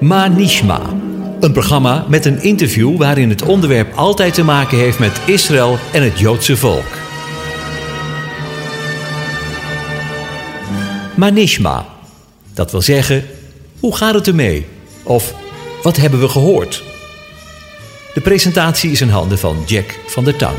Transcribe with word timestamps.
Manishma. 0.00 0.80
Een 1.40 1.52
programma 1.52 2.04
met 2.08 2.24
een 2.24 2.42
interview 2.42 2.96
waarin 2.96 3.28
het 3.28 3.42
onderwerp 3.42 3.96
altijd 3.96 4.34
te 4.34 4.44
maken 4.44 4.78
heeft 4.78 4.98
met 4.98 5.20
Israël 5.26 5.78
en 5.92 6.02
het 6.02 6.18
Joodse 6.18 6.56
volk. 6.56 6.86
Manishma. 11.16 11.86
Dat 12.54 12.70
wil 12.70 12.82
zeggen, 12.82 13.24
hoe 13.80 13.96
gaat 13.96 14.14
het 14.14 14.26
ermee? 14.26 14.66
Of 15.02 15.34
wat 15.82 15.96
hebben 15.96 16.20
we 16.20 16.28
gehoord? 16.28 16.82
De 18.14 18.20
presentatie 18.20 18.90
is 18.90 19.00
in 19.00 19.08
handen 19.08 19.38
van 19.38 19.62
Jack 19.66 19.98
van 20.06 20.24
der 20.24 20.36
Tang. 20.36 20.56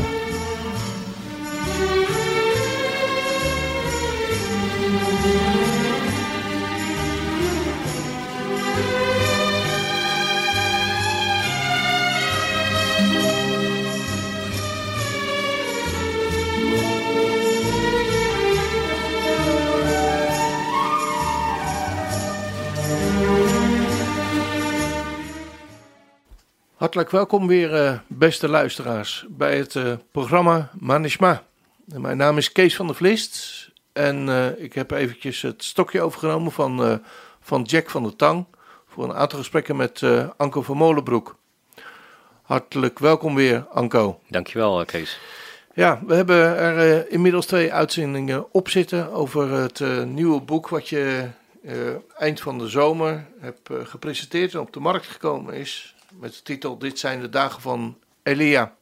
Hartelijk 26.90 27.14
welkom 27.14 27.46
weer, 27.46 27.74
eh, 27.74 27.98
beste 28.06 28.48
luisteraars, 28.48 29.26
bij 29.28 29.56
het 29.56 29.76
eh, 29.76 29.92
programma 30.10 30.70
Manishma. 30.78 31.42
Mijn 31.84 32.16
naam 32.16 32.38
is 32.38 32.52
Kees 32.52 32.76
van 32.76 32.86
der 32.86 32.96
Vlist 32.96 33.68
en 33.92 34.28
eh, 34.28 34.62
ik 34.64 34.74
heb 34.74 34.90
eventjes 34.90 35.42
het 35.42 35.64
stokje 35.64 36.00
overgenomen 36.00 36.52
van, 36.52 37.00
van 37.40 37.62
Jack 37.62 37.90
van 37.90 38.02
der 38.02 38.16
Tang 38.16 38.46
voor 38.86 39.04
een 39.04 39.14
aantal 39.14 39.38
gesprekken 39.38 39.76
met 39.76 40.02
Anko 40.36 40.62
van 40.62 40.76
Molenbroek. 40.76 41.36
Hartelijk 42.42 42.98
welkom 42.98 43.34
weer, 43.34 43.66
Anko. 43.72 44.20
Dankjewel, 44.28 44.84
Kees. 44.84 45.20
Ja, 45.74 46.00
we 46.06 46.14
hebben 46.14 46.36
er 46.36 47.10
inmiddels 47.10 47.46
twee 47.46 47.72
uitzendingen 47.72 48.52
op 48.52 48.68
zitten 48.68 49.12
over 49.12 49.50
het 49.50 49.80
nieuwe 50.06 50.40
boek 50.40 50.68
wat 50.68 50.88
je 50.88 51.28
eind 52.16 52.40
van 52.40 52.58
de 52.58 52.68
zomer 52.68 53.26
hebt 53.40 53.68
gepresenteerd 53.82 54.54
en 54.54 54.60
op 54.60 54.72
de 54.72 54.80
markt 54.80 55.06
gekomen 55.06 55.54
is 55.54 55.94
met 56.14 56.32
de 56.32 56.42
titel 56.42 56.78
Dit 56.78 56.98
zijn 56.98 57.20
de 57.20 57.28
dagen 57.28 57.60
van 57.60 57.98
Elia. 58.22 58.74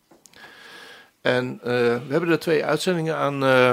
En 1.20 1.52
uh, 1.54 1.62
we 1.62 2.06
hebben 2.08 2.30
er 2.30 2.38
twee 2.38 2.64
uitzendingen 2.64 3.16
aan 3.16 3.44
uh, 3.44 3.72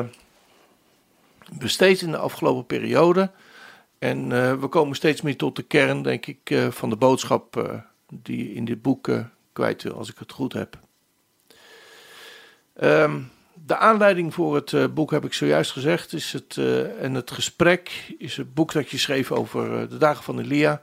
besteed 1.52 2.02
in 2.02 2.12
de 2.12 2.18
afgelopen 2.18 2.66
periode. 2.66 3.32
En 4.00 4.30
uh, 4.30 4.54
we 4.54 4.68
komen 4.68 4.96
steeds 4.96 5.22
meer 5.22 5.38
tot 5.38 5.56
de 5.56 5.64
kern, 5.64 6.02
denk 6.02 6.26
ik, 6.26 6.58
van 6.70 6.90
de 6.90 6.96
boodschap 6.96 7.82
die 8.10 8.54
in 8.54 8.66
dit 8.66 8.82
boek 8.82 9.10
kwijt 9.54 9.84
wil, 9.84 9.94
als 9.94 10.10
ik 10.10 10.18
het 10.18 10.32
goed 10.32 10.54
heb. 10.54 10.80
Um, 12.82 13.32
de 13.54 13.78
aanleiding 13.78 14.34
voor 14.34 14.56
het 14.56 14.94
boek 14.94 15.12
heb 15.12 15.26
ik 15.26 15.34
zojuist 15.34 15.72
gezegd, 15.72 16.14
is 16.14 16.34
het, 16.34 16.58
en 17.00 17.14
het 17.14 17.32
gesprek 17.32 18.14
is 18.18 18.38
het 18.38 18.54
boek 18.54 18.72
dat 18.72 18.90
je 18.90 18.98
schreef 18.98 19.32
over 19.32 19.90
de 19.90 19.98
dagen 19.98 20.24
van 20.24 20.40
Elia. 20.40 20.82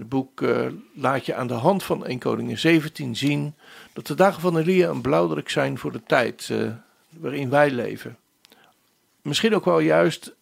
Het 0.00 0.08
boek 0.08 0.40
uh, 0.40 0.66
laat 0.94 1.26
je 1.26 1.34
aan 1.34 1.46
de 1.46 1.54
hand 1.54 1.82
van 1.82 2.06
1 2.06 2.18
Koningin 2.18 2.58
17 2.58 3.16
zien 3.16 3.54
dat 3.92 4.06
de 4.06 4.14
dagen 4.14 4.40
van 4.40 4.58
Elia 4.58 4.88
een 4.88 5.00
blauwdruk 5.00 5.50
zijn 5.50 5.78
voor 5.78 5.92
de 5.92 6.02
tijd 6.02 6.48
uh, 6.52 6.70
waarin 7.08 7.50
wij 7.50 7.70
leven. 7.70 8.18
Misschien 9.22 9.54
ook 9.54 9.64
wel 9.64 9.78
juist, 9.78 10.34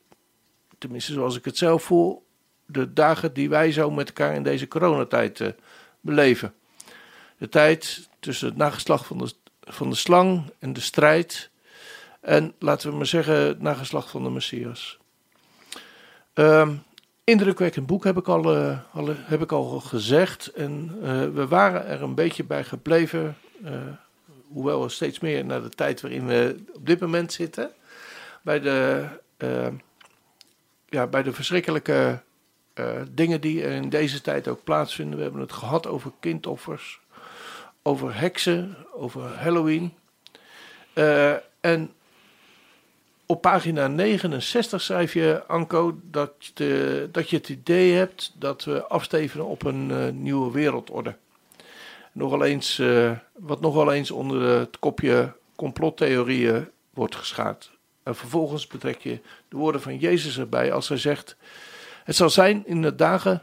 tenminste 0.78 1.12
zoals 1.12 1.36
ik 1.36 1.44
het 1.44 1.56
zelf 1.56 1.82
voel, 1.82 2.26
de 2.66 2.92
dagen 2.92 3.32
die 3.32 3.48
wij 3.48 3.72
zo 3.72 3.90
met 3.90 4.08
elkaar 4.08 4.34
in 4.34 4.42
deze 4.42 4.68
coronatijd 4.68 5.40
uh, 5.40 5.48
beleven. 6.00 6.54
De 7.38 7.48
tijd 7.48 8.08
tussen 8.20 8.48
het 8.48 8.56
nageslacht 8.56 9.06
van 9.06 9.18
de, 9.18 9.32
van 9.60 9.90
de 9.90 9.96
slang 9.96 10.52
en 10.58 10.72
de 10.72 10.80
strijd 10.80 11.50
en 12.20 12.54
laten 12.58 12.91
we 12.91 12.97
maar 12.97 13.06
zeggen 13.06 13.34
het 13.34 13.60
nageslacht 13.60 14.10
van 14.10 14.22
de 14.22 14.30
Messias. 14.30 14.98
Um, 16.34 16.86
Indrukwekkend 17.28 17.87
boek 17.87 18.05
heb 18.05 18.16
ik 18.16 18.28
al, 18.28 18.56
uh, 18.56 18.78
al, 18.93 19.09
heb 19.16 19.43
ik 19.43 19.53
al 19.53 19.81
gezegd. 19.81 20.47
En 20.47 20.99
uh, 21.03 21.09
we 21.28 21.47
waren 21.49 21.87
er 21.87 22.03
een 22.03 22.15
beetje 22.15 22.44
bij 22.44 22.65
gebleven. 22.65 23.37
Uh, 23.65 23.71
hoewel 24.49 24.83
we 24.83 24.89
steeds 24.89 25.19
meer 25.19 25.44
naar 25.44 25.62
de 25.62 25.69
tijd 25.69 26.00
waarin 26.00 26.27
we 26.27 26.65
op 26.72 26.87
dit 26.87 27.00
moment 27.00 27.33
zitten. 27.33 27.71
Bij 28.43 28.61
de, 28.61 29.06
ja, 30.89 31.06
bij 31.06 31.22
de 31.22 31.33
verschrikkelijke 31.33 32.22
dingen 33.11 33.41
die 33.41 33.62
er 33.62 33.72
in 33.72 33.89
deze 33.89 34.21
tijd 34.21 34.49
ook 34.49 34.65
plaatsvinden. 34.65 35.16
We 35.16 35.22
hebben 35.22 35.41
het 35.41 35.53
gehad 35.53 35.87
over 35.87 36.12
kindoffers, 36.21 37.00
over 37.83 38.19
heksen, 38.19 38.77
over 38.95 39.22
Halloween. 39.22 39.95
en 41.60 41.93
op 43.31 43.41
pagina 43.41 43.89
69 43.89 44.81
schrijf 44.83 45.12
je, 45.12 45.43
Anko, 45.47 45.99
dat, 46.03 46.33
dat 47.11 47.31
je 47.31 47.37
het 47.37 47.49
idee 47.49 47.93
hebt 47.93 48.33
dat 48.39 48.65
we 48.65 48.87
afstevenen 48.87 49.47
op 49.47 49.65
een 49.65 49.91
uh, 49.91 50.09
nieuwe 50.09 50.53
wereldorde. 50.53 51.16
Nogal 52.12 52.44
eens, 52.44 52.78
uh, 52.78 53.12
wat 53.33 53.61
nogal 53.61 53.93
eens 53.93 54.11
onder 54.11 54.43
het 54.43 54.78
kopje 54.78 55.33
complottheorieën 55.56 56.69
wordt 56.91 57.16
geschaard. 57.16 57.71
En 58.03 58.16
vervolgens 58.16 58.66
betrek 58.66 59.00
je 59.00 59.21
de 59.49 59.56
woorden 59.56 59.81
van 59.81 59.97
Jezus 59.97 60.39
erbij 60.39 60.72
als 60.72 60.89
hij 60.89 60.99
zegt: 60.99 61.37
Het 62.05 62.16
zal 62.16 62.31
zijn 62.31 62.66
in 62.66 62.83
de 62.83 62.95
dagen 62.95 63.43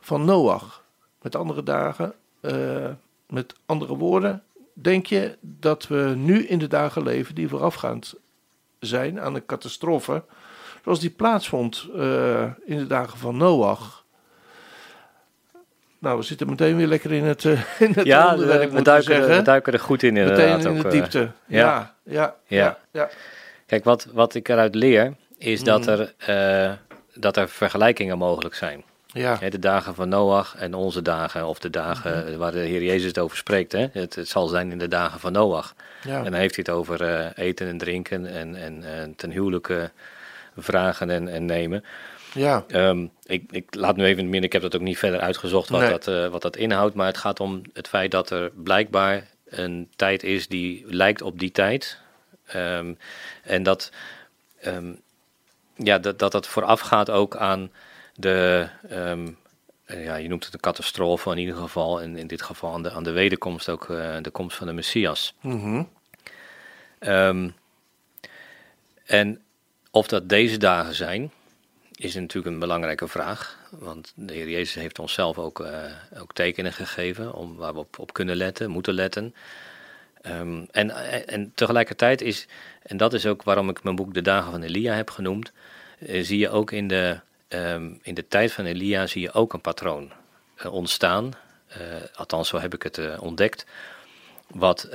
van 0.00 0.24
Noach. 0.24 0.84
Met 1.22 1.36
andere 1.36 1.62
dagen, 1.62 2.14
uh, 2.40 2.90
met 3.26 3.54
andere 3.66 3.96
woorden, 3.96 4.42
denk 4.72 5.06
je 5.06 5.36
dat 5.40 5.86
we 5.86 6.12
nu 6.16 6.46
in 6.46 6.58
de 6.58 6.68
dagen 6.68 7.02
leven 7.02 7.34
die 7.34 7.48
voorafgaand 7.48 8.14
zijn 8.80 9.20
aan 9.20 9.34
een 9.34 9.46
catastrofe, 9.46 10.22
zoals 10.82 11.00
die 11.00 11.10
plaatsvond 11.10 11.88
uh, 11.94 12.42
in 12.64 12.76
de 12.76 12.86
dagen 12.86 13.18
van 13.18 13.36
Noach. 13.36 14.04
Nou, 15.98 16.18
we 16.18 16.24
zitten 16.24 16.48
meteen 16.48 16.76
weer 16.76 16.86
lekker 16.86 17.12
in 17.12 17.24
het, 17.24 17.44
uh, 17.44 17.60
in 17.78 17.92
het 17.92 18.06
ja, 18.06 18.32
onderwerp, 18.32 18.70
we, 18.70 18.82
duiken, 18.82 19.28
we 19.28 19.42
duiken 19.42 19.72
er 19.72 19.80
goed 19.80 20.02
in 20.02 20.16
inderdaad. 20.16 20.56
Meteen 20.56 20.76
in 20.76 20.82
de 20.82 20.88
diepte, 20.88 21.20
uh, 21.20 21.28
ja. 21.46 21.94
Ja, 22.02 22.14
ja, 22.14 22.36
ja. 22.46 22.78
ja, 22.92 23.08
Kijk, 23.66 23.84
wat, 23.84 24.04
wat 24.12 24.34
ik 24.34 24.48
eruit 24.48 24.74
leer, 24.74 25.14
is 25.38 25.62
dat, 25.62 25.86
mm. 25.86 26.06
er, 26.26 26.78
dat 27.14 27.36
er 27.36 27.48
vergelijkingen 27.48 28.18
mogelijk 28.18 28.54
zijn. 28.54 28.84
Ja. 29.12 29.36
de 29.36 29.58
dagen 29.58 29.94
van 29.94 30.08
Noach 30.08 30.54
en 30.56 30.74
onze 30.74 31.02
dagen, 31.02 31.46
of 31.46 31.58
de 31.58 31.70
dagen 31.70 32.24
mhm. 32.24 32.36
waar 32.36 32.52
de 32.52 32.58
Heer 32.58 32.82
Jezus 32.82 33.06
het 33.06 33.18
over 33.18 33.36
spreekt. 33.36 33.72
Hè? 33.72 33.86
Het, 33.92 34.14
het 34.14 34.28
zal 34.28 34.46
zijn 34.46 34.72
in 34.72 34.78
de 34.78 34.88
dagen 34.88 35.20
van 35.20 35.32
Noach. 35.32 35.74
Ja. 36.02 36.16
En 36.16 36.24
dan 36.24 36.32
heeft 36.32 36.54
hij 36.56 36.64
het 36.66 36.74
over 36.76 37.02
uh, 37.02 37.26
eten 37.34 37.68
en 37.68 37.78
drinken 37.78 38.26
en, 38.26 38.56
en, 38.56 38.84
en 38.84 39.16
ten 39.16 39.30
huwelijke 39.30 39.90
vragen 40.56 41.10
en, 41.10 41.28
en 41.28 41.44
nemen. 41.44 41.84
Ja. 42.34 42.64
Um, 42.68 43.10
ik, 43.26 43.44
ik 43.50 43.74
laat 43.74 43.96
nu 43.96 44.04
even 44.04 44.24
midden, 44.24 44.42
ik 44.42 44.52
heb 44.52 44.62
dat 44.62 44.74
ook 44.74 44.80
niet 44.80 44.98
verder 44.98 45.20
uitgezocht 45.20 45.68
wat, 45.68 45.80
nee. 45.80 45.90
dat, 45.90 46.06
uh, 46.06 46.26
wat 46.26 46.42
dat 46.42 46.56
inhoudt. 46.56 46.94
Maar 46.94 47.06
het 47.06 47.18
gaat 47.18 47.40
om 47.40 47.62
het 47.72 47.88
feit 47.88 48.10
dat 48.10 48.30
er 48.30 48.50
blijkbaar 48.54 49.26
een 49.48 49.88
tijd 49.96 50.22
is 50.22 50.48
die 50.48 50.84
lijkt 50.86 51.22
op 51.22 51.38
die 51.38 51.50
tijd. 51.50 51.98
Um, 52.54 52.98
en 53.42 53.62
dat, 53.62 53.92
um, 54.66 55.00
ja, 55.74 55.98
dat, 55.98 56.18
dat 56.18 56.32
dat 56.32 56.46
voorafgaat 56.46 57.10
ook 57.10 57.36
aan 57.36 57.70
de, 58.18 58.68
um, 58.92 59.38
ja, 59.86 60.16
je 60.16 60.28
noemt 60.28 60.44
het 60.44 60.54
een 60.54 60.60
catastrofe 60.60 61.30
in 61.30 61.38
ieder 61.38 61.56
geval, 61.56 62.00
en 62.00 62.16
in 62.16 62.26
dit 62.26 62.42
geval 62.42 62.72
aan 62.72 62.82
de, 62.82 62.90
aan 62.90 63.04
de 63.04 63.10
wederkomst 63.10 63.68
ook 63.68 63.88
uh, 63.88 64.16
de 64.22 64.30
komst 64.30 64.56
van 64.56 64.66
de 64.66 64.72
Messias. 64.72 65.34
Mm 65.40 65.60
-hmm. 65.60 65.88
um, 66.98 67.54
en 69.04 69.42
of 69.90 70.06
dat 70.06 70.28
deze 70.28 70.56
dagen 70.56 70.94
zijn, 70.94 71.30
is 71.94 72.14
natuurlijk 72.14 72.54
een 72.54 72.60
belangrijke 72.60 73.08
vraag. 73.08 73.58
Want 73.70 74.12
de 74.14 74.32
Heer 74.34 74.48
Jezus 74.48 74.74
heeft 74.74 74.98
ons 74.98 75.12
zelf 75.12 75.38
ook, 75.38 75.60
uh, 75.60 75.84
ook 76.20 76.32
tekenen 76.32 76.72
gegeven 76.72 77.34
om, 77.34 77.56
waar 77.56 77.72
we 77.72 77.78
op, 77.78 77.98
op 77.98 78.12
kunnen 78.12 78.36
letten, 78.36 78.70
moeten 78.70 78.94
letten. 78.94 79.34
Um, 80.26 80.66
en, 80.70 80.90
en 81.26 81.52
tegelijkertijd 81.54 82.20
is, 82.20 82.46
en 82.82 82.96
dat 82.96 83.14
is 83.14 83.26
ook 83.26 83.42
waarom 83.42 83.68
ik 83.68 83.82
mijn 83.82 83.96
boek 83.96 84.14
De 84.14 84.22
Dagen 84.22 84.50
van 84.50 84.62
Elia 84.62 84.94
heb 84.94 85.10
genoemd, 85.10 85.52
uh, 85.98 86.24
zie 86.24 86.38
je 86.38 86.50
ook 86.50 86.70
in 86.70 86.88
de 86.88 87.20
um, 87.48 87.98
in 88.02 88.14
de 88.14 88.28
tijd 88.28 88.52
van 88.52 88.64
Elia 88.64 89.06
zie 89.06 89.22
je 89.22 89.32
ook 89.32 89.52
een 89.52 89.60
patroon 89.60 90.12
uh, 90.58 90.72
ontstaan. 90.72 91.32
Uh, 91.70 91.76
althans, 92.14 92.48
zo 92.48 92.58
heb 92.58 92.74
ik 92.74 92.82
het 92.82 92.98
uh, 92.98 93.22
ontdekt. 93.22 93.66
Wat, 94.48 94.88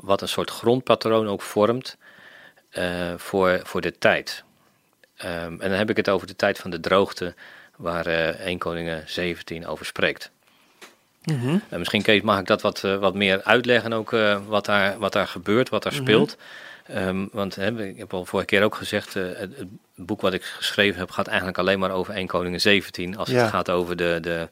wat 0.00 0.22
een 0.22 0.28
soort 0.28 0.50
grondpatroon 0.50 1.28
ook 1.28 1.42
vormt 1.42 1.96
voor, 3.16 3.60
voor 3.62 3.80
de 3.80 3.98
tijd. 3.98 4.44
Um, 5.24 5.60
en 5.60 5.68
dan 5.68 5.78
heb 5.78 5.90
ik 5.90 5.96
het 5.96 6.08
over 6.08 6.26
de 6.26 6.36
tijd 6.36 6.58
van 6.58 6.70
de 6.70 6.80
droogte, 6.80 7.34
waar 7.76 8.06
1 8.06 8.58
Koningen 8.58 9.02
17 9.06 9.66
over 9.66 9.86
spreekt. 9.86 10.30
Mm 11.24 11.40
-hmm. 11.40 11.62
misschien 11.78 12.02
Kees, 12.02 12.22
mag 12.22 12.38
ik 12.38 12.46
dat 12.46 12.62
wat, 12.62 12.80
wat 12.80 13.14
meer 13.14 13.42
uitleggen, 13.42 13.92
ook 13.92 14.10
wat, 14.46 14.64
daar, 14.64 14.98
wat 14.98 15.12
daar 15.12 15.28
gebeurt, 15.28 15.68
wat 15.68 15.82
daar 15.82 15.92
mm 15.92 15.98
-hmm. 15.98 16.08
speelt. 16.08 16.36
Um, 16.96 17.28
want 17.32 17.54
hè, 17.54 17.86
ik 17.86 17.98
heb 17.98 18.14
al 18.14 18.24
vorige 18.24 18.48
keer 18.48 18.62
ook 18.62 18.74
gezegd, 18.74 19.14
uh, 19.14 19.24
het, 19.24 19.56
het, 19.56 19.68
boek 19.94 20.20
wat 20.20 20.32
ik 20.32 20.42
geschreven 20.42 20.98
heb 20.98 21.10
gaat 21.10 21.26
eigenlijk 21.26 21.58
alleen 21.58 21.78
maar 21.78 21.90
over 21.90 22.14
1 22.14 22.26
Koningen 22.26 22.60
17. 22.60 23.16
Als 23.16 23.28
het 23.28 23.48
gaat 23.48 23.70
over 23.70 23.96
de, 23.96 24.18
de, 24.20 24.48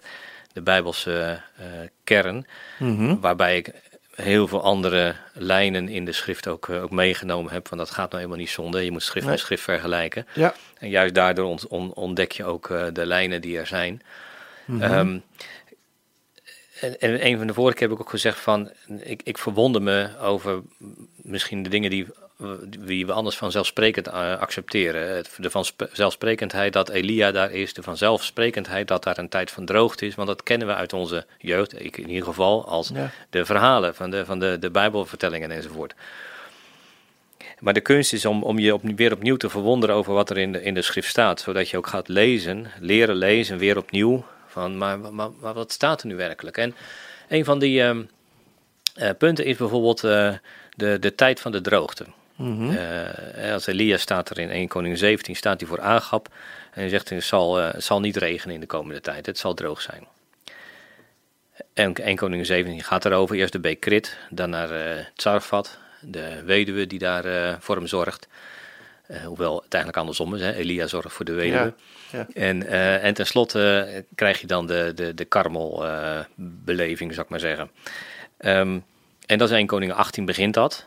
de 0.52 0.62
Bijbelse 0.62 1.40
uh, 1.60 1.66
kern. 2.04 2.46
Mm 2.78 3.20
Waarbij 3.20 3.56
ik 3.56 3.72
heel 4.14 4.48
veel 4.48 4.62
andere 4.62 5.14
lijnen 5.32 5.88
in 5.88 6.04
de 6.04 6.12
schrift 6.12 6.48
ook, 6.48 6.66
uh, 6.68 6.82
ook 6.82 6.90
meegenomen 6.90 7.52
heb. 7.52 7.68
Want 7.68 7.80
dat 7.80 7.90
gaat 7.90 8.10
nou 8.10 8.16
helemaal 8.16 8.42
niet 8.42 8.50
zonder. 8.50 8.82
Je 8.82 8.90
moet 8.90 9.02
schrift 9.02 9.26
nee. 9.26 9.34
met 9.34 9.44
schrift 9.44 9.62
vergelijken. 9.62 10.26
Ja. 10.34 10.54
En 10.78 10.88
juist 10.88 11.14
daardoor 11.14 11.46
ont, 11.46 11.66
on, 11.66 11.92
ontdek 11.92 12.32
je 12.32 12.44
ook 12.44 12.68
de 12.92 13.06
lijnen 13.06 13.40
die 13.40 13.58
er 13.58 13.66
zijn. 13.66 14.02
Mm 14.64 14.82
-hmm. 14.82 14.92
um, 14.92 15.22
en, 16.80 17.00
en 17.00 17.26
een 17.26 17.38
van 17.38 17.46
de 17.46 17.54
vorige 17.54 17.76
keer 17.76 17.88
heb 17.88 17.96
ik 17.96 18.02
ook 18.02 18.10
gezegd 18.10 18.38
van, 18.38 18.70
ik, 18.98 19.20
ik 19.24 19.38
verwonder 19.38 19.82
me 19.82 20.18
over 20.18 20.62
misschien 21.16 21.62
de 21.62 21.68
dingen 21.68 21.90
die, 21.90 22.06
die 22.78 23.06
we 23.06 23.12
anders 23.12 23.36
vanzelfsprekend 23.36 24.06
uh, 24.06 24.38
accepteren. 24.38 25.24
De 25.36 25.50
vanzelfsprekendheid 25.50 26.72
dat 26.72 26.88
Elia 26.88 27.32
daar 27.32 27.52
is, 27.52 27.74
de 27.74 27.82
vanzelfsprekendheid 27.82 28.88
dat 28.88 29.02
daar 29.02 29.18
een 29.18 29.28
tijd 29.28 29.50
van 29.50 29.64
droogte 29.64 30.06
is, 30.06 30.14
want 30.14 30.28
dat 30.28 30.42
kennen 30.42 30.66
we 30.66 30.74
uit 30.74 30.92
onze 30.92 31.26
jeugd, 31.38 31.80
ik 31.84 31.96
in 31.96 32.08
ieder 32.08 32.24
geval, 32.24 32.66
als 32.66 32.92
de 33.30 33.44
verhalen 33.44 33.94
van 33.94 34.10
de, 34.10 34.24
van 34.24 34.38
de, 34.38 34.56
de 34.60 34.70
Bijbelvertellingen 34.70 35.50
enzovoort. 35.50 35.94
Maar 37.58 37.74
de 37.74 37.80
kunst 37.80 38.12
is 38.12 38.24
om, 38.24 38.42
om 38.42 38.58
je 38.58 38.74
op, 38.74 38.82
weer 38.82 39.12
opnieuw 39.12 39.36
te 39.36 39.50
verwonderen 39.50 39.94
over 39.94 40.12
wat 40.12 40.30
er 40.30 40.38
in 40.38 40.52
de, 40.52 40.62
in 40.62 40.74
de 40.74 40.82
schrift 40.82 41.08
staat, 41.08 41.40
zodat 41.40 41.68
je 41.68 41.76
ook 41.76 41.86
gaat 41.86 42.08
lezen, 42.08 42.70
leren 42.80 43.16
lezen, 43.16 43.58
weer 43.58 43.76
opnieuw 43.76 44.24
van, 44.46 44.78
maar, 44.78 44.98
maar, 44.98 45.30
maar, 45.40 45.54
wat 45.54 45.72
staat 45.72 46.00
er 46.00 46.06
nu 46.06 46.16
werkelijk? 46.16 46.56
En 46.56 46.74
een 47.28 47.44
van 47.44 47.58
die 47.58 47.82
uh, 47.82 47.96
uh, 48.96 49.10
punten 49.18 49.44
is 49.44 49.56
bijvoorbeeld 49.56 50.04
uh, 50.04 50.32
de, 50.76 50.98
de 50.98 51.14
tijd 51.14 51.40
van 51.40 51.52
de 51.52 51.60
droogte. 51.60 52.04
Mm 52.38 52.58
-hmm. 52.58 52.78
als 53.52 53.66
Elia 53.66 53.96
staat 53.96 54.30
er 54.30 54.38
in 54.38 54.50
1 54.50 54.68
Koning 54.68 54.98
17, 54.98 55.36
staat 55.36 55.60
hij 55.60 55.68
voor 55.68 55.80
Agap. 55.80 56.28
En 56.72 56.80
hij 56.80 56.88
zegt, 56.88 57.08
het 57.08 57.24
zal, 57.24 57.56
het 57.56 57.84
zal 57.84 58.00
niet 58.00 58.16
regenen 58.16 58.54
in 58.54 58.60
de 58.60 58.66
komende 58.66 59.00
tijd, 59.00 59.26
het 59.26 59.38
zal 59.38 59.54
droog 59.54 59.80
zijn. 59.80 60.06
En 61.74 61.94
1 61.94 62.16
Koning 62.16 62.46
17 62.46 62.82
gaat 62.82 63.04
erover, 63.04 63.36
eerst 63.36 63.52
de 63.52 63.60
beek 63.60 63.80
Krit, 63.80 64.18
dan 64.30 64.50
naar 64.50 64.72
uh, 64.72 65.04
Tsarfat, 65.14 65.78
de 66.00 66.42
weduwe 66.44 66.86
die 66.86 66.98
daar 66.98 67.56
voor 67.60 67.76
hem 67.76 67.86
zorgt. 67.86 68.28
Hoewel 69.24 69.54
het 69.54 69.74
eigenlijk 69.74 69.96
andersom 69.96 70.34
is. 70.34 70.40
Hè? 70.40 70.52
Elia 70.54 70.86
zorgt 70.86 71.12
voor 71.12 71.24
de 71.24 71.32
weduwe. 71.32 71.74
Ja, 72.10 72.26
En, 72.34 72.66
en 73.02 73.14
tenslotte 73.14 74.04
krijg 74.14 74.40
je 74.40 74.46
dan 74.46 74.66
de, 74.66 74.92
de, 74.94 75.14
de 75.14 75.24
karmelbeleving, 75.24 77.12
zou 77.12 77.24
ik 77.24 77.30
maar 77.30 77.40
zeggen. 77.40 77.70
Um, 78.38 78.84
en 79.26 79.38
dat 79.38 79.50
is 79.50 79.56
1 79.56 79.66
Koningen 79.66 79.94
18 79.94 80.24
begint 80.24 80.54
dat. 80.54 80.86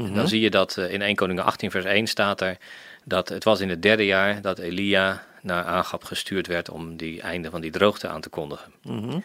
Mm 0.00 0.06
-hmm. 0.06 0.14
Dan 0.14 0.28
zie 0.28 0.40
je 0.40 0.50
dat 0.50 0.76
in 0.76 1.02
1 1.02 1.14
Koningen 1.14 1.44
18 1.44 1.70
vers 1.70 1.84
1 1.84 2.06
staat 2.06 2.40
er... 2.40 2.56
dat 3.04 3.28
het 3.28 3.44
was 3.44 3.60
in 3.60 3.68
het 3.68 3.82
derde 3.82 4.06
jaar 4.06 4.42
dat 4.42 4.58
Elia 4.58 5.26
naar 5.42 5.64
Agab 5.64 6.04
gestuurd 6.04 6.46
werd... 6.46 6.70
om 6.70 6.96
die 6.96 7.20
einde 7.20 7.50
van 7.50 7.60
die 7.60 7.70
droogte 7.70 8.08
aan 8.08 8.20
te 8.20 8.28
kondigen. 8.28 8.72
Mm 8.82 8.98
-hmm. 8.98 9.22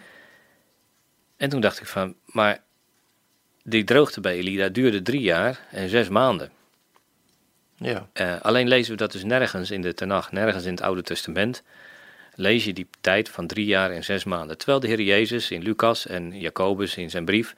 En 1.38 1.50
toen 1.50 1.62
dacht 1.62 1.80
ik 1.80 1.88
van, 1.88 2.16
maar 2.25 2.62
die 3.63 3.83
droogte 3.83 4.22
bij 4.22 4.36
Elia 4.36 4.69
duurde 4.69 5.01
drie 5.01 5.22
jaar 5.22 5.60
en 5.72 5.89
zes 5.89 6.10
maanden. 6.10 6.51
Ja. 7.77 8.10
Uh, 8.13 8.42
alleen 8.42 8.68
lezen 8.68 8.92
we 8.92 8.98
dat 8.98 9.12
dus 9.12 9.24
nergens 9.24 9.72
in 9.72 9.81
de 9.81 9.94
Tenach, 9.94 10.31
nergens 10.31 10.66
in 10.66 10.72
het 10.72 10.81
Oude 10.81 11.01
Testament, 11.01 11.63
lees 12.36 12.66
je 12.66 12.74
die 12.74 12.88
tijd 13.01 13.30
van 13.30 13.48
drie 13.48 13.66
jaar 13.66 13.92
en 13.92 14.04
zes 14.04 14.24
maanden. 14.24 14.57
Terwijl 14.57 14.80
de 14.80 14.88
Heer 14.88 15.01
Jezus 15.01 15.51
in 15.51 15.63
Lucas 15.63 16.07
en 16.07 16.39
Jacobus 16.39 16.98
in 16.98 17.10
zijn 17.10 17.25
brief 17.25 17.56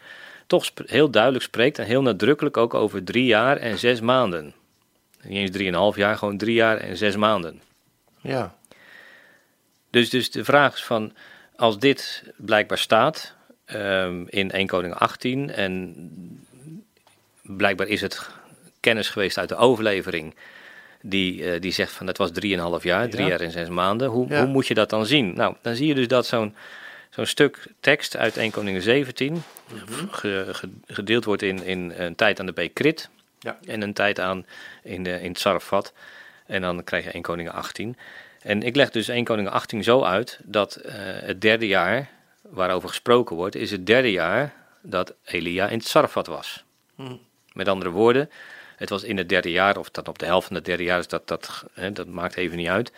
toch 0.47 0.71
heel 0.85 1.09
duidelijk 1.09 1.43
spreekt 1.43 1.79
en 1.79 1.85
heel 1.85 2.01
nadrukkelijk 2.01 2.57
ook 2.57 2.73
over 2.73 3.03
drie 3.03 3.25
jaar 3.25 3.57
en 3.57 3.77
zes 3.77 4.01
maanden. 4.01 4.53
Niet 5.21 5.37
eens 5.37 5.51
drieënhalf 5.51 5.95
jaar, 5.95 6.17
gewoon 6.17 6.37
drie 6.37 6.55
jaar 6.55 6.77
en 6.77 6.97
zes 6.97 7.15
maanden. 7.15 7.61
Ja. 8.21 8.55
Dus, 9.89 10.09
dus 10.09 10.31
de 10.31 10.43
vraag 10.43 10.73
is 10.73 10.83
van, 10.83 11.13
als 11.55 11.79
dit 11.79 12.23
blijkbaar 12.37 12.77
staat 12.77 13.35
um, 13.73 14.27
in 14.29 14.51
1 14.51 14.67
Koning 14.67 14.93
18 14.93 15.51
en 15.51 15.95
blijkbaar 17.41 17.87
is 17.87 18.01
het 18.01 18.29
kennis 18.79 19.09
geweest 19.09 19.37
uit 19.37 19.49
de 19.49 19.55
overlevering. 19.55 20.35
Die, 21.01 21.41
uh, 21.41 21.61
die 21.61 21.71
zegt 21.71 21.91
van 21.91 22.07
het 22.07 22.17
was 22.17 22.29
3,5 22.29 22.37
jaar, 22.81 23.09
drie 23.09 23.27
jaar 23.27 23.41
en 23.41 23.51
zes 23.51 23.69
maanden. 23.69 24.09
Hoe, 24.09 24.35
hoe 24.35 24.45
moet 24.45 24.67
je 24.67 24.73
dat 24.73 24.89
dan 24.89 25.05
zien? 25.05 25.33
Nou, 25.35 25.55
dan 25.61 25.75
zie 25.75 25.87
je 25.87 25.95
dus 25.95 26.07
dat 26.07 26.25
zo'n 26.25 26.55
zo'n 27.09 27.25
stuk 27.25 27.67
tekst 27.79 28.17
uit 28.17 28.37
1 28.37 28.51
Koningen 28.51 28.81
17 28.81 29.33
mm 29.33 29.41
-hmm. 29.69 30.11
ge, 30.11 30.47
ge, 30.51 30.69
gedeeld 30.87 31.25
wordt 31.25 31.41
in, 31.41 31.63
in 31.63 31.93
een 31.97 32.15
tijd 32.15 32.39
aan 32.39 32.45
de 32.45 32.53
beek 32.53 32.73
Krit 32.73 33.09
ja. 33.39 33.57
en 33.65 33.81
een 33.81 33.93
tijd 33.93 34.19
aan 34.19 34.45
in, 34.83 35.03
de, 35.03 35.21
in 35.21 35.33
Tsarfat. 35.33 35.93
En 36.45 36.61
dan 36.61 36.83
krijg 36.83 37.03
je 37.03 37.11
1 37.11 37.21
Koningen 37.21 37.53
18. 37.53 37.97
En 38.41 38.63
ik 38.63 38.75
leg 38.75 38.89
dus 38.89 39.07
1 39.07 39.23
Koningen 39.23 39.51
18 39.51 39.83
zo 39.83 40.03
uit 40.03 40.39
dat 40.43 40.79
uh, 40.85 40.91
het 41.01 41.41
derde 41.41 41.67
jaar 41.67 42.09
waarover 42.41 42.89
gesproken 42.89 43.35
wordt, 43.35 43.55
is 43.55 43.71
het 43.71 43.85
derde 43.85 44.11
jaar 44.11 44.53
dat 44.81 45.13
Elia 45.25 45.67
in 45.67 45.79
Tsarfat 45.79 46.27
was. 46.27 46.63
Mm. 46.95 47.19
Met 47.53 47.67
andere 47.67 47.89
woorden, 47.89 48.29
het 48.75 48.89
was 48.89 49.03
in 49.03 49.17
het 49.17 49.29
derde 49.29 49.51
jaar, 49.51 49.77
of 49.77 49.89
dat 49.89 50.07
op 50.07 50.19
de 50.19 50.25
helft 50.25 50.47
van 50.47 50.55
het 50.55 50.65
derde 50.65 50.83
jaar 50.83 50.99
is, 50.99 51.07
dat, 51.07 51.27
dat, 51.27 51.63
hè, 51.73 51.91
dat 51.91 52.07
maakt 52.07 52.35
even 52.35 52.57
niet 52.57 52.67
uit. 52.67 52.91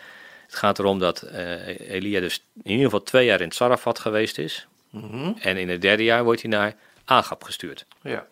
Het 0.50 0.58
gaat 0.58 0.78
erom 0.78 0.98
dat 0.98 1.24
uh, 1.24 1.90
Elia 1.90 2.20
dus 2.20 2.44
in 2.62 2.70
ieder 2.70 2.84
geval 2.84 3.02
twee 3.02 3.24
jaar 3.24 3.40
in 3.40 3.50
Sarafat 3.50 3.98
geweest 3.98 4.38
is. 4.38 4.66
Mm-hmm. 4.90 5.36
En 5.40 5.56
in 5.56 5.68
het 5.68 5.80
derde 5.80 6.04
jaar 6.04 6.24
wordt 6.24 6.42
hij 6.42 6.50
naar 6.50 6.74
Agap 7.04 7.44
gestuurd. 7.44 7.86
Ja. 8.02 8.26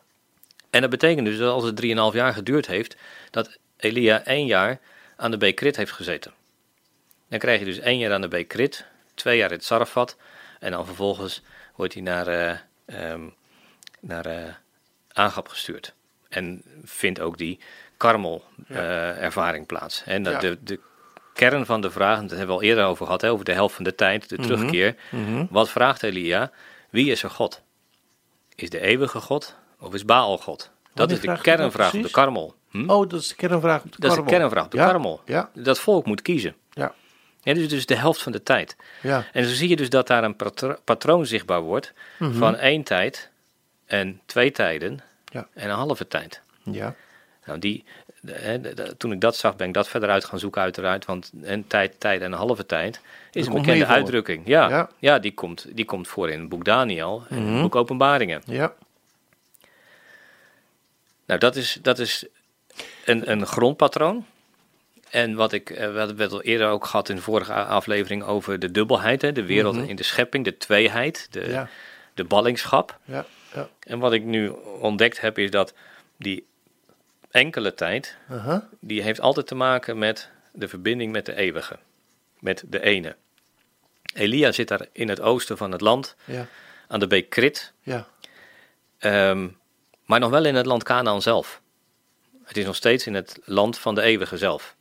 En 0.71 0.81
dat 0.81 0.91
betekent 0.91 1.27
dus 1.27 1.39
dat 1.39 1.53
als 1.53 1.65
het 1.65 1.83
3,5 1.83 1.89
jaar 2.17 2.33
geduurd 2.33 2.67
heeft, 2.67 2.97
dat 3.31 3.59
Elia 3.77 4.25
één 4.25 4.47
jaar 4.47 4.81
aan 5.17 5.31
de 5.31 5.37
Bekrit 5.37 5.77
heeft 5.77 5.93
gezeten. 5.93 6.33
Dan 7.29 7.39
krijg 7.39 7.59
je 7.59 7.65
dus 7.65 7.79
één 7.79 7.99
jaar 7.99 8.13
aan 8.13 8.21
de 8.21 8.29
Bekrit, 8.29 8.85
twee 9.15 9.37
jaar 9.37 9.53
in 9.53 9.61
Sarafat. 9.61 10.17
En 10.61 10.71
dan 10.71 10.87
vervolgens 10.87 11.43
wordt 11.75 11.95
hij 11.95 12.03
naar, 12.03 12.29
uh, 12.29 13.11
um, 13.13 13.35
naar 14.01 14.27
uh, 14.27 14.55
Agap 15.13 15.49
gestuurd. 15.49 15.95
En 16.29 16.63
vindt 16.85 17.21
ook 17.21 17.39
die 17.39 17.59
karmel-ervaring 17.97 19.67
ja. 19.69 19.77
plaats. 19.77 20.03
En 20.05 20.25
ja. 20.25 20.39
de, 20.39 20.59
de 20.63 20.81
kern 21.39 21.67
van 21.67 21.81
de 21.81 21.91
vraag, 21.91 22.21
dat 22.21 22.31
hebben 22.31 22.47
we 22.47 22.53
al 22.53 22.63
eerder 22.63 22.85
over 22.85 23.05
gehad, 23.05 23.21
hè, 23.21 23.31
over 23.31 23.45
de 23.45 23.53
helft 23.53 23.75
van 23.75 23.85
de 23.85 23.95
tijd, 23.95 24.29
de 24.29 24.37
mm 24.37 24.45
-hmm. 24.45 24.55
terugkeer. 24.55 24.97
Mm 25.11 25.25
-hmm. 25.25 25.49
Wat 25.51 25.71
vraagt 25.71 26.03
Elia? 26.03 26.51
Wie 26.91 27.11
is 27.11 27.23
er 27.23 27.31
God? 27.31 27.63
Is 28.55 28.71
de 28.71 28.81
eeuwige 28.81 29.21
God 29.21 29.57
of 29.81 29.95
is 29.95 30.05
Baal 30.05 30.39
God? 30.39 30.71
Dat 30.95 31.11
is 31.11 31.21
de 31.21 31.39
kernvraag 31.41 31.95
op 31.95 32.03
de 32.03 32.11
karmel. 32.11 32.55
Hm? 32.71 32.91
Oh, 32.91 33.09
dat 33.09 33.21
is 33.21 33.29
de 33.29 33.35
kernvraag 33.35 33.83
op 33.85 33.93
de 33.93 33.99
karmel. 33.99 34.17
Dat 34.17 34.27
is 34.27 34.33
de 34.33 34.39
kernvraag 34.39 34.65
op 34.65 34.71
de 34.71 34.77
ja. 34.77 34.87
karmel. 34.87 35.21
Ja. 35.25 35.51
Dat 35.55 35.81
volk 35.81 36.07
moet 36.07 36.23
kiezen. 36.23 36.55
Ja. 36.71 36.95
Ja, 37.43 37.55
dus, 37.55 37.69
dus 37.69 37.87
de 37.87 37.97
helft 37.97 38.23
van 38.23 38.33
de 38.33 38.43
tijd. 38.43 38.77
Ja. 39.03 39.25
En 39.33 39.45
zo 39.45 39.55
zie 39.55 39.69
je 39.69 39.77
dus 39.77 39.91
dat 39.91 40.07
daar 40.07 40.25
een 40.25 40.37
patro 40.37 40.77
patroon 40.85 41.27
zichtbaar 41.27 41.61
wordt 41.61 41.93
mm 42.19 42.31
-hmm. 42.31 42.39
van 42.39 42.57
één 42.57 42.83
tijd 42.83 43.31
en 43.87 44.21
twee 44.27 44.51
tijden 44.51 45.01
ja. 45.25 45.49
en 45.55 45.71
een 45.71 45.77
halve 45.77 46.09
tijd. 46.09 46.43
Ja. 46.63 46.95
Nou, 47.45 47.59
die, 47.59 47.85
toen 48.97 49.13
ik 49.13 49.21
dat 49.21 49.37
zag, 49.37 49.57
ben 49.57 49.69
ik 49.69 49.75
dat 49.75 49.89
verder 49.89 50.09
uit 50.09 50.25
gaan 50.25 50.39
zoeken 50.39 50.63
uiteraard. 50.63 51.05
Want 51.05 51.33
een 51.43 51.67
tijd, 51.67 52.01
tijd 52.01 52.21
en 52.21 52.33
een 52.33 52.39
halve 52.39 52.67
tijd 52.67 53.01
is 53.33 53.45
dat 53.45 53.55
een 53.55 53.61
bekende 53.61 53.87
uitdrukking. 53.87 54.43
Ja, 54.47 54.69
ja, 54.69 54.91
ja. 54.99 55.19
die, 55.19 55.35
komt, 55.35 55.67
die 55.71 55.85
komt 55.85 56.09
voor 56.09 56.31
in 56.31 56.41
het 56.41 56.49
boek 56.49 56.65
Daniel 56.65 57.25
en 57.29 57.37
mm 57.37 57.45
-hmm. 57.45 57.53
het 57.53 57.63
boek 57.63 57.77
Openbaringen. 57.77 58.43
Ja. 58.45 58.73
Nou, 61.27 61.41
dat 61.41 61.57
is, 61.57 61.79
dat 61.83 61.99
is 61.99 62.27
een, 63.05 63.31
een 63.31 63.47
grondpatroon. 63.47 64.27
En 65.11 65.35
wat 65.35 65.53
ik, 65.53 65.71
eh, 65.71 65.93
we 65.93 65.99
hadden 65.99 66.31
al 66.31 66.43
eerder 66.43 66.69
ook 66.69 66.85
gehad 66.85 67.09
in 67.09 67.17
de 67.17 67.23
vorige 67.23 67.53
aflevering 67.53 68.23
over 68.23 68.59
de 68.59 68.71
dubbelheid, 68.71 69.23
hè, 69.23 69.33
de 69.33 69.45
wereld 69.45 69.75
mm 69.75 69.81
-hmm. 69.81 69.89
in 69.89 69.97
de 69.97 70.03
schepping, 70.03 70.45
de 70.45 70.57
tweeheid, 70.57 71.29
de, 71.31 71.49
ja. 71.49 71.69
de 72.15 72.25
ballingschap. 72.25 72.99
Ja, 73.05 73.25
ja. 73.55 73.69
En 73.81 73.99
wat 73.99 74.13
ik 74.13 74.25
nu 74.25 74.49
ontdekt 74.81 75.21
heb, 75.21 75.39
is 75.39 75.51
dat 75.51 75.75
die 76.17 76.47
enkele 77.31 77.75
tijd, 77.75 78.17
uh 78.31 78.45
-huh. 78.45 78.63
die 78.81 79.03
heeft 79.03 79.21
altijd 79.21 79.47
te 79.47 79.55
maken 79.55 79.99
met 79.99 80.31
de 80.53 80.69
verbinding 80.69 81.13
met 81.13 81.27
de 81.27 81.35
eeuwige, 81.35 81.79
met 82.39 82.65
de 82.67 82.81
ene. 82.81 83.17
Elia 84.15 84.53
zit 84.53 84.69
daar 84.69 84.87
in 84.93 85.09
het 85.09 85.21
oosten 85.21 85.57
van 85.57 85.73
het 85.73 85.81
land, 85.81 86.17
ja. 86.25 86.47
aan 86.89 87.01
de 87.01 87.07
beek 87.07 87.31
Krit, 87.31 87.73
ja. 87.83 88.07
Um, 89.01 89.59
maar 90.05 90.21
nog 90.21 90.31
wel 90.31 90.45
in 90.45 90.55
het 90.55 90.67
land 90.67 90.83
Canaan 90.83 91.23
zelf. 91.23 91.61
Het 92.45 92.57
is 92.57 92.65
nog 92.65 92.77
steeds 92.77 93.07
in 93.07 93.15
het 93.15 93.39
land 93.45 93.79
van 93.79 93.95
de 93.95 94.03
eeuwige 94.03 94.37
zelf. 94.37 94.77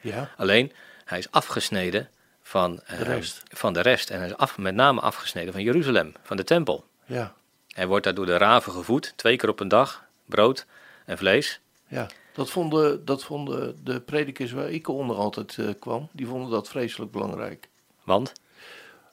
Ja. 0.00 0.30
Alleen, 0.36 0.72
hij 1.04 1.18
is 1.18 1.30
afgesneden 1.30 2.10
van, 2.42 2.80
uh, 2.90 2.98
de 2.98 3.04
rest. 3.04 3.42
van 3.48 3.72
de 3.72 3.80
rest. 3.80 4.10
En 4.10 4.18
hij 4.18 4.26
is 4.26 4.36
af, 4.36 4.58
met 4.58 4.74
name 4.74 5.00
afgesneden 5.00 5.52
van 5.52 5.62
Jeruzalem, 5.62 6.12
van 6.22 6.36
de 6.36 6.44
tempel. 6.44 6.84
Ja. 7.04 7.34
Hij 7.68 7.86
wordt 7.86 8.04
daar 8.04 8.14
door 8.14 8.26
de 8.26 8.36
raven 8.36 8.72
gevoed, 8.72 9.12
twee 9.16 9.36
keer 9.36 9.48
op 9.48 9.60
een 9.60 9.68
dag, 9.68 10.04
brood 10.24 10.66
en 11.04 11.18
vlees. 11.18 11.60
Ja, 11.88 12.06
dat 12.32 12.50
vonden, 12.50 13.04
dat 13.04 13.24
vonden 13.24 13.76
de 13.84 14.00
predikers 14.00 14.52
waar 14.52 14.70
ik 14.70 14.88
onder 14.88 15.16
altijd 15.16 15.56
uh, 15.56 15.68
kwam, 15.78 16.08
die 16.12 16.26
vonden 16.26 16.50
dat 16.50 16.68
vreselijk 16.68 17.12
belangrijk. 17.12 17.68
Want? 18.04 18.32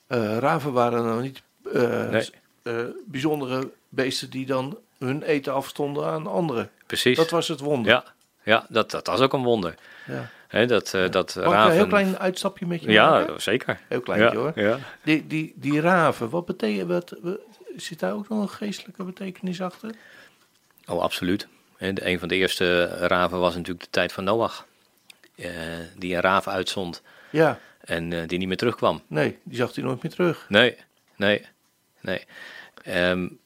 Uh, 0.07 0.37
raven 0.37 0.73
waren 0.73 1.03
nou 1.03 1.21
niet 1.21 1.41
uh, 1.73 2.09
nee. 2.09 2.29
bijzondere 3.05 3.71
beesten 3.89 4.29
die 4.29 4.45
dan 4.45 4.77
hun 4.97 5.21
eten 5.21 5.53
afstonden 5.53 6.05
aan 6.05 6.27
anderen. 6.27 6.69
Precies. 6.85 7.17
Dat 7.17 7.29
was 7.29 7.47
het 7.47 7.59
wonder. 7.59 7.91
Ja, 7.91 8.03
ja 8.43 8.65
dat, 8.69 8.91
dat 8.91 9.07
was 9.07 9.19
ook 9.19 9.33
een 9.33 9.43
wonder. 9.43 9.75
Ja. 10.07 10.29
He, 10.47 10.65
dat, 10.65 10.93
uh, 10.95 11.09
dat 11.09 11.33
raven... 11.33 11.65
een 11.65 11.71
heel 11.71 11.87
klein 11.87 12.17
uitstapje 12.19 12.65
met 12.65 12.81
je 12.81 12.91
Ja, 12.91 13.09
maken? 13.09 13.41
zeker. 13.41 13.79
Heel 13.87 14.01
kleintje 14.01 14.37
hoor. 14.37 14.51
Ja. 14.55 14.77
Die, 15.03 15.27
die, 15.27 15.53
die 15.55 15.81
raven, 15.81 16.29
wat 16.29 16.45
betekent, 16.45 16.87
wat, 16.87 17.15
zit 17.75 17.99
daar 17.99 18.13
ook 18.13 18.29
nog 18.29 18.41
een 18.41 18.49
geestelijke 18.49 19.03
betekenis 19.03 19.61
achter? 19.61 19.91
Oh, 20.87 21.01
absoluut. 21.01 21.47
De, 21.91 22.07
een 22.07 22.19
van 22.19 22.27
de 22.27 22.35
eerste 22.35 22.85
raven 22.85 23.39
was 23.39 23.55
natuurlijk 23.55 23.83
de 23.83 23.89
tijd 23.91 24.11
van 24.11 24.23
Noach. 24.23 24.65
Uh, 25.35 25.49
die 25.97 26.15
een 26.15 26.21
raaf 26.21 26.47
uitzond. 26.47 27.01
Ja. 27.29 27.59
En 27.79 28.11
uh, 28.11 28.21
die 28.27 28.37
niet 28.37 28.47
meer 28.47 28.57
terugkwam. 28.57 29.01
Nee, 29.07 29.37
die 29.43 29.57
zag 29.57 29.75
hij 29.75 29.83
nooit 29.83 30.03
meer 30.03 30.11
terug. 30.11 30.45
Nee, 30.49 30.77
nee, 31.15 31.45
nee. 32.01 32.21
Um, 33.09 33.39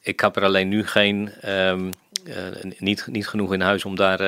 ik 0.00 0.20
heb 0.20 0.36
er 0.36 0.44
alleen 0.44 0.68
nu 0.68 0.86
geen, 0.86 1.32
um, 1.50 1.90
uh, 2.24 2.34
niet, 2.78 3.06
niet 3.06 3.28
genoeg 3.28 3.52
in 3.52 3.60
huis 3.60 3.84
om 3.84 3.96
daar, 3.96 4.18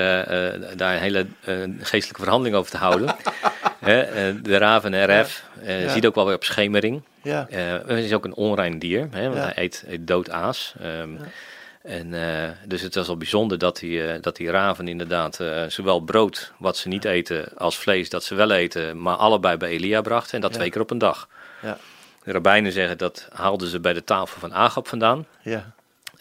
daar 0.77 0.95
een 0.95 1.01
hele 1.01 1.27
geestelijke 1.81 2.23
verhandeling 2.23 2.57
over 2.57 2.71
te 2.71 2.77
houden. 2.77 3.17
de 4.43 4.57
raven 4.57 5.21
RF 5.21 5.45
ja. 5.63 5.89
ziet 5.89 6.07
ook 6.07 6.15
wel 6.15 6.27
weer 6.27 6.35
op 6.35 6.45
schemering. 6.45 7.03
Ja. 7.23 7.47
het 7.87 8.05
is 8.05 8.13
ook 8.13 8.25
een 8.25 8.35
onrein 8.35 8.79
dier, 8.79 9.09
hè, 9.11 9.29
want 9.29 9.41
hij 9.41 9.53
eet, 9.57 9.85
eet 9.89 10.07
dood 10.07 10.31
aas. 10.31 10.75
Um, 10.83 11.13
ja. 11.13 11.25
En, 11.89 12.13
uh, 12.13 12.49
dus 12.67 12.81
het 12.81 12.95
was 12.95 13.07
wel 13.07 13.17
bijzonder 13.17 13.59
dat 13.59 13.79
die, 13.79 14.03
uh, 14.03 14.15
dat 14.21 14.37
die 14.37 14.51
raven 14.51 14.89
inderdaad 14.89 15.41
uh, 15.41 15.65
zowel 15.69 16.01
brood 16.01 16.53
wat 16.59 16.77
ze 16.77 16.89
niet 16.89 17.05
eten 17.05 17.49
als 17.57 17.79
vlees 17.79 18.09
dat 18.09 18.25
ze 18.25 18.35
wel 18.35 18.51
eten, 18.51 19.03
maar 19.03 19.17
allebei 19.17 19.57
bij 19.57 19.69
Elia 19.69 20.01
brachten 20.01 20.35
en 20.35 20.41
dat 20.41 20.53
twee 20.53 20.71
keer 20.71 20.81
op 20.81 20.91
een 20.91 20.99
dag. 20.99 21.29
Ja. 21.63 21.79
De 22.25 22.33
rabbijnen 22.33 22.73
zeggen 22.73 22.99
dat 22.99 23.29
haalden 23.33 23.69
ze 23.69 23.81
bij 23.81 23.93
de 23.93 24.05
tafel 24.05 24.41
van 24.41 24.55
Agap 24.55 24.89
vandaan. 24.89 25.27
Ja. 25.43 25.73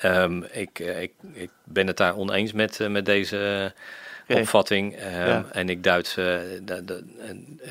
Um, 0.04 0.44
ik, 0.52 0.80
ik, 0.80 1.12
ik 1.34 1.50
ben 1.64 1.88
het 1.88 1.98
daar 1.98 2.16
oneens 2.16 2.52
met, 2.52 2.80
met 2.90 3.06
deze 3.06 3.74
opvatting. 4.28 4.94
Um, 4.94 5.10
ja. 5.10 5.46
En 5.52 5.70
ik 5.70 5.84
duid, 5.84 6.18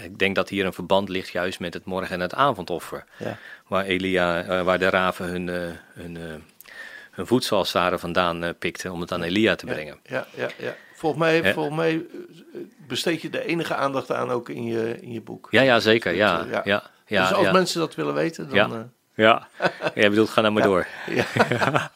ik 0.02 0.18
denk 0.18 0.34
dat 0.34 0.48
hier 0.48 0.64
een 0.64 0.72
verband 0.72 1.08
ligt 1.08 1.28
juist 1.28 1.60
met 1.60 1.74
het 1.74 1.84
morgen- 1.84 2.14
en 2.14 2.20
het 2.20 2.34
avondoffer. 2.34 3.04
Ja. 3.16 3.38
Waar 3.66 3.84
Elia, 3.84 4.62
waar 4.64 4.78
de 4.78 4.90
raven 4.90 5.26
hun, 5.26 5.76
hun 5.94 6.42
hun 7.16 7.26
voedsel 7.26 7.58
als 7.58 7.70
vandaan 8.00 8.44
uh, 8.44 8.50
pikte 8.58 8.92
om 8.92 9.00
het 9.00 9.12
aan 9.12 9.22
Elia 9.22 9.54
te 9.54 9.66
brengen. 9.66 9.98
Ja, 10.02 10.26
ja, 10.34 10.48
ja. 10.58 10.74
Volgens 10.94 11.22
mij, 11.22 11.52
volgens 11.52 11.76
mij 11.76 11.94
eh, 11.94 12.60
besteed 12.88 13.22
je 13.22 13.30
de 13.30 13.46
enige 13.46 13.74
aandacht 13.74 14.12
aan 14.12 14.30
ook 14.30 14.48
in 14.48 14.64
je, 14.64 14.96
in 15.00 15.12
je 15.12 15.20
boek. 15.20 15.48
Ja, 15.50 15.62
ja 15.62 15.80
zeker. 15.80 16.14
Ja, 16.14 16.46
ja. 16.50 16.62
ja, 16.64 16.90
ja 17.06 17.28
dus 17.28 17.36
als 17.36 17.50
mensen 17.50 17.80
dat 17.80 17.94
willen 17.94 18.14
weten, 18.14 18.48
dan... 18.48 18.56
Ja, 18.56 18.88
ja. 19.14 19.48
jij 19.94 20.08
bedoelt, 20.08 20.30
ga 20.30 20.40
nou 20.40 20.52
maar 20.52 20.62
door. 20.62 20.86
Ja. 21.06 21.26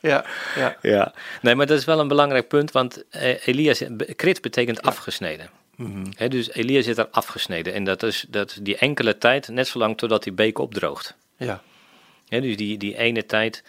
ja, 0.00 0.24
ja. 0.56 0.76
ja. 0.82 1.14
Nee, 1.42 1.54
maar 1.54 1.66
dat 1.66 1.78
is 1.78 1.84
wel 1.84 2.00
een 2.00 2.08
belangrijk 2.08 2.48
punt, 2.48 2.72
want 2.72 3.04
Elia, 3.44 3.74
krit 4.16 4.40
betekent 4.40 4.82
afgesneden. 4.82 5.50
Mm 5.76 5.92
-hmm. 6.16 6.28
dus 6.28 6.52
Elia 6.52 6.82
zit 6.82 6.98
er 6.98 7.08
afgesneden 7.10 7.72
en 7.72 7.84
dat 7.84 8.02
is, 8.02 8.26
dat 8.28 8.58
die 8.62 8.76
enkele 8.76 9.18
tijd, 9.18 9.48
net 9.48 9.68
zolang 9.68 9.98
totdat 9.98 10.22
die 10.22 10.32
beek 10.32 10.58
opdroogt. 10.58 11.16
Ja. 11.36 11.62
dus 12.28 12.56
die, 12.56 12.78
die 12.78 12.96
ene 12.96 13.26
tijd 13.26 13.62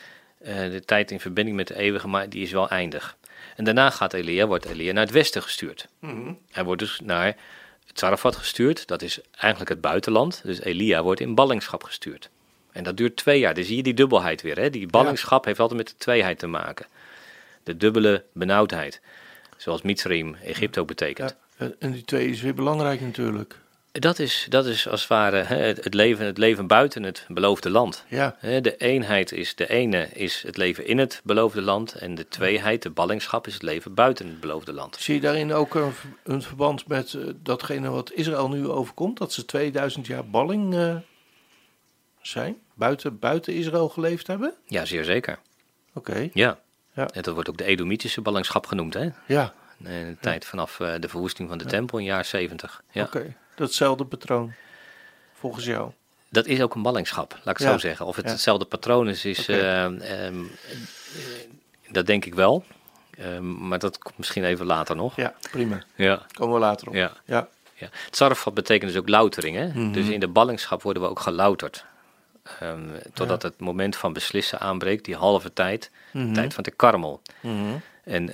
de 0.43 0.81
tijd 0.85 1.11
in 1.11 1.19
verbinding 1.19 1.57
met 1.57 1.67
de 1.67 1.75
eeuwige, 1.75 2.07
maar 2.07 2.29
die 2.29 2.43
is 2.43 2.51
wel 2.51 2.69
eindig. 2.69 3.17
En 3.55 3.63
daarna 3.63 3.89
gaat 3.89 4.13
Elia, 4.13 4.47
wordt 4.47 4.65
Elia 4.65 4.91
naar 4.91 5.03
het 5.03 5.13
westen 5.13 5.41
gestuurd. 5.41 5.87
Mm 5.99 6.37
Hij 6.51 6.63
wordt 6.63 6.81
dus 6.81 6.99
naar 7.03 7.35
Zarafat 7.93 8.35
gestuurd, 8.35 8.87
dat 8.87 9.01
is 9.01 9.19
eigenlijk 9.37 9.69
het 9.69 9.81
buitenland. 9.81 10.41
Dus 10.43 10.61
Elia 10.61 11.03
wordt 11.03 11.19
in 11.19 11.35
ballingschap 11.35 11.83
gestuurd. 11.83 12.29
En 12.71 12.83
dat 12.83 12.97
duurt 12.97 13.15
twee 13.15 13.39
jaar. 13.39 13.53
Dan 13.53 13.63
zie 13.63 13.75
je 13.75 13.83
die 13.83 13.93
dubbelheid 13.93 14.41
weer. 14.41 14.59
Hè? 14.59 14.69
Die 14.69 14.87
ballingschap 14.87 15.45
heeft 15.45 15.59
altijd 15.59 15.79
met 15.79 15.87
de 15.87 15.95
tweeheid 15.97 16.39
te 16.39 16.47
maken. 16.47 16.85
De 17.63 17.77
dubbele 17.77 18.23
benauwdheid. 18.33 19.01
Zoals 19.57 19.81
Mitzrim, 19.81 20.35
Egypte 20.35 20.79
ook 20.79 20.87
betekent. 20.87 21.35
Ja, 21.57 21.71
en 21.79 21.91
die 21.91 22.05
twee 22.05 22.27
is 22.27 22.41
weer 22.41 22.53
belangrijk 22.53 23.01
natuurlijk. 23.01 23.59
Dat 23.91 24.19
is, 24.19 24.45
dat 24.49 24.65
is 24.65 24.87
als 24.87 24.99
het 24.99 25.09
ware 25.09 25.37
het, 25.37 25.93
leven, 25.93 26.25
het 26.25 26.37
leven 26.37 26.67
buiten 26.67 27.03
het 27.03 27.25
beloofde 27.27 27.69
land. 27.69 28.05
Ja. 28.07 28.35
De 28.41 28.77
eenheid 28.77 29.31
is, 29.31 29.55
de 29.55 29.69
ene 29.69 30.09
is 30.13 30.41
het 30.41 30.57
leven 30.57 30.87
in 30.87 30.97
het 30.97 31.21
beloofde 31.23 31.61
land 31.61 31.93
en 31.93 32.15
de 32.15 32.27
tweeheid, 32.27 32.81
de 32.81 32.89
ballingschap, 32.89 33.47
is 33.47 33.53
het 33.53 33.61
leven 33.61 33.93
buiten 33.93 34.27
het 34.27 34.39
beloofde 34.39 34.73
land. 34.73 34.95
Zie 34.99 35.15
je 35.15 35.21
daarin 35.21 35.53
ook 35.53 35.75
een, 35.75 35.93
een 36.23 36.41
verband 36.41 36.87
met 36.87 37.13
uh, 37.13 37.29
datgene 37.35 37.89
wat 37.89 38.11
Israël 38.11 38.49
nu 38.49 38.67
overkomt, 38.67 39.17
dat 39.17 39.33
ze 39.33 39.45
2000 39.45 40.07
jaar 40.07 40.27
balling 40.27 40.73
uh, 40.73 40.95
zijn, 42.21 42.57
buiten, 42.73 43.19
buiten 43.19 43.53
Israël 43.53 43.89
geleefd 43.89 44.27
hebben? 44.27 44.53
Ja, 44.65 44.85
zeer 44.85 45.03
zeker. 45.03 45.39
Oké. 45.93 46.29
Ja. 46.33 46.59
ja. 46.93 47.07
En 47.07 47.21
dat 47.21 47.33
wordt 47.33 47.49
ook 47.49 47.57
de 47.57 47.65
Edomitische 47.65 48.21
ballingschap 48.21 48.65
genoemd, 48.65 48.93
hè? 48.93 49.09
Ja. 49.27 49.53
In 49.77 49.85
de 49.85 50.17
tijd 50.19 50.45
vanaf 50.45 50.79
uh, 50.79 50.93
de 50.99 51.09
verwoesting 51.09 51.49
van 51.49 51.57
de 51.57 51.65
tempel 51.65 51.97
in 51.97 52.03
jaar 52.03 52.25
70. 52.25 52.83
Ja. 52.91 53.03
Oké 53.03 53.35
datzelfde 53.61 54.05
patroon, 54.05 54.53
volgens 55.33 55.65
jou? 55.65 55.91
Dat 56.29 56.45
is 56.45 56.61
ook 56.61 56.75
een 56.75 56.81
ballingschap, 56.81 57.39
laat 57.43 57.59
ik 57.59 57.67
zo 57.67 57.77
zeggen. 57.77 58.05
Of 58.05 58.15
het 58.15 58.29
hetzelfde 58.29 58.65
patroon 58.65 59.09
is, 59.09 59.25
is 59.25 59.47
eh, 59.47 59.83
ehm, 60.25 60.43
dat 61.89 62.05
denk 62.05 62.25
ik 62.25 62.35
wel. 62.35 62.63
Ehm, 63.17 63.67
maar 63.67 63.79
dat 63.79 63.97
komt 63.97 64.17
misschien 64.17 64.43
even 64.43 64.65
later 64.65 64.95
nog. 64.95 65.15
Ja, 65.15 65.33
prima. 65.51 65.83
Ja. 65.95 66.25
Komen 66.33 66.53
we 66.53 66.59
later 66.59 66.87
op. 66.87 66.93
Ja. 66.93 67.11
ja. 67.25 67.47
ja. 67.73 67.87
Het 67.91 68.15
zarfvat 68.15 68.53
betekent 68.53 68.91
dus 68.91 68.99
ook 68.99 69.09
loutering. 69.09 69.55
Hè? 69.55 69.67
Mhm. 69.67 69.91
Dus 69.91 70.07
in 70.07 70.19
de 70.19 70.27
ballingschap 70.27 70.81
worden 70.81 71.03
we 71.03 71.09
ook 71.09 71.19
gelouterd. 71.19 71.85
Um, 72.63 72.91
totdat 73.13 73.41
het 73.41 73.59
moment 73.59 73.95
van 73.95 74.13
beslissen 74.13 74.59
aanbreekt, 74.59 75.05
die 75.05 75.15
halve 75.15 75.53
tijd, 75.53 75.91
de 76.11 76.19
mhm. 76.19 76.33
tijd 76.33 76.53
van 76.53 76.63
de 76.63 76.71
karmel. 76.71 77.21
Mhm. 77.41 77.77
En 78.03 78.29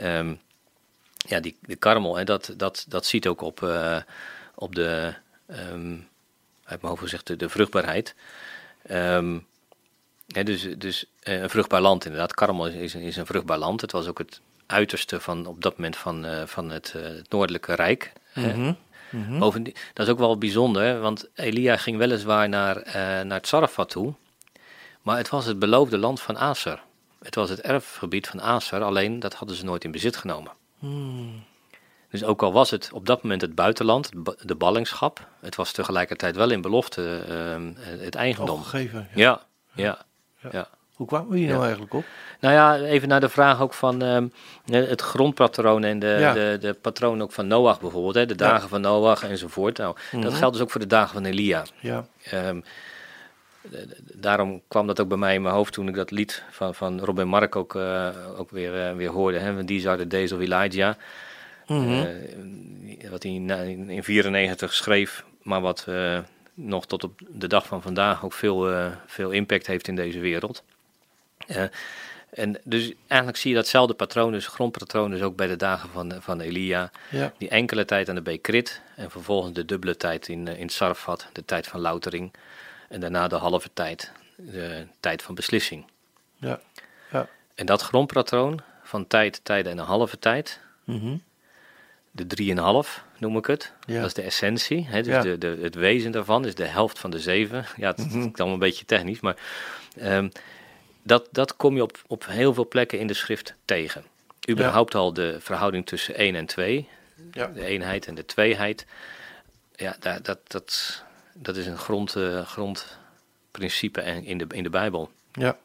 ja, 1.28 1.40
die, 1.40 1.58
de 1.62 1.76
karmel, 1.76 2.16
hè, 2.16 2.24
dat, 2.24 2.54
dat, 2.58 2.86
dat 2.88 3.06
ziet 3.06 3.28
ook 3.28 3.42
op, 3.42 3.62
uh, 3.62 3.98
op 4.60 4.76
de, 4.76 5.14
um, 5.48 6.08
uit 6.64 6.82
mijn 6.82 6.94
hoofd 6.94 7.02
gezegd, 7.02 7.28
de, 7.28 7.36
de 7.36 7.50
vruchtbaarheid. 7.50 8.16
Um, 8.92 9.46
dus 10.26 10.68
dus 10.78 11.06
uh, 11.24 11.42
een 11.42 11.50
vruchtbaar 11.50 11.82
land 11.82 12.06
inderdaad. 12.06 12.34
Karmel 12.34 12.68
is, 12.68 12.96
is, 12.96 13.16
een 13.16 13.26
vruchtbaar 13.26 13.58
land. 13.58 13.82
Het 13.82 13.92
was 13.92 14.08
ook 14.08 14.18
het 14.18 14.42
uiterste 14.66 15.20
van 15.20 15.46
op 15.46 15.62
dat 15.62 15.78
moment 15.78 15.98
van, 15.98 16.26
uh, 16.26 16.46
van 16.46 16.70
het, 16.70 16.94
uh, 16.98 17.04
het, 17.04 17.30
Noordelijke 17.30 17.74
Rijk. 17.74 18.14
Mm 18.34 18.76
-hmm. 19.10 19.40
Bovendien, 19.40 19.76
dat 19.94 20.06
is 20.06 20.12
ook 20.12 20.20
wel 20.20 20.38
bijzonder, 20.38 21.00
want 21.00 21.30
Elia 21.34 21.78
ging 21.78 21.98
weliswaar 21.98 22.50
naar, 22.50 22.82
naar 23.26 23.42
Tsarafat 23.42 23.90
toe. 23.90 24.14
Maar 25.02 25.18
het 25.18 25.30
was 25.30 25.46
het 25.46 25.60
beloofde 25.60 25.98
land 25.98 26.22
van 26.22 26.38
Aser. 26.38 26.82
Het 27.24 27.36
was 27.36 27.50
het 27.50 27.62
erfgebied 27.62 28.28
van 28.28 28.42
Aser, 28.42 28.84
alleen 28.84 29.20
dat 29.20 29.34
hadden 29.34 29.56
ze 29.56 29.66
nooit 29.66 29.84
in 29.84 29.92
bezit 29.92 30.16
genomen. 30.16 30.52
Mm. 30.80 31.44
Dus 32.10 32.24
ook 32.24 32.42
al 32.42 32.54
was 32.54 32.72
het 32.72 32.90
op 32.94 33.06
dat 33.06 33.24
moment 33.24 33.42
het 33.42 33.56
buitenland, 33.56 34.10
de 34.42 34.56
ballingschap, 34.56 35.28
het 35.40 35.56
was 35.56 35.72
tegelijkertijd 35.72 36.36
wel 36.36 36.52
in 36.52 36.62
belofte 36.62 37.24
uh, 37.30 38.00
het 38.00 38.16
eigendom. 38.16 38.64
Gegeven. 38.64 39.08
Ja. 39.14 39.42
Ja, 39.74 39.98
ja, 40.42 40.50
ja. 40.52 40.68
Hoe 40.94 41.08
kwamen 41.08 41.30
we 41.30 41.38
hier 41.38 41.50
nou 41.50 41.62
eigenlijk 41.62 41.94
op? 41.94 42.06
Nou 42.40 42.54
ja, 42.54 42.76
even 42.76 43.08
naar 43.08 43.20
de 43.20 43.30
vraag 43.30 43.62
ook 43.62 43.74
van 43.74 44.04
uh, 44.04 44.24
het 44.66 45.02
grondpatroon 45.02 45.84
en 45.84 46.00
de, 46.00 46.32
de, 46.34 46.58
de 46.68 46.74
patroon 46.74 47.22
ook 47.22 47.32
van 47.32 47.48
Noach 47.48 47.80
bijvoorbeeld. 47.80 48.16
Hè, 48.16 48.26
de 48.26 48.36
dagen 48.36 48.70
van 48.70 48.82
Noach 48.82 49.24
enzovoort. 49.24 49.78
Nou, 49.78 49.96
Dat 50.12 50.22
mhm. 50.22 50.34
geldt 50.34 50.54
dus 50.54 50.64
ook 50.64 50.72
voor 50.72 50.82
de 50.82 50.88
dagen 50.88 51.14
van 51.14 51.26
Elia. 51.26 51.66
Ja. 51.80 52.06
Um, 52.34 52.64
daarom 54.02 54.62
kwam 54.68 54.88
dat 54.88 55.00
ook 55.00 55.08
bij 55.08 55.18
mij 55.18 55.36
in 55.36 55.42
mijn 55.42 55.56
hoofd 55.56 55.74
toen 55.74 55.88
ik 55.88 55.96
dat 55.96 56.12
lied 56.12 56.44
van, 56.50 56.76
van 56.76 57.00
Robin 57.00 57.28
Mark 57.28 57.56
ook, 57.56 57.76
uh, 57.76 58.10
ook 58.38 58.52
weer, 58.52 58.90
uh, 58.90 58.96
weer 58.96 59.10
hoorde. 59.10 59.38
Hè, 59.38 59.66
These 59.66 59.90
are 59.90 59.98
the 59.98 60.08
days 60.08 60.32
of 60.32 60.40
Elijah. 60.40 60.96
Mm 61.68 62.26
wat 63.10 63.24
hij 63.24 63.32
in 63.32 64.04
94 64.04 64.74
schreef, 64.74 65.24
maar 65.42 65.62
wat 65.62 65.86
uh, 65.90 66.20
nog 66.54 66.86
tot 66.86 67.04
op 67.04 67.22
de 67.28 67.48
dag 67.48 67.66
van 67.66 67.82
vandaag 67.82 68.26
ook 68.26 68.34
veel, 68.34 68.72
uh, 68.72 68.92
veel 69.06 69.32
impact 69.32 69.68
heeft 69.68 69.88
in 69.88 69.96
deze 69.96 70.20
wereld. 70.20 70.64
En 72.30 72.60
dus 72.64 72.94
eigenlijk 73.08 73.40
zie 73.40 73.50
je 73.50 73.56
datzelfde 73.56 73.94
patroon, 73.94 74.32
dus 74.32 74.48
grondpatroon, 74.48 75.12
dus 75.12 75.22
ook 75.22 75.36
bij 75.36 75.48
de 75.48 75.56
dagen 75.56 75.90
van, 75.90 76.14
van 76.20 76.40
Elia. 76.40 76.92
Ja. 77.10 77.34
Die 77.38 77.50
enkele 77.50 77.86
tijd 77.86 78.10
aan 78.10 78.16
de 78.16 78.22
Bekrit 78.22 78.82
en 78.96 79.12
vervolgens 79.12 79.54
de 79.54 79.66
dubbele 79.66 79.98
tijd 79.98 80.28
in, 80.28 80.48
in 80.48 80.70
Sarfat, 80.70 81.28
de 81.34 81.46
tijd 81.46 81.68
van 81.68 81.80
loutering. 81.80 82.34
En 82.90 83.00
daarna 83.00 83.28
de 83.28 83.36
halve 83.36 83.70
tijd, 83.74 84.12
de 84.36 84.88
tijd 85.00 85.22
van 85.22 85.36
beslissing. 85.36 85.86
Ja. 86.36 86.60
Ja. 87.12 87.28
En 87.56 87.66
dat 87.66 87.82
grondpatroon 87.82 88.62
van 88.84 89.08
tijd, 89.08 89.40
tijden 89.44 89.72
en 89.72 89.78
een 89.78 89.86
halve 89.86 90.20
tijd, 90.20 90.60
mm 90.84 91.00
-hmm 91.00 91.22
de 92.26 92.86
3,5 92.88 93.04
noem 93.18 93.38
ik 93.38 93.46
het. 93.46 93.74
Dat 93.86 94.06
is 94.06 94.14
de 94.14 94.22
essentie. 94.22 94.86
Hè? 94.88 95.02
Dus 95.02 95.24
de, 95.24 95.38
de, 95.38 95.58
het 95.62 95.76
wezen 95.76 96.12
daarvan 96.12 96.46
is 96.46 96.56
de 96.56 96.66
helft 96.66 97.00
van 97.00 97.10
de 97.10 97.20
7. 97.20 97.66
Ja, 97.78 97.90
het 97.90 98.00
is 98.00 98.06
mm 98.06 98.22
allemaal 98.22 98.54
een 98.54 98.60
beetje 98.60 98.86
technisch, 98.86 99.20
maar 99.20 99.36
um, 100.02 100.32
dat, 101.04 101.28
dat 101.32 101.56
kom 101.56 101.76
je 101.76 101.82
op, 101.82 102.02
op 102.08 102.26
heel 102.26 102.54
veel 102.54 102.68
plekken 102.68 103.00
in 103.00 103.08
de 103.08 103.14
schrift 103.14 103.54
tegen. 103.66 104.04
Überhaupt 104.50 104.96
al 104.96 105.14
de 105.14 105.38
verhouding 105.40 105.86
tussen 105.86 106.16
1 106.16 106.36
en 106.36 106.46
2. 106.46 106.88
Ja. 107.32 107.48
De 107.48 107.66
eenheid 107.66 108.08
en 108.08 108.16
de 108.16 108.26
tweeheid. 108.26 108.86
Ja, 109.76 109.96
dat, 110.00 110.26
dat, 110.26 110.40
dat, 110.48 111.04
dat 111.34 111.56
is 111.56 111.66
een 111.66 111.78
grond, 111.78 112.16
uh, 112.16 112.46
grondprincipe 112.46 114.02
in 114.02 114.38
de, 114.38 114.46
in 114.50 114.64
de 114.64 114.70
Bijbel. 114.70 115.12
Ja, 115.32 115.58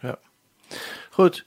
ja. 0.00 0.18
Goed. 1.10 1.44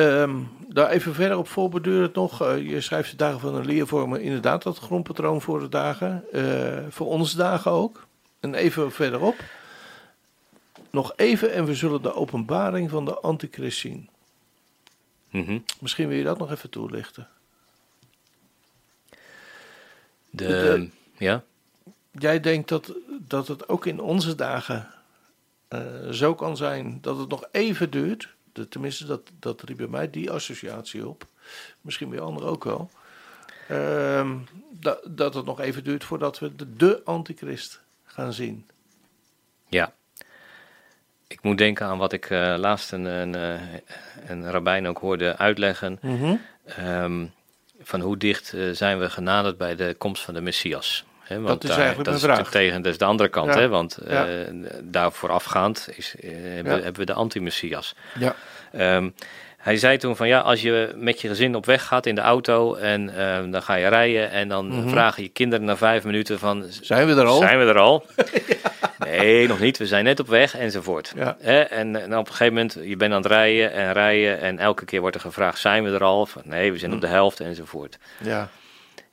Um, 0.00 0.48
daar 0.68 0.90
even 0.90 1.14
verder 1.14 1.38
op 1.38 1.48
voorbeduurt 1.48 2.06
het 2.06 2.14
nog. 2.14 2.42
Uh, 2.42 2.70
je 2.70 2.80
schrijft 2.80 3.10
de 3.10 3.16
dagen 3.16 3.40
van 3.40 3.54
een 3.54 3.66
leervormen 3.66 4.20
inderdaad 4.20 4.62
dat 4.62 4.78
grondpatroon 4.78 5.40
voor 5.40 5.60
de 5.60 5.68
dagen. 5.68 6.24
Uh, 6.32 6.78
voor 6.88 7.06
onze 7.06 7.36
dagen 7.36 7.70
ook. 7.70 8.06
En 8.40 8.54
even 8.54 8.92
verderop. 8.92 9.36
Nog 10.90 11.12
even 11.16 11.52
en 11.52 11.64
we 11.64 11.74
zullen 11.74 12.02
de 12.02 12.14
openbaring 12.14 12.90
van 12.90 13.04
de 13.04 13.14
antichrist 13.14 13.78
zien. 13.78 14.08
Mm 15.30 15.44
-hmm. 15.44 15.64
Misschien 15.80 16.08
wil 16.08 16.16
je 16.16 16.24
dat 16.24 16.38
nog 16.38 16.50
even 16.50 16.70
toelichten. 16.70 17.28
De, 20.30 20.46
de, 20.46 20.88
ja? 21.18 21.42
Jij 22.10 22.40
denkt 22.40 22.68
dat, 22.68 22.92
dat 23.08 23.48
het 23.48 23.68
ook 23.68 23.86
in 23.86 24.00
onze 24.00 24.34
dagen 24.34 24.88
uh, 25.68 26.08
zo 26.10 26.34
kan 26.34 26.56
zijn 26.56 26.98
dat 27.00 27.18
het 27.18 27.28
nog 27.28 27.44
even 27.50 27.90
duurt 27.90 28.34
tenminste, 28.68 29.06
dat, 29.06 29.20
dat 29.38 29.62
riep 29.62 29.76
bij 29.76 29.86
mij 29.86 30.10
die 30.10 30.30
associatie 30.30 31.08
op. 31.08 31.26
Misschien 31.80 32.10
bij 32.10 32.20
anderen 32.20 32.50
ook 32.50 32.64
wel. 32.64 32.90
Ehm, 33.68 34.36
dat, 34.70 35.00
dat 35.08 35.34
het 35.34 35.44
nog 35.44 35.60
even 35.60 35.84
duurt 35.84 36.04
voordat 36.04 36.38
we 36.38 36.56
de, 36.56 36.76
de 36.76 37.00
antichrist 37.04 37.80
gaan 38.04 38.32
zien. 38.32 38.66
Ja. 39.68 39.92
Ik 41.26 41.42
moet 41.42 41.58
denken 41.58 41.86
aan 41.86 41.98
wat 41.98 42.12
ik 42.12 42.30
uh, 42.30 42.54
laatst 42.58 42.92
een, 42.92 43.04
een, 43.04 43.34
eh, 43.34 43.60
een, 44.26 44.50
rabbijn 44.50 44.86
ook 44.86 44.98
hoorde 44.98 45.36
uitleggen. 45.36 45.98
Mhm. 46.02 46.36
Ehm, 46.64 47.26
van 47.80 48.00
hoe 48.00 48.16
dicht 48.16 48.52
uh, 48.52 48.74
zijn 48.74 48.98
we 48.98 49.10
genaderd 49.10 49.56
bij 49.56 49.76
de 49.76 49.94
komst 49.98 50.22
van 50.22 50.34
de 50.34 50.40
Messias 50.40 51.04
want 51.38 51.46
dat 51.46 51.64
is 51.64 51.76
eigenlijk 51.76 52.04
dat 52.04 52.14
is 52.14 52.22
vraag. 52.22 52.50
Tegen, 52.50 52.82
dat 52.82 52.92
is 52.92 52.98
de 52.98 53.04
andere 53.04 53.28
kant, 53.28 53.54
hè? 53.54 53.68
want 53.68 53.98
uh, 54.08 54.22
daar 54.82 55.12
voorafgaand 55.12 55.88
is, 55.94 56.14
uh, 56.20 56.30
hebben, 56.32 56.72
hebben, 56.72 56.94
we 56.94 57.04
de 57.04 57.12
anti-messias. 57.12 57.94
Ja. 58.18 58.34
Um, 58.96 59.14
hij 59.60 59.76
zei 59.76 59.96
toen 59.96 60.16
van 60.16 60.28
ja, 60.28 60.40
als 60.40 60.62
je 60.62 60.92
met 60.96 61.20
je 61.20 61.28
gezin 61.28 61.54
op 61.54 61.66
weg 61.66 61.86
gaat 61.86 62.06
in 62.06 62.14
de 62.14 62.20
auto 62.20 62.74
en 62.74 63.10
uh, 63.16 63.52
dan 63.52 63.62
ga 63.62 63.74
je 63.74 63.88
rijden 63.88 64.30
en 64.30 64.48
dan 64.48 64.70
-hmm. 64.70 64.88
vragen 64.88 65.22
je 65.22 65.28
kinderen 65.28 65.64
na 65.64 65.76
vijf 65.76 66.04
minuten 66.04 66.38
van... 66.38 66.64
Zijn 66.80 67.06
we 67.06 67.14
er 67.14 67.26
al? 67.26 67.38
Zijn 67.38 67.58
we 67.58 67.64
er 67.64 67.78
al? 67.78 68.04
Nee, 68.98 69.48
nog 69.48 69.60
niet. 69.60 69.78
We 69.78 69.86
zijn 69.86 70.04
net 70.04 70.20
op 70.20 70.28
weg 70.28 70.56
enzovoort. 70.56 71.12
Ja. 71.16 71.36
En, 71.40 71.68
en, 71.70 72.18
op 72.18 72.26
een 72.26 72.32
gegeven 72.32 72.54
moment, 72.54 72.76
je 72.82 72.96
bent 72.96 73.12
aan 73.12 73.22
het 73.22 73.30
rijden 73.30 73.72
en 73.72 73.92
rijden 73.92 74.40
en 74.40 74.58
elke 74.58 74.84
keer 74.84 75.00
wordt 75.00 75.16
er 75.16 75.22
gevraagd, 75.22 75.58
zijn 75.58 75.84
we 75.84 75.90
er 75.90 76.04
al? 76.04 76.26
Van, 76.26 76.42
nee, 76.44 76.72
we 76.72 76.78
zijn 76.78 76.92
op 76.92 77.00
de 77.00 77.06
helft 77.06 77.40
enzovoort. 77.40 77.98
Ja. 78.18 78.48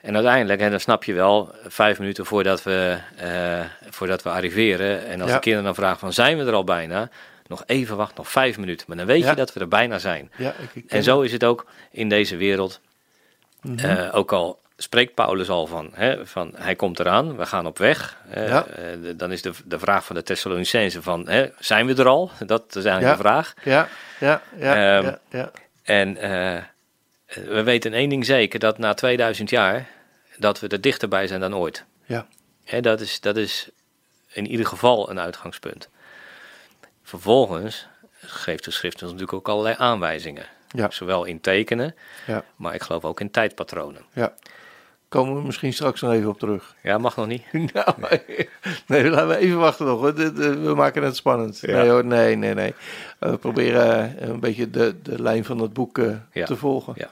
En 0.01 0.15
uiteindelijk, 0.15 0.61
en 0.61 0.69
dan 0.69 0.79
snap 0.79 1.03
je 1.03 1.13
wel, 1.13 1.55
vijf 1.67 1.99
minuten 1.99 2.25
voordat 2.25 2.63
we, 2.63 2.97
uh, 3.23 3.59
voordat 3.89 4.23
we 4.23 4.29
arriveren. 4.29 5.05
En 5.05 5.21
als 5.21 5.31
de 5.31 5.39
kinderen 5.39 5.65
dan 5.65 5.75
vragen 5.75 5.99
van, 5.99 6.13
zijn 6.13 6.37
we 6.37 6.43
er 6.43 6.53
al 6.53 6.63
bijna? 6.63 7.09
Nog 7.47 7.63
even 7.65 7.97
wachten, 7.97 8.17
nog 8.17 8.29
vijf 8.29 8.57
minuten. 8.57 8.85
Maar 8.87 8.97
dan 8.97 9.05
weet 9.05 9.23
je 9.23 9.35
dat 9.35 9.53
we 9.53 9.59
er 9.59 9.67
bijna 9.67 9.99
zijn. 9.99 10.31
Ja, 10.35 10.53
ik, 10.73 10.83
en 10.87 11.03
zo 11.03 11.21
is 11.21 11.31
het 11.31 11.43
ook 11.43 11.65
in 11.91 12.09
deze 12.09 12.37
wereld. 12.37 12.79
Mm 13.61 13.77
-hmm. 13.77 14.09
ook 14.11 14.31
al 14.31 14.59
spreekt 14.77 15.13
Paulus 15.13 15.49
al 15.49 15.67
van, 15.67 15.89
hè, 15.93 16.25
van 16.25 16.51
hij 16.55 16.75
komt 16.75 16.99
eraan, 16.99 17.37
we 17.37 17.45
gaan 17.45 17.65
op 17.65 17.77
weg. 17.77 18.17
Uh, 18.37 18.61
dan 19.15 19.31
is 19.31 19.41
de, 19.41 19.51
de 19.65 19.79
vraag 19.79 20.05
van 20.05 20.15
de 20.15 20.23
Thessalonicense 20.23 21.01
van, 21.01 21.29
hè, 21.29 21.47
zijn 21.59 21.85
we 21.85 21.95
er 21.95 22.07
al? 22.07 22.31
Dat 22.45 22.75
is 22.75 22.85
eigenlijk 22.85 23.17
de 23.17 23.23
vraag. 23.23 23.53
Ja, 23.63 23.87
ja, 24.19 24.41
ja. 24.57 24.97
Um, 24.97 25.03
ja, 25.03 25.19
ja. 25.29 25.51
En 25.83 26.17
we 27.27 27.63
weten 27.63 27.93
één 27.93 28.09
ding 28.09 28.25
zeker, 28.25 28.59
dat 28.59 28.77
na 28.77 28.93
2000 28.93 29.49
jaar 29.49 29.89
dat 30.37 30.59
we 30.59 30.67
er 30.67 30.81
dichterbij 30.81 31.27
zijn 31.27 31.39
dan 31.39 31.55
ooit. 31.55 31.85
Ja. 32.05 32.27
En 32.65 32.81
dat 32.81 33.01
is, 33.01 33.19
dat 33.19 33.37
is 33.37 33.69
in 34.27 34.47
ieder 34.47 34.65
geval 34.65 35.09
een 35.09 35.19
uitgangspunt. 35.19 35.89
Vervolgens 37.03 37.87
geeft 38.11 38.63
de 38.63 38.71
schrift 38.71 39.01
ons 39.01 39.11
natuurlijk 39.11 39.37
ook 39.37 39.49
allerlei 39.49 39.75
aanwijzingen. 39.77 40.45
Ja. 40.69 40.89
Zowel 40.89 41.23
in 41.23 41.41
tekenen, 41.41 41.95
ja. 42.27 42.43
maar 42.55 42.73
ik 42.73 42.81
geloof 42.81 43.05
ook 43.05 43.19
in 43.19 43.31
tijdpatronen. 43.31 44.05
Ja. 44.13 44.33
Komen 45.09 45.35
we 45.35 45.41
misschien 45.41 45.73
straks 45.73 46.01
nog 46.01 46.11
even 46.11 46.29
op 46.29 46.39
terug. 46.39 46.75
Ja, 46.83 46.97
mag 46.97 47.15
nog 47.15 47.27
niet. 47.27 47.43
nou, 47.73 47.93
nee, 48.87 49.09
laten 49.09 49.27
we 49.27 49.37
even 49.37 49.57
wachten 49.57 49.85
nog. 49.85 50.01
We 50.11 50.73
maken 50.75 51.03
het 51.03 51.15
spannend. 51.15 51.59
Ja. 51.59 51.81
Nee 51.81 51.89
hoor, 51.89 52.05
nee, 52.05 52.35
nee, 52.35 52.53
nee. 52.53 52.73
We 53.19 53.37
proberen 53.37 54.15
een 54.29 54.39
beetje 54.39 54.69
de, 54.69 54.95
de 55.03 55.21
lijn 55.21 55.45
van 55.45 55.59
het 55.59 55.73
boek 55.73 55.97
uh, 55.97 56.15
ja. 56.31 56.45
te 56.45 56.55
volgen. 56.55 56.93
Ja. 56.95 57.09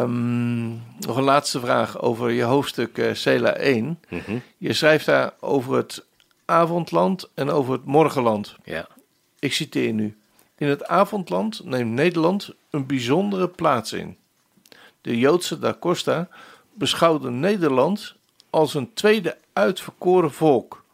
Um, 0.00 0.82
nog 0.98 1.16
een 1.16 1.22
laatste 1.22 1.60
vraag 1.60 2.00
over 2.00 2.30
je 2.30 2.42
hoofdstuk 2.42 2.98
uh, 2.98 3.14
Cela 3.14 3.52
1. 3.52 3.84
Mm 4.08 4.20
-hmm. 4.24 4.42
Je 4.56 4.72
schrijft 4.72 5.06
daar 5.06 5.32
over 5.40 5.76
het 5.76 6.04
avondland 6.44 7.30
en 7.34 7.50
over 7.50 7.72
het 7.72 7.84
morgenland. 7.84 8.56
Ja. 8.64 8.86
Ik 9.38 9.52
citeer 9.52 9.92
nu. 9.92 10.16
In 10.56 10.68
het 10.68 10.86
avondland 10.86 11.64
neemt 11.64 11.92
Nederland 11.92 12.50
een 12.70 12.86
bijzondere 12.86 13.48
plaats 13.48 13.92
in. 13.92 14.16
De 15.00 15.18
Joodse 15.18 15.58
Da 15.58 15.76
Costa 15.80 16.28
beschouwde 16.78 17.30
Nederland 17.30 18.14
als 18.50 18.74
een 18.74 18.94
tweede 18.94 19.36
uitverkoren 19.52 20.32
volk, 20.32 20.84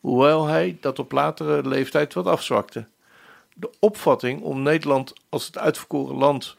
hoewel 0.00 0.46
hij 0.46 0.76
dat 0.80 0.98
op 0.98 1.12
latere 1.12 1.68
leeftijd 1.68 2.14
wat 2.14 2.26
afzwakte. 2.26 2.86
De 3.54 3.70
opvatting 3.78 4.42
om 4.42 4.62
Nederland 4.62 5.12
als 5.28 5.46
het 5.46 5.58
uitverkoren 5.58 6.16
land 6.16 6.56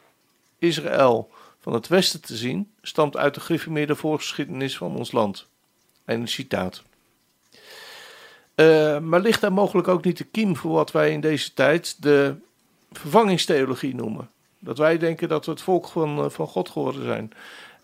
Israël 0.58 1.30
van 1.60 1.72
het 1.72 1.88
Westen 1.88 2.22
te 2.22 2.36
zien, 2.36 2.70
stamt 2.82 3.16
uit 3.16 3.34
de 3.34 3.40
gereformeerde 3.40 3.94
voorgeschiedenis 3.94 4.76
van 4.76 4.96
ons 4.96 5.12
land. 5.12 5.46
een 6.04 6.28
citaat. 6.28 6.82
Uh, 8.54 8.98
maar 8.98 9.20
ligt 9.20 9.40
daar 9.40 9.52
mogelijk 9.52 9.88
ook 9.88 10.04
niet 10.04 10.18
de 10.18 10.24
kiem 10.24 10.56
voor 10.56 10.72
wat 10.72 10.92
wij 10.92 11.12
in 11.12 11.20
deze 11.20 11.54
tijd 11.54 12.02
de 12.02 12.34
vervangingstheologie 12.92 13.94
noemen? 13.94 14.30
Dat 14.58 14.78
wij 14.78 14.98
denken 14.98 15.28
dat 15.28 15.44
we 15.44 15.50
het 15.50 15.60
volk 15.60 15.88
van, 15.88 16.18
eh, 16.18 16.30
van 16.30 16.46
God 16.46 16.68
geworden 16.68 17.04
zijn. 17.04 17.32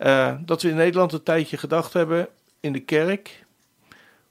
Uh, 0.03 0.33
dat 0.39 0.61
we 0.61 0.69
in 0.69 0.75
Nederland 0.75 1.13
een 1.13 1.23
tijdje 1.23 1.57
gedacht 1.57 1.93
hebben 1.93 2.27
in 2.59 2.73
de 2.73 2.79
kerk, 2.79 3.45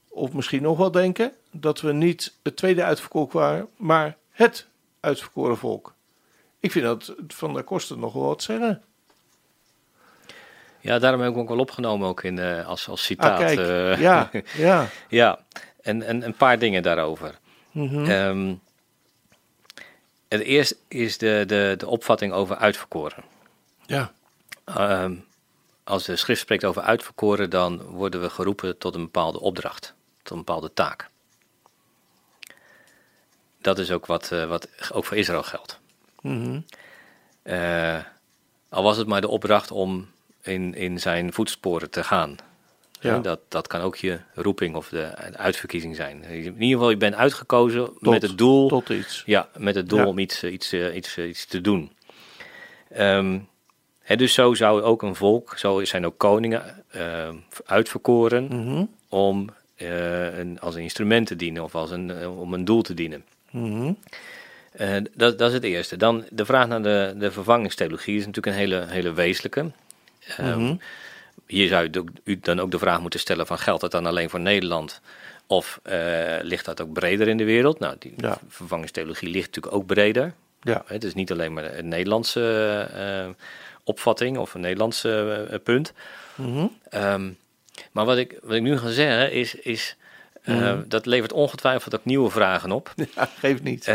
of 0.07 0.33
misschien 0.33 0.61
nog 0.61 0.77
wel 0.77 0.91
denken, 0.91 1.33
dat 1.51 1.81
we 1.81 1.93
niet 1.93 2.33
het 2.43 2.55
tweede 2.55 2.83
uitverkoren 2.83 3.39
waren, 3.39 3.67
maar 3.77 4.17
het 4.29 4.67
uitverkoren 4.99 5.57
volk. 5.57 5.93
Ik 6.59 6.71
vind 6.71 6.85
dat 6.85 7.15
van 7.27 7.53
der 7.53 7.63
Kosten 7.63 7.99
nog 7.99 8.13
wel 8.13 8.25
wat 8.25 8.43
zeggen. 8.43 8.81
Ja, 10.79 10.99
daarom 10.99 11.21
heb 11.21 11.31
ik 11.31 11.37
ook 11.37 11.49
wel 11.49 11.59
opgenomen 11.59 12.07
ook 12.07 12.23
in, 12.23 12.37
uh, 12.37 12.67
als, 12.67 12.87
als 12.87 13.03
citaat. 13.03 13.31
Ah, 13.31 13.37
kijk. 13.37 13.59
Uh, 13.59 14.01
ja, 14.01 14.29
ja. 14.57 14.87
ja, 15.07 15.39
en, 15.81 16.03
en 16.03 16.25
een 16.25 16.35
paar 16.35 16.59
dingen 16.59 16.83
daarover. 16.83 17.39
Mm 17.71 17.87
-hmm. 17.87 18.09
um, 18.09 18.61
het 20.27 20.41
eerste 20.41 20.77
is 20.87 21.17
de, 21.17 21.43
de, 21.47 21.73
de 21.77 21.87
opvatting 21.87 22.33
over 22.33 22.55
uitverkoren. 22.55 23.23
Ja. 23.85 24.11
Um, 24.77 25.25
als 25.83 26.05
de 26.05 26.15
schrift 26.15 26.41
spreekt 26.41 26.65
over 26.65 26.81
uitverkoren, 26.81 27.49
dan 27.49 27.81
worden 27.81 28.21
we 28.21 28.29
geroepen 28.29 28.77
tot 28.77 28.95
een 28.95 29.03
bepaalde 29.03 29.39
opdracht, 29.39 29.93
tot 30.23 30.31
een 30.31 30.43
bepaalde 30.43 30.73
taak. 30.73 31.09
Dat 33.61 33.79
is 33.79 33.91
ook 33.91 34.05
wat, 34.05 34.29
uh, 34.33 34.47
wat 34.47 34.67
ook 34.91 35.05
voor 35.05 35.17
Israël 35.17 35.43
geldt. 35.43 35.79
Mm 36.21 36.41
-hmm. 36.43 36.65
al 38.69 38.83
was 38.83 38.97
het 38.97 39.07
maar 39.07 39.21
de 39.21 39.27
opdracht 39.27 39.71
om 39.71 40.09
in, 40.41 40.73
in 40.73 40.99
zijn 40.99 41.33
voetsporen 41.33 41.89
te 41.89 42.03
gaan. 42.03 42.37
Ja. 43.01 43.19
Dat, 43.19 43.39
dat 43.47 43.67
kan 43.67 43.81
ook 43.81 43.95
je 43.95 44.19
roeping 44.33 44.75
of 44.75 44.89
de, 44.89 45.15
uitverkiezing 45.37 45.95
zijn. 45.95 46.23
In 46.23 46.43
ieder 46.43 46.67
geval, 46.67 46.89
je 46.89 46.97
bent 46.97 47.15
uitgekozen 47.15 47.89
met 47.99 48.21
het 48.21 48.37
doel. 48.37 48.67
Tot 48.67 48.89
iets. 48.89 49.23
Ja, 49.25 49.49
met 49.57 49.75
het 49.75 49.89
doel 49.89 50.05
om 50.05 50.19
iets, 50.19 50.43
iets, 50.43 50.71
eh, 50.71 50.95
iets, 50.95 51.17
eh, 51.17 51.27
iets 51.27 51.45
te 51.45 51.61
doen. 51.61 51.91
Um, 52.97 53.49
hè, 54.11 54.17
dus 54.17 54.33
zo 54.33 54.53
zou 54.53 54.81
ook 54.81 55.01
een 55.01 55.15
volk, 55.15 55.57
zo 55.57 55.85
zijn 55.85 56.05
ook 56.05 56.17
koningen 56.17 56.83
uh, 56.95 57.29
uitverkoren 57.65 58.47
mm 58.51 58.89
om 59.09 59.49
uh, 59.77 60.37
een, 60.37 60.59
als 60.59 60.75
een 60.75 60.81
instrument 60.81 61.27
te 61.27 61.35
dienen 61.35 61.63
of 61.63 61.75
als 61.75 61.91
een, 61.91 62.27
om 62.27 62.53
een 62.53 62.65
doel 62.65 62.81
te 62.81 62.93
dienen. 62.93 63.23
Mm 63.51 63.97
dat, 65.13 65.37
dat 65.37 65.47
is 65.47 65.53
het 65.53 65.63
eerste. 65.63 65.97
Dan 65.97 66.25
de 66.29 66.45
vraag 66.45 66.67
naar 66.67 66.81
de, 66.81 67.13
de 67.17 67.31
vervangingstheologie 67.31 68.17
is 68.17 68.25
natuurlijk 68.25 68.55
een 68.55 68.61
hele, 68.61 68.85
hele 68.87 69.13
wezenlijke. 69.13 69.71
Um, 70.39 70.79
Hier 71.47 71.67
zou 71.67 71.89
u 72.23 72.39
dan 72.39 72.59
ook 72.59 72.71
de 72.71 72.79
vraag 72.79 73.01
moeten 73.01 73.19
stellen 73.19 73.47
van 73.47 73.57
geldt 73.59 73.81
dat 73.81 73.91
dan 73.91 74.05
alleen 74.05 74.29
voor 74.29 74.39
Nederland 74.39 75.01
of 75.47 75.79
ligt 76.41 76.65
dat 76.65 76.81
ook 76.81 76.93
breder 76.93 77.27
in 77.27 77.37
de 77.37 77.43
wereld? 77.43 77.79
Nou, 77.79 77.95
die 77.99 78.13
ja. 78.17 78.37
vervangingstheologie 78.47 79.29
ligt 79.29 79.45
natuurlijk 79.45 79.75
ook 79.75 79.85
breder. 79.85 80.33
Ja. 80.61 80.83
Het 80.85 81.03
is 81.03 81.13
niet 81.13 81.31
alleen 81.31 81.53
maar 81.53 81.77
een 81.77 81.87
Nederlandse 81.87 82.87
opvatting 83.83 84.37
of 84.37 84.53
een 84.53 84.61
Nederlandse 84.61 85.47
uh, 85.51 85.57
punt. 85.63 85.93
Mm 86.35 86.71
um, 86.93 87.37
maar 87.91 88.05
wat 88.05 88.17
ik, 88.17 88.39
wat 88.41 88.55
ik 88.55 88.61
nu 88.61 88.77
ga 88.77 88.89
zeggen 88.89 89.31
is, 89.31 89.55
is 89.55 89.95
mm 90.43 90.85
dat 90.87 91.05
levert 91.05 91.33
ongetwijfeld 91.33 91.95
ook 91.95 92.05
nieuwe 92.05 92.29
vragen 92.29 92.71
op. 92.71 92.93
Ja, 93.15 93.29
geeft 93.39 93.63
niet. 93.63 93.91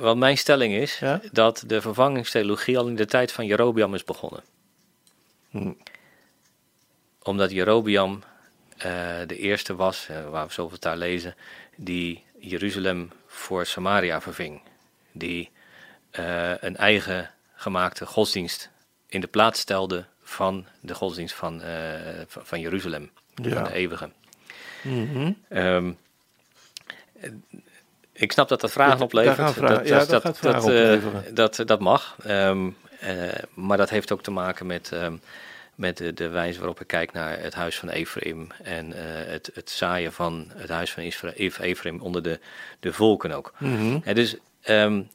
wat 0.00 0.16
mijn 0.16 0.38
stelling 0.38 0.74
is, 0.74 0.98
ja? 0.98 1.20
dat 1.32 1.64
de 1.66 1.80
vervangingstheologie 1.80 2.78
al 2.78 2.86
in 2.86 2.96
de 2.96 3.06
tijd 3.06 3.32
van 3.32 3.46
Jerobiam 3.46 3.94
is 3.94 4.04
begonnen. 4.04 4.42
Hm. 5.50 5.72
Omdat 7.22 7.50
Jerobiam 7.50 8.22
uh, 8.78 8.82
de 9.26 9.36
eerste 9.36 9.74
was, 9.74 10.08
uh, 10.10 10.30
waar 10.30 10.46
we 10.46 10.52
zoveel 10.52 10.78
daar 10.80 10.96
lezen, 10.96 11.34
die 11.76 12.24
Jeruzalem 12.38 13.10
voor 13.26 13.66
Samaria 13.66 14.20
verving. 14.20 14.62
Die 15.12 15.50
uh, 16.12 16.52
een 16.60 16.76
eigen 16.76 17.30
gemaakte 17.54 18.06
godsdienst 18.06 18.70
in 19.14 19.20
de 19.20 19.26
plaats 19.26 19.60
stelde 19.60 20.04
van 20.22 20.66
de 20.80 20.94
godsdienst 20.94 21.34
van, 21.34 21.60
uh, 21.60 21.68
van 22.28 22.60
Jeruzalem, 22.60 23.10
ja. 23.34 23.54
van 23.54 23.64
de 23.64 23.72
eeuwige. 23.72 24.10
Mm 24.82 25.36
-hmm. 25.48 25.96
ik 28.12 28.32
snap 28.32 28.48
dat 28.48 28.60
dat 28.60 28.72
vragen 28.72 29.00
oplevert. 29.00 29.60
Dat, 29.60 29.88
ja, 29.88 30.04
dat, 30.04 30.22
dat, 30.22 30.38
dat, 30.40 31.36
dat, 31.36 31.62
dat, 31.66 31.80
mag. 31.80 32.16
Um, 32.26 32.76
uh, 33.02 33.32
maar 33.54 33.76
dat 33.76 33.90
heeft 33.90 34.12
ook 34.12 34.22
te 34.22 34.30
maken 34.30 34.66
met, 34.66 34.90
um, 34.94 35.20
met 35.74 35.96
de, 35.96 36.12
de, 36.14 36.28
wijze 36.28 36.58
waarop 36.58 36.80
ik 36.80 36.86
kijk 36.86 37.12
naar 37.12 37.38
het 37.40 37.54
huis 37.54 37.78
van 37.78 37.88
Ephraim. 37.88 38.48
En 38.62 38.92
het, 39.30 39.50
het 39.54 39.70
zaaien 39.70 40.12
van 40.12 40.50
het 40.54 40.70
huis 40.70 40.92
van 40.92 41.02
Ephraim 41.32 42.00
onder 42.00 42.22
de, 42.22 42.40
de 42.80 42.92
volken 42.92 43.32
ook. 43.32 43.52
Mm 43.58 43.76
-hmm. 43.76 44.14
dus 44.14 44.36
um, 44.68 45.08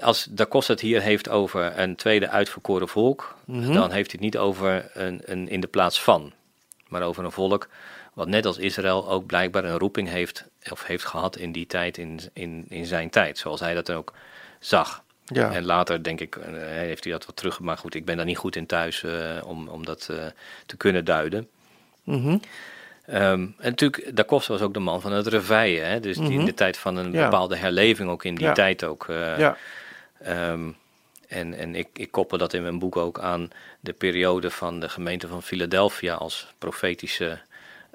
als 0.00 0.26
Da 0.30 0.46
Costa 0.46 0.72
het 0.72 0.82
hier 0.82 1.02
heeft 1.02 1.28
over 1.28 1.78
een 1.78 1.96
tweede 1.96 2.28
uitverkoren 2.28 2.88
volk, 2.88 3.36
mhm. 3.44 3.72
dan 3.72 3.90
heeft 3.90 4.10
hij 4.10 4.20
het 4.20 4.20
niet 4.20 4.38
over 4.38 4.90
een, 4.94 5.20
een 5.24 5.48
in 5.48 5.60
de 5.60 5.66
plaats 5.66 6.02
van, 6.02 6.32
maar 6.88 7.02
over 7.02 7.24
een 7.24 7.32
volk 7.32 7.68
wat 8.14 8.28
net 8.28 8.46
als 8.46 8.58
Israël 8.58 9.08
ook 9.08 9.26
blijkbaar 9.26 9.64
een 9.64 9.78
roeping 9.78 10.08
heeft 10.08 10.44
of 10.70 10.86
heeft 10.86 11.04
gehad 11.04 11.36
in 11.36 11.52
die 11.52 11.66
tijd, 11.66 11.98
in, 11.98 12.20
in, 12.32 12.64
in 12.68 12.86
zijn 12.86 13.10
tijd, 13.10 13.38
zoals 13.38 13.60
hij 13.60 13.74
dat 13.74 13.90
ook 13.92 14.12
zag. 14.58 15.02
Ja. 15.24 15.52
En 15.52 15.64
later 15.64 16.02
denk 16.02 16.20
ik, 16.20 16.36
uh, 16.36 16.44
heeft 16.64 17.04
hij 17.04 17.12
dat 17.12 17.26
wat 17.26 17.36
terug, 17.36 17.60
maar 17.60 17.78
goed, 17.78 17.94
ik 17.94 18.04
ben 18.04 18.16
daar 18.16 18.26
niet 18.26 18.38
goed 18.38 18.56
in 18.56 18.66
thuis 18.66 19.02
uh, 19.02 19.12
om, 19.44 19.68
om 19.68 19.84
dat 19.84 20.08
uh, 20.10 20.16
te 20.66 20.76
kunnen 20.76 21.04
duiden. 21.04 21.48
Mm 22.04 22.22
-hmm. 22.22 22.40
um, 23.14 23.54
en 23.58 23.70
natuurlijk, 23.70 24.16
Da 24.16 24.24
Costa 24.24 24.52
was 24.52 24.62
ook 24.62 24.74
de 24.74 24.80
man 24.80 25.00
van 25.00 25.12
het 25.12 25.26
reveille, 25.26 25.80
hè? 25.80 26.00
dus 26.00 26.16
die 26.16 26.30
in 26.30 26.36
mhm. 26.36 26.44
de 26.44 26.54
tijd 26.54 26.78
van 26.78 26.96
een 26.96 27.12
ja. 27.12 27.24
bepaalde 27.24 27.56
herleving, 27.56 28.10
ook 28.10 28.24
in 28.24 28.34
die 28.34 28.46
ja. 28.46 28.52
tijd 28.52 28.84
ook. 28.84 29.06
ja. 29.08 29.56
Um, 30.28 30.76
en 31.28 31.54
en 31.54 31.74
ik, 31.74 31.88
ik 31.92 32.10
koppel 32.10 32.38
dat 32.38 32.52
in 32.52 32.62
mijn 32.62 32.78
boek 32.78 32.96
ook 32.96 33.20
aan 33.20 33.50
de 33.80 33.92
periode 33.92 34.50
van 34.50 34.80
de 34.80 34.88
gemeente 34.88 35.28
van 35.28 35.42
Philadelphia 35.42 36.14
als 36.14 36.54
profetische 36.58 37.38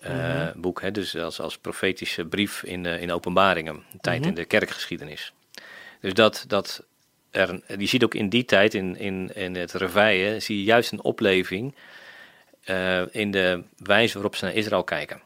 uh, 0.06 0.12
mm 0.12 0.62
boek. 0.62 0.82
Hè? 0.82 0.92
Dus 0.92 1.16
als, 1.16 1.40
als 1.40 1.58
profetische 1.58 2.26
brief 2.26 2.64
in, 2.64 2.86
in 2.86 3.12
openbaringen, 3.12 3.84
tijd 4.02 4.22
mm 4.22 4.28
in 4.28 4.34
de 4.34 4.46
kerkgeschiedenis. 4.46 5.34
Dus 6.00 6.14
dat, 6.14 6.46
dat 6.48 6.84
er, 7.32 7.62
je 7.78 7.86
ziet 7.86 8.04
ook 8.04 8.14
in 8.14 8.30
die 8.30 8.46
tijd, 8.46 8.74
in, 8.74 8.98
in, 8.98 9.36
in 9.36 9.56
het 9.56 9.74
reveille, 9.74 10.40
zie 10.40 10.58
je 10.58 10.64
juist 10.64 10.92
een 10.92 11.04
opleving 11.04 11.76
uh, 12.66 13.02
in 13.12 13.32
de 13.32 13.64
wijze 13.78 14.14
waarop 14.14 14.36
ze 14.36 14.46
naar 14.46 14.54
Israël 14.54 14.84
kijken. 14.84 15.22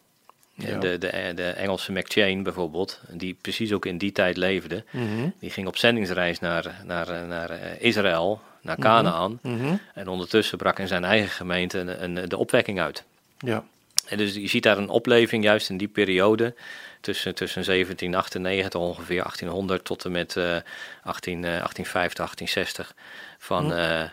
De, 0.60 0.98
de, 0.98 1.32
de 1.36 1.50
Engelse 1.50 1.91
McChain 1.91 2.43
bijvoorbeeld, 2.43 3.00
die 3.10 3.38
precies 3.41 3.74
ook 3.74 3.86
in 3.86 3.98
die 3.98 4.12
tijd 4.12 4.38
leefde, 4.38 4.84
mhm. 4.91 5.30
die 5.39 5.50
ging 5.50 5.67
op 5.67 5.78
zendingsreis 5.78 6.39
naar, 6.39 6.82
naar, 6.86 7.26
naar 7.28 7.50
eh, 7.50 7.82
Israël, 7.82 8.41
naar 8.62 8.78
mhm. 8.80 8.88
Canaan. 8.88 9.39
Mhm. 9.41 9.76
En 9.93 10.08
ondertussen 10.08 10.58
brak 10.58 10.80
in 10.80 10.88
zijn 10.88 11.04
eigen 11.04 11.30
gemeente 11.30 11.80
een, 11.80 12.04
een, 12.04 12.30
de 12.30 12.38
opwekking 12.38 12.80
uit. 12.80 13.04
Ja. 13.38 13.63
En 14.06 14.17
dus 14.17 14.34
je 14.34 14.48
ziet 14.48 14.63
daar 14.63 14.78
een 14.78 14.89
opleving 14.89 15.43
juist 15.43 15.69
in 15.69 15.78
die 15.78 15.88
periode, 15.88 16.56
tussen, 17.02 17.36
tussen 17.36 17.63
1798 17.65 18.82
ongeveer 18.82 19.22
1800 19.22 19.86
tot 19.86 20.06
en 20.06 20.12
met 20.12 20.36
uh, 20.36 20.58
18, 21.04 21.38
uh, 21.38 21.41
1850, 21.41 22.26
1860, 22.26 22.93
van 23.38 23.72
uh, 23.72 24.04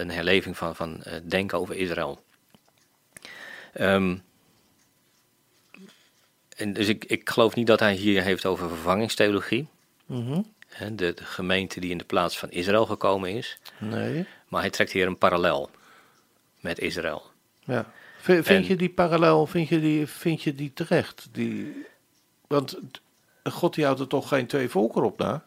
een 0.00 0.10
herleving 0.10 0.56
van, 0.56 0.76
van 0.76 1.02
denken 1.22 1.58
over 1.58 1.76
Israël. 1.76 2.22
Um, 3.80 4.22
dus 6.66 6.88
ik, 6.88 7.04
ik 7.04 7.30
geloof 7.30 7.54
niet 7.54 7.66
dat 7.66 7.80
hij 7.80 7.94
hier 7.94 8.22
heeft 8.22 8.46
over 8.46 8.68
vervangingstheologie. 8.68 9.68
Mm 10.06 10.44
de, 10.78 10.94
de, 10.94 11.24
gemeente 11.24 11.80
die 11.80 11.90
in 11.90 11.98
de 11.98 12.04
plaats 12.04 12.38
van 12.38 12.50
Israël 12.50 12.86
gekomen 12.86 13.30
is. 13.30 13.58
Nee. 13.78 14.26
Maar 14.48 14.60
hij 14.60 14.70
trekt 14.70 14.92
hier 14.92 15.06
een 15.06 15.18
parallel 15.18 15.70
met 16.60 16.78
Israël. 16.78 17.30
Ja. 17.64 17.92
Vind, 18.20 18.46
vind 18.46 18.66
je 18.66 18.76
die 18.76 18.88
parallel, 18.88 19.46
vind 19.46 19.68
je 19.68 19.80
die, 19.80 20.06
vind 20.06 20.42
je 20.42 20.54
die 20.54 20.72
terecht? 20.72 21.28
Die, 21.32 21.86
want 22.46 22.78
God 23.44 23.74
die 23.74 23.84
houdt 23.84 24.00
er 24.00 24.06
toch 24.06 24.28
geen 24.28 24.46
twee 24.46 24.68
volken 24.68 25.02
op 25.02 25.18
na? 25.18 25.44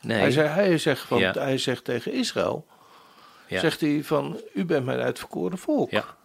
Nee. 0.00 0.18
Hij, 0.18 0.30
zei, 0.30 0.48
hij, 0.48 0.78
zegt, 0.78 1.00
van, 1.02 1.22
hij 1.22 1.58
zegt 1.58 1.84
tegen 1.84 2.12
Israël, 2.12 2.66
ja. 3.46 3.60
zegt 3.60 3.80
hij 3.80 4.04
van, 4.04 4.40
u 4.54 4.64
bent 4.64 4.84
mijn 4.84 5.00
uitverkoren 5.00 5.58
volk. 5.58 5.90
Ja. 5.90 6.16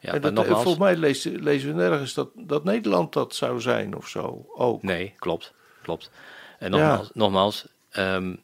Ja, 0.00 0.12
en 0.12 0.34
dat, 0.34 0.46
volgens 0.46 0.78
mij 0.78 0.96
lezen, 0.96 1.42
lezen 1.42 1.68
we 1.68 1.82
nergens 1.82 2.14
dat, 2.14 2.28
dat 2.34 2.64
Nederland 2.64 3.12
dat 3.12 3.34
zou 3.34 3.60
zijn 3.60 3.96
of 3.96 4.08
zo 4.08 4.46
ook. 4.54 4.82
Nee, 4.82 5.14
klopt. 5.18 5.52
klopt. 5.82 6.10
En 6.58 6.70
nogmaals, 6.70 7.10
nogmaals 7.14 7.66
ehm, 7.90 8.34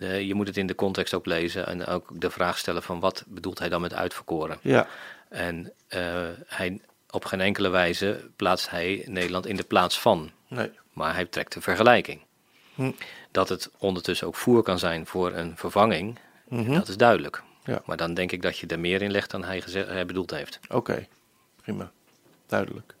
je 0.00 0.34
moet 0.34 0.46
het 0.46 0.56
in 0.56 0.66
de 0.66 0.74
context 0.74 1.14
ook 1.14 1.26
lezen 1.26 1.66
en 1.66 1.86
ook 1.86 2.20
de 2.20 2.30
vraag 2.30 2.58
stellen 2.58 2.82
van 2.82 3.00
wat 3.00 3.24
bedoelt 3.26 3.58
hij 3.58 3.68
dan 3.68 3.80
met 3.80 3.94
uitverkoren. 3.94 4.58
Ja. 4.62 4.86
En 5.28 5.72
uh, 5.88 6.00
hij, 6.46 6.80
op 7.10 7.24
geen 7.24 7.40
enkele 7.40 7.68
wijze 7.68 8.30
plaatst 8.36 8.70
hij 8.70 9.02
Nederland 9.06 9.46
in 9.46 9.56
de 9.56 9.62
plaats 9.62 10.00
van. 10.00 10.30
Nee. 10.48 10.70
Maar 10.92 11.14
hij 11.14 11.24
trekt 11.24 11.54
een 11.54 11.62
vergelijking. 11.62 12.20
Hm. 12.74 12.90
Dat 13.30 13.48
het 13.48 13.70
ondertussen 13.78 14.26
ook 14.26 14.36
voer 14.36 14.62
kan 14.62 14.78
zijn 14.78 15.06
voor 15.06 15.32
een 15.32 15.56
vervanging, 15.56 16.18
mhm. 16.48 16.72
dat 16.72 16.88
is 16.88 16.96
duidelijk. 16.96 17.42
Ja. 17.68 17.82
Maar 17.84 17.96
dan 17.96 18.14
denk 18.14 18.32
ik 18.32 18.42
dat 18.42 18.58
je 18.58 18.66
er 18.66 18.80
meer 18.80 19.02
in 19.02 19.10
legt 19.10 19.30
dan 19.30 19.44
hij, 19.44 20.06
bedoeld 20.06 20.30
heeft. 20.30 20.60
Oké, 20.68 21.06
prima. 21.62 21.90
Duidelijk. 22.46 22.94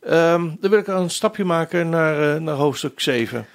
Um, 0.00 0.56
dan 0.60 0.70
wil 0.70 0.78
ik 0.78 0.86
een 0.86 1.10
stapje 1.10 1.44
maken 1.44 1.88
naar, 1.88 2.34
uh, 2.34 2.40
naar 2.40 2.54
hoofdstuk 2.54 3.00
7. 3.00 3.46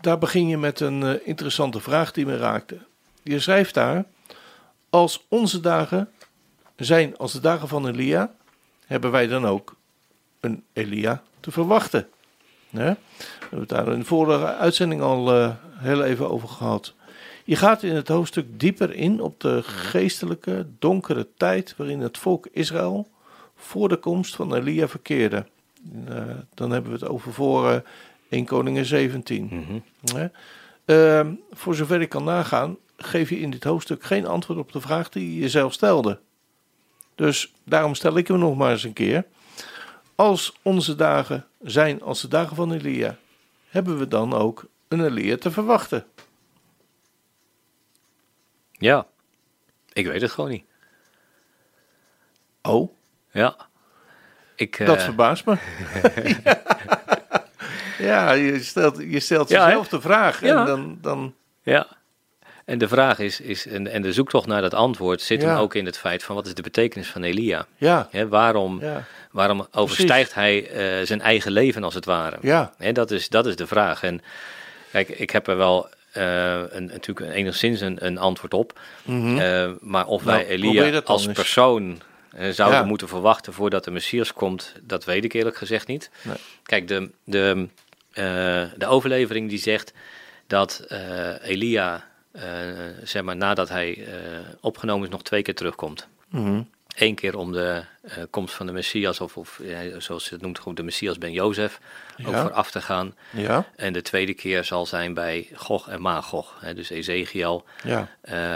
Daar 0.00 0.18
begin 0.18 0.48
je 0.48 0.56
met 0.56 0.80
een 0.80 1.00
uh, 1.00 1.14
interessante 1.22 1.80
vraag 1.80 2.12
die 2.12 2.26
me 2.26 2.36
raakte. 2.36 2.78
Je 3.22 3.40
schrijft 3.40 3.74
daar: 3.74 4.04
Als 4.90 5.24
onze 5.28 5.60
dagen 5.60 6.10
zijn 6.76 7.16
als 7.16 7.32
de 7.32 7.40
dagen 7.40 7.68
van 7.68 7.88
Elia, 7.88 8.34
hebben 8.86 9.10
wij 9.10 9.26
dan 9.26 9.46
ook 9.46 9.76
een 10.40 10.64
Elia 10.72 11.22
te 11.40 11.50
verwachten. 11.50 12.08
We 12.70 12.80
hebben 12.80 13.58
het 13.60 13.68
daar 13.68 13.92
in 13.92 13.98
de 13.98 14.04
vorige 14.04 14.54
uitzending 14.54 15.00
al 15.00 15.36
uh, 15.36 15.50
heel 15.74 16.02
even 16.04 16.30
over 16.30 16.48
gehad. 16.48 16.94
Je 17.44 17.56
gaat 17.56 17.82
in 17.82 17.94
het 17.94 18.08
hoofdstuk 18.08 18.60
dieper 18.60 18.94
in 18.94 19.20
op 19.20 19.40
de 19.40 19.62
geestelijke, 19.62 20.66
donkere 20.78 21.28
tijd 21.36 21.74
waarin 21.76 22.00
het 22.00 22.18
volk 22.18 22.46
Israël 22.52 23.08
voor 23.56 23.88
de 23.88 23.96
komst 23.96 24.36
van 24.36 24.54
Elia 24.54 24.88
verkeerde. 24.88 25.46
Uh, 26.08 26.24
dan 26.54 26.70
hebben 26.70 26.92
we 26.92 26.98
het 26.98 27.08
over 27.08 27.32
voor 27.32 27.70
uh, 27.70 27.76
1 28.28 28.44
Koningen 28.44 28.84
17. 28.84 29.48
Mm 29.50 29.64
-hmm. 29.66 30.30
uh, 30.86 31.20
voor 31.52 31.74
zover 31.74 32.00
ik 32.00 32.08
kan 32.08 32.24
nagaan, 32.24 32.76
geef 32.96 33.28
je 33.28 33.40
in 33.40 33.50
dit 33.50 33.64
hoofdstuk 33.64 34.04
geen 34.04 34.26
antwoord 34.26 34.58
op 34.58 34.72
de 34.72 34.80
vraag 34.80 35.08
die 35.08 35.34
je 35.34 35.40
jezelf 35.40 35.72
stelde. 35.72 36.18
Dus 37.14 37.54
daarom 37.64 37.94
stel 37.94 38.16
ik 38.16 38.28
hem 38.28 38.38
nog 38.38 38.56
maar 38.56 38.70
eens 38.70 38.84
een 38.84 38.92
keer. 38.92 39.24
Als 40.14 40.56
onze 40.62 40.94
dagen 40.94 41.46
zijn 41.62 42.02
als 42.02 42.20
de 42.20 42.28
dagen 42.28 42.56
van 42.56 42.72
Elia, 42.72 43.18
hebben 43.68 43.98
we 43.98 44.08
dan 44.08 44.32
ook 44.32 44.64
een 44.88 45.04
Elia 45.04 45.36
te 45.36 45.50
verwachten? 45.50 46.04
Ja, 48.84 49.06
ik 49.92 50.06
weet 50.06 50.20
het 50.20 50.30
gewoon 50.30 50.50
niet. 50.50 50.64
Oh? 52.62 52.92
Ja. 53.30 53.56
Ik, 54.56 54.86
Dat 54.86 54.96
uh... 54.96 55.02
verbaast 55.02 55.44
me. 55.44 55.56
ja. 58.08 58.32
je 58.32 58.62
stelt, 58.62 58.98
je 58.98 59.20
stelt 59.20 59.48
jezelf 59.48 59.88
de 59.88 60.00
vraag 60.00 60.42
en 60.42 60.48
ja. 60.48 60.64
dan, 60.64 60.98
dan... 61.00 61.34
Ja. 61.62 61.86
En 62.64 62.78
de 62.78 62.88
vraag 62.88 63.18
is, 63.18 63.40
is 63.40 63.66
en, 63.66 63.86
en 63.86 64.02
de 64.02 64.12
zoektocht 64.12 64.46
naar 64.46 64.62
dat 64.62 64.74
antwoord 64.74 65.22
zit 65.22 65.42
hem 65.42 65.56
ook 65.56 65.74
in 65.74 65.86
het 65.86 65.98
feit 65.98 66.24
van 66.24 66.34
wat 66.34 66.46
is 66.46 66.54
de 66.54 66.62
betekenis 66.62 67.10
van 67.10 67.22
Elia? 67.22 67.66
Ja. 67.76 68.08
waarom, 68.28 68.82
waarom 69.30 69.66
overstijgt 69.70 70.34
hij 70.34 70.70
uh, 71.00 71.06
zijn 71.06 71.20
eigen 71.20 71.52
leven 71.52 71.84
als 71.84 71.94
het 71.94 72.04
ware? 72.04 72.38
Ja. 72.40 72.72
dat, 72.92 73.10
is, 73.10 73.28
dat 73.28 73.46
is 73.46 73.56
de 73.56 73.66
vraag. 73.66 74.02
En 74.02 74.20
kijk, 74.90 75.08
ik 75.08 75.30
heb 75.30 75.48
er 75.48 75.56
wel 75.56 75.88
een, 76.14 76.84
natuurlijk 76.84 77.36
enigszins 77.36 77.80
een, 77.80 78.06
een 78.06 78.18
antwoord 78.18 78.54
op. 78.54 78.80
Mm 79.02 79.20
-hmm. 79.20 79.78
maar 79.80 80.06
of 80.06 80.24
nou, 80.24 80.36
wij 80.36 80.46
Elia 80.46 81.00
als 81.04 81.26
persoon 81.26 82.00
uh, 82.38 82.50
zouden 82.50 82.80
ja. 82.80 82.84
moeten 82.84 83.08
verwachten 83.08 83.52
voordat 83.52 83.84
de 83.84 83.90
Messias 83.90 84.32
komt, 84.32 84.74
dat 84.82 85.04
weet 85.04 85.24
ik 85.24 85.32
eerlijk 85.32 85.56
gezegd 85.56 85.86
niet. 85.86 86.10
Nee. 86.22 86.36
Kijk, 86.62 86.88
de, 86.88 87.10
de, 87.24 87.68
de 88.76 88.86
overlevering 88.86 89.48
die 89.48 89.58
zegt 89.58 89.92
dat 90.46 90.86
Elia, 91.42 92.08
zeg 93.02 93.22
maar 93.22 93.36
nadat 93.36 93.68
hij 93.68 94.06
opgenomen 94.60 95.04
is, 95.04 95.12
nog 95.12 95.22
twee 95.22 95.42
keer 95.42 95.54
terugkomt. 95.54 96.08
Mm 96.28 96.44
-hmm. 96.44 96.68
Eén 96.94 97.14
keer 97.14 97.36
om 97.36 97.52
de 97.52 97.84
uh, 98.04 98.12
komst 98.30 98.54
van 98.54 98.66
de 98.66 98.72
Messias, 98.72 99.20
of, 99.20 99.36
of 99.36 99.60
zoals 99.98 100.24
ze 100.24 100.34
het 100.34 100.42
noemt, 100.42 100.58
goed 100.58 100.76
de 100.76 100.82
Messias 100.82 101.18
ben 101.18 101.32
Jozef, 101.32 101.80
ja. 102.16 102.28
ook 102.28 102.34
vooraf 102.34 102.70
te 102.70 102.80
gaan. 102.80 103.14
Ja. 103.30 103.66
En 103.76 103.92
de 103.92 104.02
tweede 104.02 104.34
keer 104.34 104.64
zal 104.64 104.86
zijn 104.86 105.14
bij 105.14 105.48
Gog 105.54 105.88
en 105.88 106.00
Magog, 106.00 106.56
hè, 106.60 106.74
dus 106.74 106.90
Ezekiel 106.90 107.64
ja. 107.82 108.08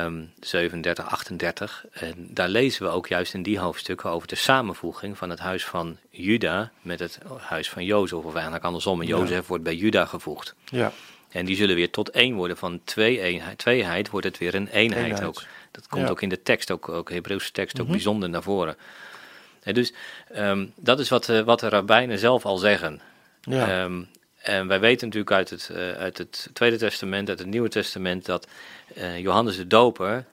um, 0.05 0.33
37, 0.41 1.07
38. 1.07 1.85
En 1.93 2.15
daar 2.31 2.49
lezen 2.49 2.83
we 2.83 2.89
ook 2.89 3.07
juist 3.07 3.35
in 3.35 3.43
die 3.43 3.59
hoofdstukken 3.59 4.11
over 4.11 4.29
de 4.29 4.35
samenvoeging 4.35 5.19
van 5.19 5.31
het 5.31 5.39
huis 5.39 5.65
van 5.65 5.97
Juda 6.11 6.71
met 6.83 6.99
het 6.99 7.19
huis 7.39 7.71
van 7.71 7.85
Jozef, 7.85 8.19
of 8.19 8.35
eigenlijk 8.35 8.65
andersom, 8.65 9.01
en 9.01 9.07
Jozef 9.07 9.47
wordt 9.47 9.65
bij 9.65 9.75
Juda 9.75 10.05
gevoegd. 10.05 10.55
Ja. 10.65 10.93
En 11.29 11.45
die 11.45 11.57
zullen 11.57 11.75
weer 11.75 11.91
tot 11.91 12.11
één 12.11 12.35
worden. 12.35 12.57
Van 12.57 12.81
twee 12.85 13.21
eenheid, 13.21 13.59
tweeheid 13.59 14.11
wordt 14.11 14.27
het 14.27 14.39
weer 14.39 14.55
een 14.55 14.69
eenheid, 14.69 15.23
ook. 15.25 15.43
Dat 15.79 15.89
komt 15.89 16.11
ook 16.11 16.23
in 16.23 16.29
de 16.29 16.43
tekst, 16.43 16.71
ook, 16.71 16.89
ook 16.89 17.11
Hebreeuwse 17.11 17.53
tekst, 17.53 17.77
ook 17.79 17.87
mhm. 17.87 17.93
bijzonder 17.93 18.29
naar 18.29 18.43
voren. 18.43 18.77
En 19.63 19.75
dus 19.75 19.93
ehm, 20.33 20.67
dat 20.77 21.01
is 21.01 21.09
wat, 21.09 21.29
uh, 21.29 21.41
wat 21.41 21.61
de 21.61 21.69
rabbijnen 21.69 22.19
zelf 22.19 22.45
al 22.45 22.57
zeggen. 22.57 23.01
Ja. 23.41 23.69
Ehm, 23.69 24.03
en 24.39 24.67
wij 24.67 24.81
weten 24.81 25.07
natuurlijk 25.07 25.35
uit 25.35 25.51
het, 25.51 25.71
uh, 25.73 25.93
uit 25.93 26.19
het 26.19 26.51
Tweede 26.53 26.77
Testament, 26.77 27.29
uit 27.29 27.39
het 27.39 27.49
Nieuwe 27.49 27.69
Testament, 27.69 28.25
dat 28.27 28.49
uh, 28.97 29.19
Johannes 29.19 29.57
de 29.57 29.67
Doper 29.67 30.25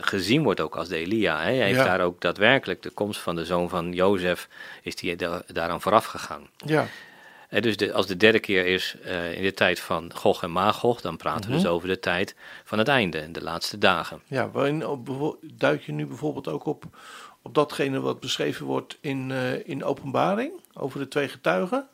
gezien 0.00 0.42
wordt 0.42 0.60
ook 0.60 0.76
als 0.76 0.88
de 0.88 0.96
Elia. 0.96 1.36
Hè? 1.36 1.52
Hij 1.52 1.66
heeft 1.66 1.84
daar 1.84 2.00
ook 2.00 2.20
daadwerkelijk 2.20 2.82
de 2.82 2.90
komst 2.90 3.20
van 3.20 3.36
de 3.36 3.44
zoon 3.44 3.68
van 3.68 3.92
Jozef, 3.92 4.48
is 4.82 4.96
die 4.96 5.16
daaraan 5.46 5.80
vooraf 5.80 6.04
gegaan. 6.04 6.48
Ja. 6.56 6.86
Dus 7.60 7.76
de, 7.76 7.92
als 7.92 8.06
de 8.06 8.16
derde 8.16 8.40
keer 8.40 8.66
is 8.66 8.96
uh, 9.04 9.32
in 9.32 9.42
de 9.42 9.54
tijd 9.54 9.80
van 9.80 10.10
Gog 10.14 10.42
en 10.42 10.50
Magog, 10.50 11.00
dan 11.00 11.16
praten 11.16 11.48
we 11.48 11.54
dus 11.54 11.64
mhm. 11.64 11.72
over 11.72 11.88
de 11.88 11.98
tijd 11.98 12.34
van 12.64 12.78
het 12.78 12.88
einde, 12.88 13.30
de 13.30 13.42
laatste 13.42 13.78
dagen. 13.78 14.20
Ja, 14.26 14.50
waarin 14.50 14.84
duik 15.42 15.82
je 15.82 15.92
nu 15.92 16.06
bijvoorbeeld 16.06 16.48
ook 16.48 16.66
op, 16.66 16.84
op 17.42 17.54
datgene 17.54 18.00
wat 18.00 18.20
beschreven 18.20 18.66
wordt 18.66 18.98
in, 19.00 19.30
uh, 19.30 19.68
in 19.68 19.84
openbaring, 19.84 20.52
over 20.72 20.98
de 20.98 21.08
twee 21.08 21.28
getuigen? 21.28 21.88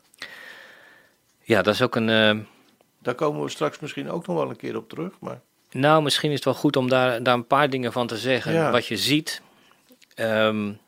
Ja, 1.43 1.63
dat 1.63 1.75
is 1.75 1.83
ook 1.83 1.97
een... 1.97 2.47
Daar 3.03 3.15
komen 3.15 3.43
we 3.43 3.49
straks 3.49 3.79
misschien 3.79 4.11
ook 4.11 4.27
nog 4.27 4.37
wel 4.37 4.51
een 4.51 4.57
keer 4.57 4.77
op 4.77 4.89
terug, 4.89 5.13
maar... 5.21 5.41
Nou, 5.71 6.03
misschien 6.03 6.29
is 6.29 6.35
het 6.35 6.45
wel 6.45 6.55
goed 6.55 6.77
om 6.77 6.89
daar, 6.89 7.23
daar 7.23 7.35
een 7.35 7.47
paar 7.47 7.71
dingen 7.71 7.93
van 7.93 8.07
te 8.07 8.17
zeggen. 8.17 8.53
Ja. 8.53 8.71
Wat 8.71 8.87
je 8.87 8.97
ziet... 8.97 9.43
Um, 10.17 10.79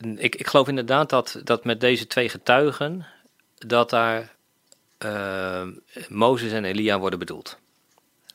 ik, 0.00 0.34
ik 0.34 0.46
geloof 0.46 0.68
inderdaad 0.68 1.10
dat, 1.10 1.40
dat 1.44 1.64
met 1.64 1.80
deze 1.80 2.06
twee 2.06 2.28
getuigen, 2.28 3.06
dat 3.54 3.90
daar 3.90 4.34
uh, 5.04 5.66
Mozes 6.08 6.52
en 6.52 6.64
Elia 6.64 6.98
worden 6.98 7.18
bedoeld. 7.18 7.58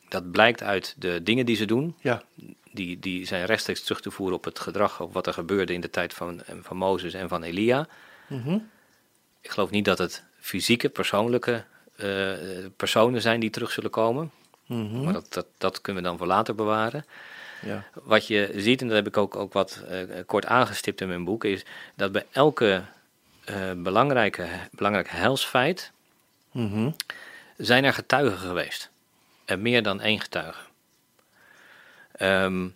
Dat 0.08 0.30
blijkt 0.30 0.62
uit 0.62 0.94
de 0.98 1.22
dingen 1.22 1.46
die 1.46 1.56
ze 1.56 1.64
doen. 1.64 1.96
Ja. 2.00 2.22
Die, 2.72 2.98
die 2.98 3.26
zijn 3.26 3.44
rechtstreeks 3.44 3.82
terug 3.82 4.00
te 4.00 4.10
voeren 4.10 4.36
op 4.36 4.44
het 4.44 4.58
gedrag, 4.58 5.00
op 5.00 5.12
wat 5.12 5.26
er 5.26 5.32
gebeurde 5.32 5.72
in 5.72 5.80
de 5.80 5.90
tijd 5.90 6.14
van, 6.14 6.42
van 6.60 6.76
Mozes 6.76 7.14
en 7.14 7.28
van 7.28 7.42
Elia. 7.42 7.88
Mm 8.26 8.70
Ik 9.40 9.50
geloof 9.50 9.70
niet 9.70 9.84
dat 9.84 9.98
het 9.98 10.24
fysieke, 10.40 10.88
persoonlijke 10.88 11.64
uh, 11.96 12.32
personen 12.76 13.20
zijn 13.20 13.40
die 13.40 13.50
terug 13.50 13.70
zullen 13.70 13.90
komen. 13.90 14.30
Mm 14.66 15.02
Maar 15.04 15.12
dat, 15.12 15.32
dat, 15.32 15.46
dat 15.58 15.80
kunnen 15.80 16.02
we 16.02 16.08
dan 16.08 16.18
voor 16.18 16.26
later 16.26 16.54
bewaren. 16.54 17.04
Ja. 17.62 17.84
Wat 17.92 18.26
je 18.26 18.52
ziet, 18.56 18.80
en 18.80 18.86
dat 18.86 18.96
heb 18.96 19.06
ik 19.06 19.16
ook, 19.16 19.36
ook 19.36 19.52
wat 19.52 19.82
uh, 19.90 19.98
kort 20.26 20.46
aangestipt 20.46 21.00
in 21.00 21.08
mijn 21.08 21.24
boek, 21.24 21.44
is 21.44 21.64
dat 21.94 22.12
bij 22.12 22.26
elke 22.32 22.82
uh, 23.50 23.56
belangrijke, 23.76 24.46
belangrijke 24.70 25.16
heilsfeit 25.16 25.92
mm 26.52 26.94
zijn 27.56 27.84
er 27.84 27.92
getuigen 27.92 28.38
geweest. 28.38 28.90
En 29.44 29.62
meer 29.62 29.82
dan 29.82 30.00
één 30.00 30.20
getuige. 30.20 30.60
Um, 32.20 32.74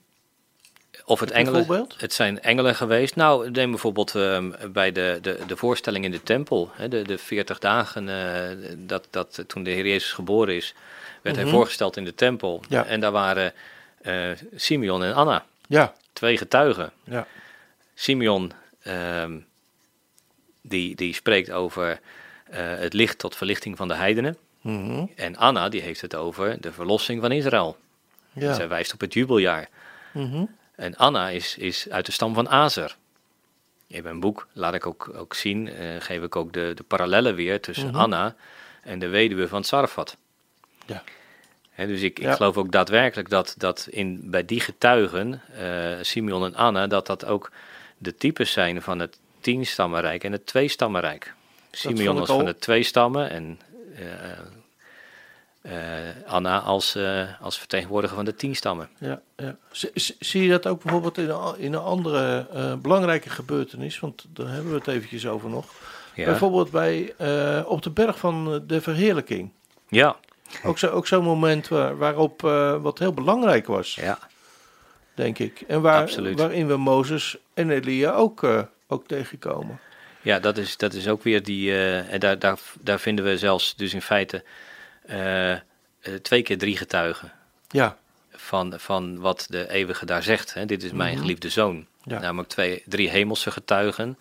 of 1.04 1.20
het 1.20 1.30
engelen. 1.30 1.86
Het 1.96 2.12
zijn 2.12 2.42
engelen 2.42 2.74
geweest. 2.74 3.16
Nou, 3.16 3.50
neem 3.50 3.70
bijvoorbeeld 3.70 4.14
um, 4.14 4.54
bij 4.72 4.92
de, 4.92 5.18
de, 5.22 5.38
de 5.46 5.56
voorstelling 5.56 6.04
in 6.04 6.10
de 6.10 6.22
tempel. 6.22 6.70
Hè, 6.72 6.88
de, 6.88 7.02
de 7.02 7.18
40 7.18 7.58
dagen 7.58 8.08
uh, 8.08 8.72
dat, 8.76 9.06
dat 9.10 9.44
toen 9.46 9.62
de 9.62 9.70
Heer 9.70 9.86
Jezus 9.86 10.12
geboren 10.12 10.56
is, 10.56 10.74
werd 11.22 11.36
hij 11.36 11.44
mhm. 11.44 11.54
voorgesteld 11.54 11.96
in 11.96 12.04
de 12.04 12.14
tempel. 12.14 12.62
Ja. 12.68 12.84
En 12.84 13.00
daar 13.00 13.12
waren 13.12 13.52
uh, 14.02 14.30
Simeon 14.54 15.04
en 15.04 15.14
Anna. 15.14 15.44
Ja. 15.66 15.94
Twee 16.12 16.36
getuigen. 16.36 16.92
Ja. 17.04 17.26
Simeon, 17.94 18.52
ehm, 18.82 19.38
die, 20.60 20.96
die 20.96 21.14
spreekt 21.14 21.50
over 21.50 22.00
uh, 22.50 22.56
het 22.56 22.92
licht 22.92 23.18
tot 23.18 23.36
verlichting 23.36 23.76
van 23.76 23.88
de 23.88 23.94
heidenen. 23.94 24.36
Mm 24.60 25.10
En 25.16 25.36
Anna, 25.36 25.68
die 25.68 25.80
heeft 25.80 26.00
het 26.00 26.14
over 26.14 26.60
de 26.60 26.72
verlossing 26.72 27.20
van 27.20 27.32
Israël. 27.32 27.76
Ja. 28.32 28.54
Zij 28.54 28.68
wijst 28.68 28.92
op 28.92 29.00
het 29.00 29.14
jubeljaar. 29.14 29.68
Mm 30.12 30.56
En 30.74 30.96
Anna 30.96 31.28
is, 31.28 31.56
is 31.56 31.88
uit 31.90 32.06
de 32.06 32.12
stam 32.12 32.34
van 32.34 32.48
Azer. 32.48 32.96
In 33.86 34.02
mijn 34.02 34.20
boek 34.20 34.48
laat 34.52 34.74
ik 34.74 34.86
ook, 34.86 35.10
ook 35.14 35.34
zien, 35.34 35.66
uh, 35.66 35.96
geef 35.98 36.22
ik 36.22 36.36
ook 36.36 36.52
de, 36.52 36.72
de 36.74 36.82
parallellen 36.82 37.34
weer 37.34 37.60
tussen 37.60 37.88
mm 37.88 37.94
Anna 37.94 38.34
en 38.82 38.98
de 38.98 39.08
weduwe 39.08 39.48
van 39.48 39.64
Sarfat. 39.64 40.16
Ja 40.86 41.02
dus 41.86 42.02
ik, 42.02 42.18
ik 42.18 42.30
geloof 42.30 42.56
ook 42.56 42.72
daadwerkelijk 42.72 43.28
dat, 43.28 43.54
dat 43.58 43.86
in, 43.90 44.20
bij 44.30 44.44
die 44.44 44.60
getuigen, 44.60 45.40
uh, 45.60 45.96
Simeon 46.00 46.44
en 46.44 46.54
Anna, 46.54 46.86
dat 46.86 47.06
dat 47.06 47.24
ook 47.24 47.50
de 47.98 48.14
types 48.14 48.52
zijn 48.52 48.82
van 48.82 48.98
het 48.98 49.18
tienstammenrijk 49.40 50.24
en 50.24 50.32
het 50.32 50.46
tweestammenrijk. 50.46 51.34
Simeon 51.70 52.18
was 52.18 52.28
van 52.28 52.44
de 52.44 52.56
twee 52.56 52.82
stammen 52.82 53.30
en 53.30 53.60
uh, 53.92 55.72
uh, 55.72 55.72
Anna 56.26 56.58
als, 56.58 56.98
als 57.40 57.58
vertegenwoordiger 57.58 58.16
van 58.16 58.24
de 58.24 58.34
tien 58.34 58.56
stammen. 58.56 58.88
Ja, 58.98 59.20
ja. 59.36 59.56
Zie 60.18 60.42
je 60.42 60.48
dat 60.48 60.66
ook 60.66 60.82
bijvoorbeeld 60.82 61.18
in 61.18 61.28
een, 61.28 61.58
in 61.58 61.72
een 61.72 61.80
andere 61.80 62.46
belangrijke 62.82 63.30
gebeurtenis? 63.30 64.00
Want 64.00 64.24
daar 64.28 64.48
hebben 64.48 64.72
we 64.72 64.78
het 64.78 64.88
eventjes 64.88 65.26
over 65.26 65.50
nog. 65.50 65.66
Bijvoorbeeld 66.14 66.70
bij, 66.70 67.14
op 67.64 67.82
de 67.82 67.90
berg 67.90 68.18
van 68.18 68.62
de 68.66 68.80
verheerlijking. 68.80 69.50
Ja. 69.88 70.16
Ook 70.64 70.78
zo'n 70.78 70.90
ook 70.90 71.06
zo 71.06 71.22
moment 71.22 71.68
waar, 71.68 71.96
waarop 71.96 72.42
uh, 72.42 72.82
wat 72.82 72.98
heel 72.98 73.12
belangrijk 73.12 73.66
was. 73.66 73.94
Ja. 73.94 74.18
Denk 75.14 75.38
ik. 75.38 75.60
En 75.60 75.80
waar, 75.80 76.34
waarin 76.34 76.66
we 76.66 76.76
Mozes 76.76 77.36
en 77.54 77.70
Elia 77.70 78.12
ook, 78.12 78.42
uh, 78.42 78.62
ook 78.86 79.06
tegenkomen. 79.06 79.80
Ja, 80.22 80.38
dat 80.38 80.56
is, 80.56 80.76
dat 80.76 80.92
is 80.92 81.08
ook 81.08 81.22
weer 81.22 81.42
die. 81.42 81.70
Uh, 81.70 82.12
en 82.12 82.20
daar, 82.20 82.38
daar, 82.38 82.58
daar 82.80 83.00
vinden 83.00 83.24
we 83.24 83.38
zelfs 83.38 83.76
dus 83.76 83.94
in 83.94 84.02
feite 84.02 84.44
twee 86.22 86.42
keer 86.42 86.58
drie 86.58 86.76
getuigen. 86.76 87.32
Ja. 87.68 87.96
Van, 88.32 88.74
van 88.76 89.18
wat 89.18 89.46
de 89.48 89.70
eeuwige 89.70 90.06
daar 90.06 90.22
zegt. 90.22 90.54
Hè. 90.54 90.66
Dit 90.66 90.82
is 90.82 90.92
mijn 90.92 91.12
mhm. 91.12 91.20
geliefde 91.20 91.48
zoon. 91.48 91.86
Ja. 92.02 92.18
Namelijk 92.18 92.48
twee, 92.48 92.82
drie 92.86 93.10
hemelse 93.10 93.50
getuigen. 93.50 94.18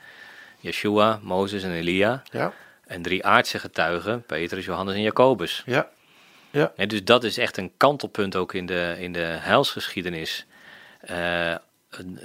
Yeshua, 0.59 1.19
Mozes 1.21 1.63
en 1.63 1.71
Elia. 1.71 2.23
Ja. 2.31 2.53
En 2.85 3.01
drie 3.01 3.25
aardse 3.25 3.59
getuigen, 3.59 4.23
Petrus, 4.23 4.65
Johannes 4.65 4.95
en 4.95 5.01
Jacobus. 5.01 5.63
Ja. 5.65 5.89
Ja. 6.51 6.71
En 6.75 6.87
dus 6.87 7.03
dat 7.03 7.23
is 7.23 7.37
echt 7.37 7.57
een 7.57 7.71
kantelpunt 7.77 8.35
ook 8.35 8.53
in 8.53 8.65
de, 8.65 8.95
in 8.99 9.13
de 9.13 9.19
heilsgeschiedenis. 9.19 10.45
Uh, 11.11 11.55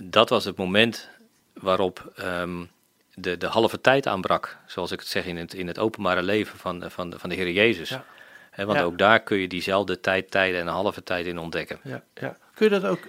dat 0.02 0.28
was 0.28 0.44
het 0.44 0.56
moment 0.56 1.08
waarop 1.52 2.12
um, 2.20 2.70
de, 3.14 3.36
de 3.36 3.46
halve 3.46 3.80
tijd 3.80 4.06
aanbrak, 4.06 4.56
zoals 4.66 4.90
ik 4.92 4.98
het 4.98 5.08
zeg 5.08 5.24
in 5.24 5.36
het, 5.36 5.54
in 5.54 5.66
het 5.66 5.78
openbare 5.78 6.22
leven 6.22 6.58
van, 6.58 6.84
van, 6.86 7.10
de, 7.10 7.18
van 7.18 7.28
de 7.28 7.34
Heer 7.34 7.50
Jezus. 7.50 7.88
Ja. 7.88 8.64
want 8.64 8.78
ook 8.78 8.98
daar 8.98 9.20
kun 9.20 9.38
je 9.38 9.48
diezelfde 9.48 10.00
tijd, 10.00 10.30
tijden 10.30 10.60
en 10.60 10.66
een 10.66 10.72
halve 10.72 11.02
tijd 11.02 11.26
in 11.26 11.38
ontdekken. 11.38 11.80
Ja, 11.82 12.02
ja. 12.14 12.36
Kun 12.54 12.70
je 12.70 12.80
dat 12.80 12.90
ook, 12.90 13.00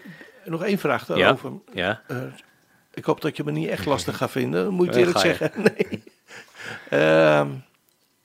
nog 0.45 0.63
één 0.63 0.77
vraag 0.77 1.05
daarover. 1.05 1.51
Ja. 1.73 2.01
Uh, 2.07 2.17
ik 2.93 3.05
hoop 3.05 3.21
dat 3.21 3.37
je 3.37 3.43
me 3.43 3.51
niet 3.51 3.69
echt 3.69 3.85
lastig 3.85 4.17
gaat 4.17 4.31
vinden, 4.31 4.73
moet 4.73 4.87
ik 4.87 4.95
eerlijk 4.95 5.17
zeggen. 5.17 5.51
Nee. 5.63 6.03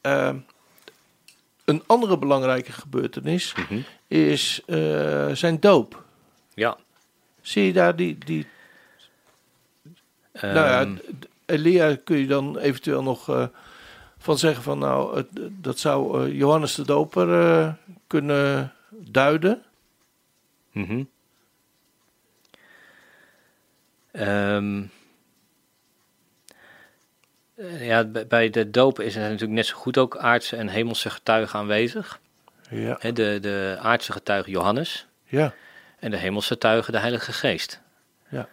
uh, 0.03 0.35
een 1.71 1.83
andere 1.87 2.19
belangrijke 2.19 2.73
gebeurtenis 2.73 3.55
mhm. 3.55 3.81
is 4.07 4.63
uh, 4.67 5.31
zijn 5.33 5.61
doop. 5.61 6.05
Ja. 6.55 6.77
Zie 7.41 7.65
je 7.65 7.73
daar 7.73 7.97
die. 7.97 8.19
die 8.19 8.47
um. 10.33 10.53
Nou 10.53 10.67
ja, 10.67 10.81
ehm. 10.81 10.97
Elia 11.47 11.97
kun 12.05 12.17
je 12.19 12.27
dan 12.27 12.59
eventueel 12.59 13.03
nog 13.03 13.29
uh, 13.31 13.47
van 14.19 14.39
zeggen 14.39 14.63
van 14.63 14.79
nou, 14.79 15.17
het, 15.17 15.27
dat 15.51 15.79
zou 15.79 16.27
uh, 16.29 16.39
Johannes 16.39 16.75
de 16.75 16.85
Doper 16.85 17.77
kunnen 18.07 18.73
duiden. 18.91 19.63
Mm 20.73 21.09
um. 24.13 24.91
Eh, 27.61 27.87
ja, 27.87 28.05
bij 28.05 28.51
de 28.51 28.71
doop 28.71 29.01
is 29.01 29.15
er 29.15 29.23
natuurlijk 29.23 29.51
net 29.51 29.67
zo 29.67 29.77
goed 29.77 29.99
ook 29.99 30.17
aardse 30.17 30.57
en 30.57 30.69
hemelse 30.69 31.11
getuigen 31.11 31.59
aanwezig. 31.59 32.21
Ja. 32.71 32.99
De, 33.13 33.39
de 33.41 33.77
aardse 33.81 34.13
getuige 34.13 34.51
Johannes. 34.51 35.07
Ja. 35.25 35.55
En 35.99 36.11
de 36.11 36.17
hemelse 36.17 36.53
getuige 36.53 36.93
de 36.93 36.99
Heilige 36.99 37.33
Geest. 37.33 37.81
Ja. 38.29 38.49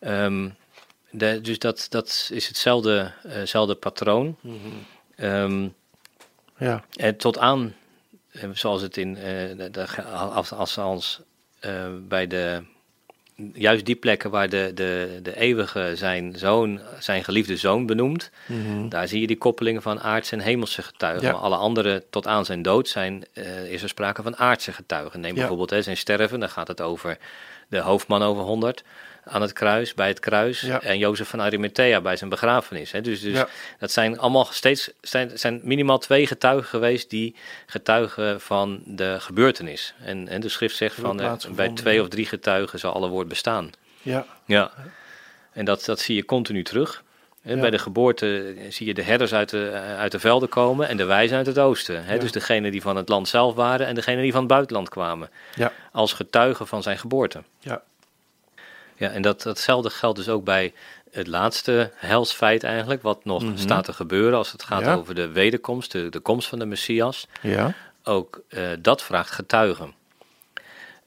Um, 0.00 0.56
de, 1.10 1.40
dus 1.40 1.58
dat, 1.58 1.86
dat 1.88 2.28
is 2.32 2.48
hetzelfde 2.48 3.12
uh, 3.54 3.74
patroon. 3.80 4.36
Mm 4.40 4.58
-hmm. 5.16 5.74
ja. 6.58 6.84
En 6.96 7.16
tot 7.16 7.38
aan, 7.38 7.74
eh, 8.32 8.48
zoals 8.52 8.82
het 8.82 8.96
in, 8.96 9.16
uh, 9.16 9.24
de, 9.70 9.86
als, 10.12 10.52
als, 10.52 10.78
als 10.78 11.20
uh, 11.60 11.86
bij 12.08 12.26
de 12.26 12.64
juist 13.54 13.86
die 13.86 13.94
plekken 13.94 14.30
waar 14.30 14.48
de, 14.48 14.70
de, 14.74 15.18
de 15.22 15.36
eeuwige 15.36 15.92
zijn 15.94 16.38
zoon, 16.38 16.80
zijn 16.98 17.24
geliefde 17.24 17.56
zoon 17.56 17.86
benoemt, 17.86 18.30
mhm. 18.46 18.88
daar 18.88 19.08
zie 19.08 19.20
je 19.20 19.26
die 19.26 19.38
koppelingen 19.38 19.82
van 19.82 20.00
aardse 20.00 20.34
en 20.34 20.40
hemelse 20.40 20.82
getuigen. 20.82 21.32
Maar 21.32 21.40
alle 21.40 21.56
andere 21.56 22.04
tot 22.10 22.26
aan 22.26 22.44
zijn 22.44 22.62
dood 22.62 22.88
zijn, 22.88 23.24
uh, 23.34 23.72
is 23.72 23.82
er 23.82 23.88
sprake 23.88 24.22
van 24.22 24.36
aardse 24.36 24.72
getuigen. 24.72 25.20
Neem 25.20 25.34
bijvoorbeeld 25.34 25.70
hè, 25.70 25.82
zijn 25.82 25.96
sterven, 25.96 26.40
dan 26.40 26.48
gaat 26.48 26.68
het 26.68 26.80
over 26.80 27.18
de 27.72 27.78
hoofdman 27.78 28.22
over 28.22 28.42
100 28.42 28.82
aan 29.24 29.42
het 29.42 29.52
kruis, 29.52 29.94
bij 29.94 30.08
het 30.08 30.20
kruis. 30.20 30.62
En 30.62 30.98
Jozef 30.98 31.28
van 31.28 31.40
Arimathea 31.40 32.00
bij 32.00 32.16
zijn 32.16 32.30
begrafenis. 32.30 32.92
Hè. 32.92 33.00
Dus, 33.00 33.20
dus 33.20 33.44
dat 33.78 33.90
zijn 33.90 34.18
allemaal 34.18 34.44
steeds 34.44 34.90
zijn, 35.00 35.38
zijn 35.38 35.60
minimaal 35.62 35.98
twee 35.98 36.26
getuigen 36.26 36.68
geweest 36.68 37.10
die 37.10 37.34
getuigen 37.66 38.40
van 38.40 38.82
de 38.84 39.16
gebeurtenis. 39.18 39.94
En, 40.04 40.28
en 40.28 40.40
de 40.40 40.48
schrift 40.48 40.76
zegt 40.76 40.94
van 40.94 41.20
uh, 41.20 41.32
bij 41.54 41.68
twee 41.68 42.00
of 42.00 42.08
drie 42.08 42.26
getuigen 42.26 42.78
zal 42.78 42.92
alle 42.92 43.08
woord 43.08 43.28
bestaan. 43.28 43.70
Ja. 44.02 44.26
ja. 44.46 44.70
En 45.52 45.64
dat, 45.64 45.84
dat 45.84 46.00
zie 46.00 46.16
je 46.16 46.24
continu 46.24 46.62
terug. 46.62 47.02
Bij 47.42 47.70
de 47.70 47.78
geboorte 47.78 48.54
zie 48.68 48.86
je 48.86 48.94
de 48.94 49.02
herders 49.02 49.34
uit 49.34 49.50
de, 49.50 49.70
uit 49.98 50.12
de 50.12 50.18
velden 50.18 50.48
komen 50.48 50.88
en 50.88 50.96
de 50.96 51.04
wijzen 51.04 51.36
uit 51.36 51.46
het 51.46 51.58
oosten. 51.58 52.04
Hè? 52.04 52.18
Dus 52.18 52.32
degene 52.32 52.70
die 52.70 52.82
van 52.82 52.96
het 52.96 53.08
land 53.08 53.28
zelf 53.28 53.54
waren 53.54 53.86
en 53.86 53.94
degene 53.94 54.22
die 54.22 54.32
van 54.32 54.40
het 54.40 54.50
buitenland 54.50 54.88
kwamen. 54.88 55.30
Ja. 55.54 55.72
Als 55.92 56.12
getuigen 56.12 56.66
van 56.66 56.82
zijn 56.82 56.98
geboorte. 56.98 57.42
Ja. 57.58 57.82
Ja, 58.96 59.10
en 59.10 59.22
dat, 59.22 59.42
datzelfde 59.42 59.90
geldt 59.90 60.16
dus 60.16 60.28
ook 60.28 60.44
bij 60.44 60.72
het 61.10 61.26
laatste 61.26 61.90
helsfeit 61.94 62.64
eigenlijk, 62.64 63.02
wat 63.02 63.24
nog 63.24 63.42
mhm. 63.42 63.56
staat 63.56 63.84
te 63.84 63.92
gebeuren 63.92 64.38
als 64.38 64.52
het 64.52 64.62
gaat 64.62 64.86
over 64.86 65.14
de 65.14 65.28
wederkomst, 65.28 65.92
de, 65.92 66.08
de 66.08 66.20
komst 66.20 66.48
van 66.48 66.58
de 66.58 66.66
Messias. 66.66 67.26
Ja. 67.40 67.74
Ook 68.04 68.40
uh, 68.48 68.68
dat 68.78 69.02
vraagt 69.02 69.30
getuigen. 69.30 69.94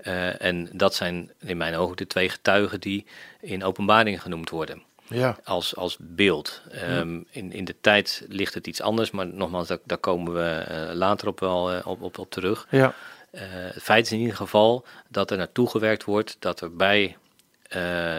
Uh, 0.01 0.41
en 0.41 0.69
dat 0.71 0.95
zijn 0.95 1.31
in 1.39 1.57
mijn 1.57 1.75
ogen 1.75 1.95
de 1.95 2.07
twee 2.07 2.29
getuigen 2.29 2.79
die 2.79 3.05
in 3.41 3.63
openbaring 3.63 4.21
genoemd 4.21 4.49
worden. 4.49 4.81
Ja. 5.07 5.37
Als, 5.43 5.75
als 5.75 5.97
beeld. 5.99 6.61
Um, 6.89 7.25
in, 7.29 7.51
in 7.51 7.65
de 7.65 7.75
tijd 7.81 8.25
ligt 8.27 8.53
het 8.53 8.67
iets 8.67 8.81
anders, 8.81 9.11
maar 9.11 9.27
nogmaals, 9.27 9.67
daar, 9.67 9.77
daar 9.83 9.97
komen 9.97 10.33
we 10.33 10.65
uh, 10.69 10.95
later 10.95 11.27
op 11.27 11.39
wel 11.39 11.81
op, 11.83 12.01
op, 12.01 12.17
op 12.17 12.31
terug. 12.31 12.67
Ja. 12.69 12.93
het 13.31 13.83
feit 13.83 14.05
is 14.05 14.11
in 14.11 14.19
ieder 14.19 14.35
geval 14.35 14.85
dat 15.09 15.31
er 15.31 15.37
naartoe 15.37 15.69
gewerkt 15.69 16.03
wordt 16.03 16.35
dat 16.39 16.61
er 16.61 16.75
bij 16.75 17.17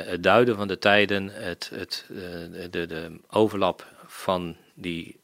het 0.04 0.22
duiden 0.22 0.56
van 0.56 0.68
de 0.68 0.78
tijden, 0.78 1.30
het, 1.32 1.70
het, 1.74 2.04
de, 2.70 2.86
de 2.86 3.20
overlap 3.30 3.86
van 4.06 4.56
die 4.74 5.20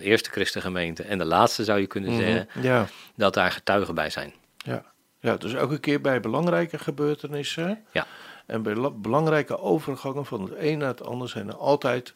eerste 0.00 0.30
christengemeente 0.30 1.02
en 1.02 1.18
de 1.18 1.24
laatste 1.24 1.64
zou 1.64 1.80
je 1.80 1.86
kunnen 1.86 2.10
mhm, 2.10 2.20
zeggen, 2.20 2.62
ja. 2.62 2.86
dat 3.14 3.34
daar 3.34 3.52
getuigen 3.52 3.94
bij 3.94 4.10
zijn. 4.10 4.32
Ja. 4.56 4.84
ja, 5.20 5.36
dus 5.36 5.54
elke 5.54 5.78
keer 5.78 6.00
bij 6.00 6.20
belangrijke 6.20 6.78
gebeurtenissen 6.78 7.84
ja. 7.92 8.06
En 8.46 8.62
bij 8.62 8.74
belangrijke 8.94 9.58
overgangen 9.58 10.26
van 10.26 10.42
het 10.42 10.52
een 10.56 10.78
naar 10.78 10.88
het 10.88 11.04
ander 11.04 11.28
zijn 11.28 11.48
er 11.48 11.56
altijd 11.56 12.14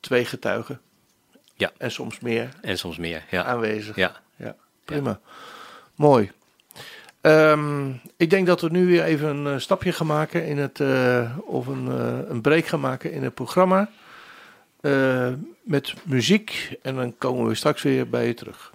twee 0.00 0.24
getuigen. 0.24 0.80
Ja. 1.54 1.72
En 1.78 1.90
soms 1.90 2.20
meer. 2.20 2.48
En 2.60 2.78
soms 2.78 2.96
meer, 2.96 3.24
ja. 3.30 3.44
Aanwezig. 3.44 3.96
Ja. 3.96 4.20
ja. 4.36 4.56
Prima. 4.84 5.20
Mooi. 5.94 6.32
Um, 7.20 8.00
ik 8.16 8.30
denk 8.30 8.46
dat 8.46 8.60
we 8.60 8.70
nu 8.70 8.86
weer 8.86 9.02
even 9.02 9.28
een 9.28 9.54
uh, 9.54 9.58
stapje 9.58 9.92
gaan 9.92 10.06
maken 10.06 10.46
in 10.46 10.58
het, 10.58 10.78
uh, 10.78 11.38
of 11.44 11.66
een, 11.66 11.86
uh, 11.86 12.28
een 12.28 12.40
break 12.40 12.66
gaan 12.66 12.80
maken 12.80 13.12
in 13.12 13.22
het 13.22 13.34
programma. 13.34 13.90
met 15.62 15.94
muziek 16.02 16.76
en 16.82 16.94
dan 16.94 17.18
komen 17.18 17.46
we 17.46 17.54
straks 17.54 17.82
weer 17.82 18.08
bij 18.08 18.26
je 18.26 18.34
terug. 18.34 18.72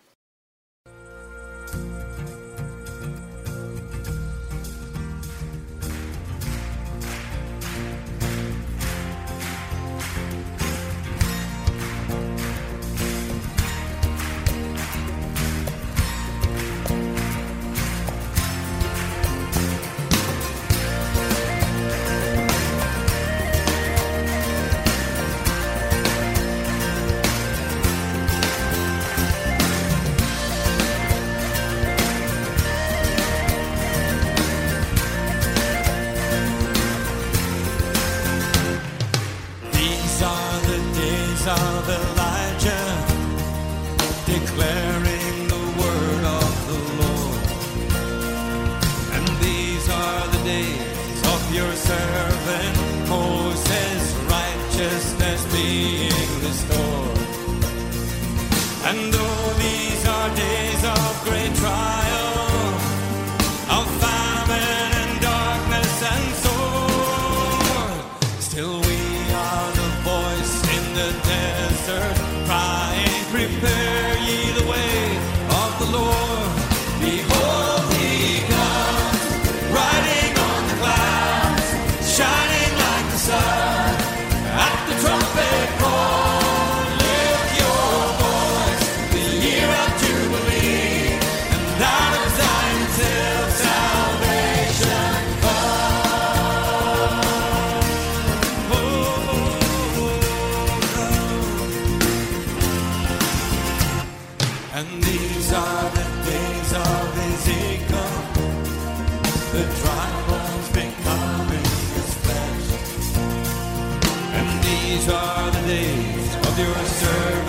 Sir. 116.91 117.40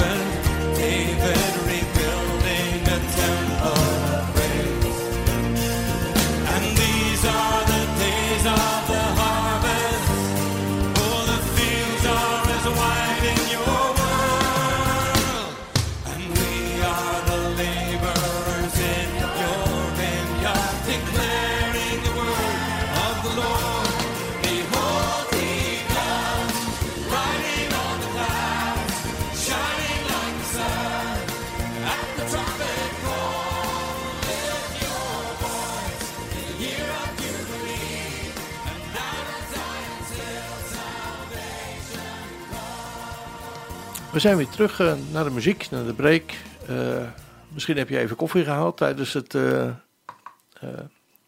We 44.12 44.18
zijn 44.18 44.36
weer 44.36 44.48
terug 44.48 44.80
uh, 44.80 44.92
naar 45.12 45.24
de 45.24 45.30
muziek, 45.30 45.70
naar 45.70 45.84
de 45.84 45.94
break. 45.94 46.22
Uh, 46.70 47.02
misschien 47.48 47.76
heb 47.76 47.88
je 47.88 47.98
even 47.98 48.16
koffie 48.16 48.44
gehaald 48.44 48.76
tijdens, 48.76 49.12
het, 49.12 49.34
uh, 49.34 49.70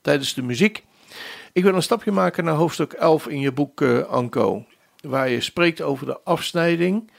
tijdens 0.00 0.34
de 0.34 0.42
muziek. 0.42 0.84
Ik 1.52 1.62
wil 1.62 1.74
een 1.74 1.82
stapje 1.82 2.12
maken 2.12 2.44
naar 2.44 2.54
hoofdstuk 2.54 2.92
11 2.92 3.26
in 3.26 3.40
je 3.40 3.52
boek 3.52 3.82
Anko. 4.08 4.64
Waar 5.00 5.28
je 5.28 5.40
spreekt 5.40 5.80
over 5.82 6.06
de 6.06 6.18
afsnijding 6.24 7.10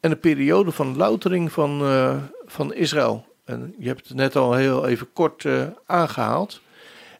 en 0.00 0.10
de 0.10 0.16
periode 0.16 0.70
van 0.70 0.96
loutering 0.96 1.52
van, 1.52 1.82
van 2.46 2.74
Israël. 2.74 3.26
En 3.44 3.74
je 3.78 3.88
hebt 3.88 4.08
het 4.08 4.16
net 4.16 4.36
al 4.36 4.54
heel 4.54 4.86
even 4.86 5.12
kort 5.12 5.44
aangehaald. 5.86 6.60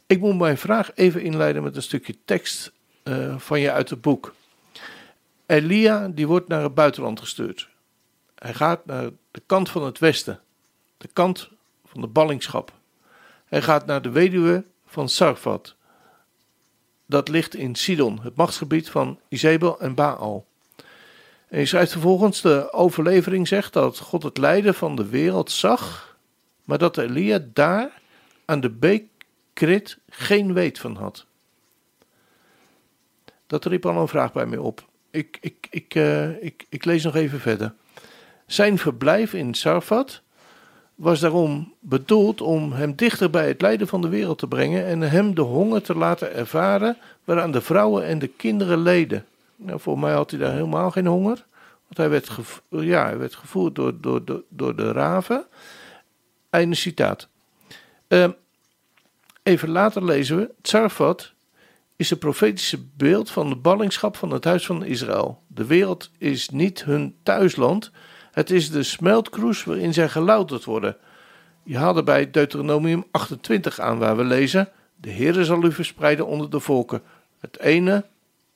Ik 0.07 0.21
moet 0.21 0.39
mijn 0.39 0.59
vraag 0.59 0.91
even 0.95 1.23
inleiden 1.23 1.63
met 1.63 1.77
een 1.77 1.83
stukje 1.83 2.17
tekst 2.25 2.73
van 3.37 3.61
je 3.61 3.73
uit 3.73 3.91
het 3.91 4.01
boek. 4.01 4.35
Elia 5.47 6.09
die 6.09 6.27
wordt 6.27 6.49
naar 6.49 6.63
het 6.63 6.75
buitenland 6.75 7.21
gestuurd. 7.21 7.71
Hij 8.43 8.55
gaat 8.55 8.87
naar 8.87 9.11
de 9.31 9.43
kant 9.47 9.71
van 9.71 9.85
het 9.85 9.99
westen, 9.99 10.41
de 10.97 11.09
kant 11.13 11.49
van 11.85 12.01
de 12.01 12.07
ballingschap. 12.07 12.73
Hij 13.47 13.63
gaat 13.63 13.87
naar 13.87 14.03
de 14.03 14.11
weduwe 14.11 14.65
van 14.87 15.09
Sarfat, 15.09 15.75
dat 17.07 17.29
ligt 17.29 17.55
in 17.55 17.75
Sidon, 17.75 18.21
het 18.23 18.37
machtsgebied 18.37 18.91
van 18.91 19.19
Izebel 19.29 19.81
en 19.81 19.95
Baal. 19.95 20.47
En 21.49 21.59
je 21.59 21.67
schrijft 21.67 21.93
vervolgens, 21.93 22.41
de 22.41 22.73
overlevering 22.73 23.49
zegt 23.49 23.73
dat 23.73 23.99
God 23.99 24.23
het 24.23 24.39
lijden 24.39 24.75
van 24.75 24.97
de 24.97 25.07
wereld 25.07 25.51
zag, 25.51 26.17
maar 26.65 26.79
dat 26.79 26.99
Elia 26.99 27.47
daar 27.53 28.01
aan 28.45 28.61
de 28.61 28.71
beek 28.71 29.05
Krit 29.53 29.99
geen 30.09 30.53
weet 30.53 30.79
van 30.79 30.97
had. 30.97 31.27
Dat 33.47 33.65
riep 33.65 33.87
al 33.87 33.97
een 33.97 34.09
vraag 34.09 34.33
bij 34.33 34.47
mij 34.47 34.59
op. 34.59 34.89
Ik, 35.11 35.39
ik, 35.41 35.67
ik, 35.71 35.95
uh, 35.95 36.43
ik, 36.43 36.67
ik 36.69 36.85
lees 36.85 37.05
nog 37.05 37.15
even 37.15 37.41
verder. 37.41 37.75
Zijn 38.53 38.79
verblijf 38.79 39.33
in 39.35 39.55
Sarfat 39.55 40.21
was 40.95 41.21
daarom 41.21 41.75
bedoeld 41.81 42.41
om 42.41 42.73
hem 42.73 42.97
dichter 42.97 43.31
bij 43.31 43.49
het 43.49 43.61
lijden 43.61 43.89
van 43.89 44.01
de 44.01 44.09
wereld 44.09 44.39
te 44.39 44.47
brengen 44.47 44.87
en 44.87 45.01
hem 45.01 45.35
de 45.35 45.41
honger 45.41 45.83
te 45.83 45.95
laten 45.97 46.35
ervaren 46.35 46.97
waaraan 47.25 47.51
de 47.51 47.61
vrouwen 47.61 48.05
en 48.05 48.19
de 48.19 48.27
kinderen 48.27 48.83
leden. 48.83 49.27
Nou, 49.57 49.81
voor 49.81 49.99
mij 49.99 50.13
had 50.13 50.31
hij 50.31 50.41
daar 50.41 50.53
helemaal 50.53 50.91
geen 50.91 51.07
honger, 51.07 51.45
want 51.83 51.97
hij 51.97 52.09
werd, 52.09 52.31
ja, 52.69 53.05
hij 53.05 53.19
werd 53.19 53.35
gevoerd 53.35 53.75
door, 53.75 54.01
door, 54.01 54.43
door, 54.49 54.77
de 54.77 54.93
raven. 54.93 55.45
Einde 56.51 56.77
citaat. 56.77 57.29
Uh, 58.09 58.29
even 59.43 59.69
later 59.69 60.05
lezen 60.05 60.37
we, 60.37 60.51
Tsarfat 60.63 61.33
is 61.97 62.11
een 62.11 62.19
profetische 62.19 62.79
beeld 62.97 63.31
van 63.31 63.49
de 63.49 63.57
ballingschap 63.57 64.17
van 64.17 64.31
het 64.31 64.45
huis 64.45 64.67
van 64.67 64.85
Israël. 64.85 65.43
De 65.47 65.67
wereld 65.67 66.11
is 66.19 66.49
niet 66.49 66.85
hun 66.85 67.17
thuisland, 67.23 67.91
het 68.33 68.51
is 68.51 68.71
de 68.71 68.83
smeltkroes 68.83 69.65
waarin 69.65 69.93
zij 69.93 70.09
gelouterd 70.09 70.65
worden. 70.65 70.97
Je 71.63 71.77
haalde 71.77 72.03
bij 72.03 72.31
Deuteronomium 72.31 73.05
28 73.11 73.81
aan 73.81 73.99
waar 73.99 74.17
we 74.17 74.25
lezen: 74.25 74.69
De 74.97 75.11
Heere 75.11 75.45
zal 75.45 75.65
u 75.65 75.73
verspreiden 75.73 76.27
onder 76.27 76.51
de 76.51 76.61
volken, 76.61 77.03
het 77.41 77.59
ene 77.59 78.05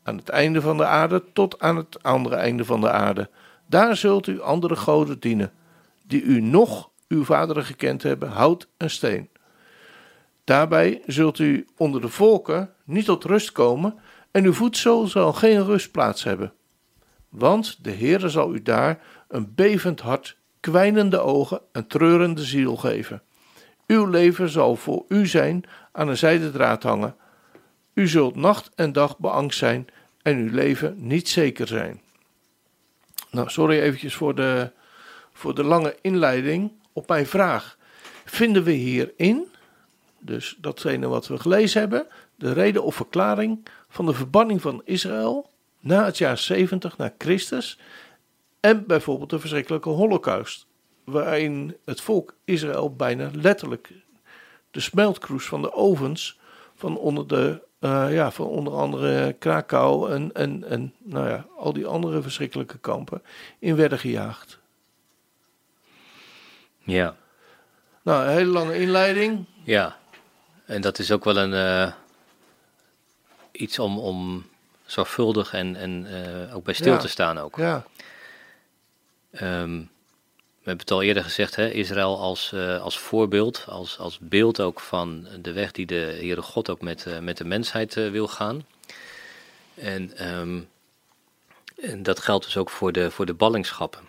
aan 0.02 0.16
het 0.16 0.28
einde 0.28 0.60
van 0.60 0.76
de 0.76 0.84
aarde 0.84 1.22
tot 1.32 1.60
aan 1.60 1.76
het 1.76 2.02
andere 2.02 2.36
einde 2.36 2.64
van 2.64 2.80
de 2.80 2.90
aarde. 2.90 3.28
Daar 3.66 3.96
zult 3.96 4.26
u 4.26 4.40
andere 4.40 4.76
goden 4.76 5.20
dienen, 5.20 5.52
die 6.06 6.22
u 6.22 6.40
nog 6.40 6.90
uw 7.08 7.24
vaderen 7.24 7.64
gekend 7.64 8.02
hebben, 8.02 8.28
hout 8.28 8.68
en 8.76 8.90
steen. 8.90 9.28
Daarbij 10.44 11.02
zult 11.06 11.38
u 11.38 11.66
onder 11.76 12.00
de 12.00 12.08
volken 12.08 12.70
niet 12.84 13.04
tot 13.04 13.24
rust 13.24 13.52
komen 13.52 13.94
en 14.30 14.44
uw 14.44 14.52
voedsel 14.52 15.06
zal 15.06 15.32
geen 15.32 15.64
rustplaats 15.64 16.24
hebben. 16.24 16.52
Want 17.28 17.84
de 17.84 17.90
Heere 17.90 18.28
zal 18.28 18.54
u 18.54 18.62
daar 18.62 19.00
een 19.28 19.54
bevend 19.54 20.00
hart, 20.00 20.36
kwijnende 20.60 21.18
ogen 21.18 21.60
en 21.72 21.86
treurende 21.86 22.44
ziel 22.44 22.76
geven. 22.76 23.22
Uw 23.86 24.06
leven 24.06 24.48
zal 24.48 24.76
voor 24.76 25.04
u 25.08 25.26
zijn 25.26 25.64
aan 25.92 26.08
een 26.08 26.16
zijden 26.16 26.52
draad 26.52 26.82
hangen. 26.82 27.16
U 27.94 28.08
zult 28.08 28.36
nacht 28.36 28.70
en 28.74 28.92
dag 28.92 29.18
beangst 29.18 29.58
zijn 29.58 29.86
en 30.22 30.36
uw 30.36 30.50
leven 30.50 30.94
niet 30.98 31.28
zeker 31.28 31.66
zijn. 31.66 32.00
Nou, 33.30 33.50
sorry 33.50 33.80
eventjes 33.80 34.14
voor 34.14 34.34
de, 34.34 34.70
voor 35.32 35.54
de 35.54 35.64
lange 35.64 35.96
inleiding 36.00 36.72
op 36.92 37.08
mijn 37.08 37.26
vraag. 37.26 37.78
Vinden 38.24 38.62
we 38.62 38.72
hierin, 38.72 39.46
dus 40.18 40.56
datgene 40.60 41.08
wat 41.08 41.26
we 41.26 41.38
gelezen 41.38 41.80
hebben, 41.80 42.06
de 42.34 42.52
reden 42.52 42.82
of 42.82 42.94
verklaring 42.94 43.68
van 43.88 44.06
de 44.06 44.12
verbanning 44.12 44.60
van 44.60 44.82
Israël 44.84 45.50
na 45.80 46.04
het 46.04 46.18
jaar 46.18 46.38
70 46.38 46.96
na 46.96 47.14
Christus 47.18 47.78
en 48.66 48.86
bijvoorbeeld 48.86 49.30
de 49.30 49.38
verschrikkelijke 49.38 49.88
holocaust, 49.88 50.66
waarin 51.04 51.76
het 51.84 52.00
volk 52.00 52.34
Israël 52.44 52.94
bijna 52.94 53.30
letterlijk 53.32 53.92
de 54.70 54.80
smeltkroes 54.80 55.46
van 55.46 55.62
de 55.62 55.72
ovens 55.72 56.38
van 56.74 56.98
onder, 56.98 57.26
de, 57.26 57.62
uh, 57.80 58.06
ja, 58.10 58.30
van 58.30 58.46
onder 58.46 58.72
andere 58.72 59.32
Krakau 59.32 60.12
en, 60.12 60.32
en, 60.32 60.64
en 60.68 60.94
nou 60.98 61.28
ja, 61.28 61.46
al 61.56 61.72
die 61.72 61.86
andere 61.86 62.22
verschrikkelijke 62.22 62.78
kampen 62.78 63.22
in 63.58 63.76
werden 63.76 63.98
gejaagd. 63.98 64.58
Ja. 66.78 67.16
Nou, 68.02 68.24
een 68.24 68.32
hele 68.32 68.50
lange 68.50 68.78
inleiding. 68.78 69.44
Ja, 69.62 69.96
en 70.64 70.80
dat 70.80 70.98
is 70.98 71.12
ook 71.12 71.24
wel 71.24 71.36
een 71.36 71.52
uh, 71.52 71.92
iets 73.52 73.78
om, 73.78 73.98
om 73.98 74.46
zorgvuldig 74.84 75.52
en, 75.52 75.76
en 75.76 76.06
uh, 76.10 76.56
ook 76.56 76.64
bij 76.64 76.74
stil 76.74 76.92
ja. 76.92 76.98
te 76.98 77.08
staan 77.08 77.38
ook. 77.38 77.56
Ja. 77.56 77.84
Um, 79.42 79.90
we 80.66 80.72
hebben 80.72 80.86
het 80.86 80.96
al 80.96 81.02
eerder 81.02 81.22
gezegd, 81.22 81.56
hè, 81.56 81.70
Israël 81.70 82.20
als, 82.20 82.52
uh, 82.54 82.82
als 82.82 82.98
voorbeeld, 82.98 83.64
als, 83.68 83.98
als 83.98 84.18
beeld 84.18 84.60
ook 84.60 84.80
van 84.80 85.28
de 85.42 85.52
weg 85.52 85.72
die 85.72 85.86
de 85.86 86.16
Heere 86.18 86.42
God 86.42 86.70
ook 86.70 86.80
met, 86.80 87.04
uh, 87.08 87.18
met 87.18 87.36
de 87.36 87.44
mensheid 87.44 87.96
uh, 87.96 88.10
wil 88.10 88.28
gaan. 88.28 88.66
En, 89.74 90.28
um, 90.38 90.68
en, 91.76 92.02
dat 92.02 92.20
geldt 92.20 92.44
dus 92.44 92.56
ook 92.56 92.70
voor 92.70 92.92
de, 92.92 93.10
voor 93.10 93.26
de 93.26 93.34
ballingschappen. 93.34 94.00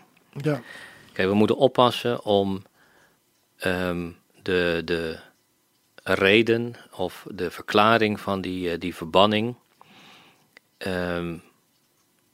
Ja. 0.42 0.62
Kijk, 1.14 1.28
we 1.28 1.34
moeten 1.34 1.58
oppassen 1.58 2.24
om 2.24 2.64
um, 3.66 4.18
de, 4.42 4.82
de 4.86 5.20
reden 6.04 6.76
of 6.92 7.26
de 7.32 7.52
verklaring 7.52 8.20
van 8.20 8.42
die, 8.42 8.78
die 8.78 8.96
verbanning 8.96 9.56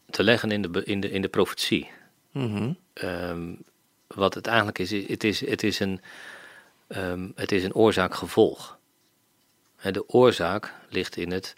te 0.10 0.24
leggen 0.24 0.52
in 0.52 0.62
de, 0.62 0.84
in 0.84 1.00
de, 1.00 1.12
in 1.12 1.22
de 1.22 1.30
profetie. 1.30 1.90
Mm 2.32 2.56
-hmm. 2.56 2.78
Um, 2.94 3.64
wat 4.08 4.34
het 4.34 4.48
eigenlijk 4.48 4.80
is, 4.80 4.92
het 4.92 5.24
is, 5.24 5.46
het 5.46 5.64
is 5.64 5.80
een, 5.80 6.02
um, 6.88 7.32
het 7.36 7.52
is 7.52 7.64
een 7.64 7.74
oorzaak-gevolg. 7.74 8.78
De 9.82 10.10
oorzaak 10.10 10.74
ligt 10.90 11.16
in 11.16 11.32
het 11.32 11.54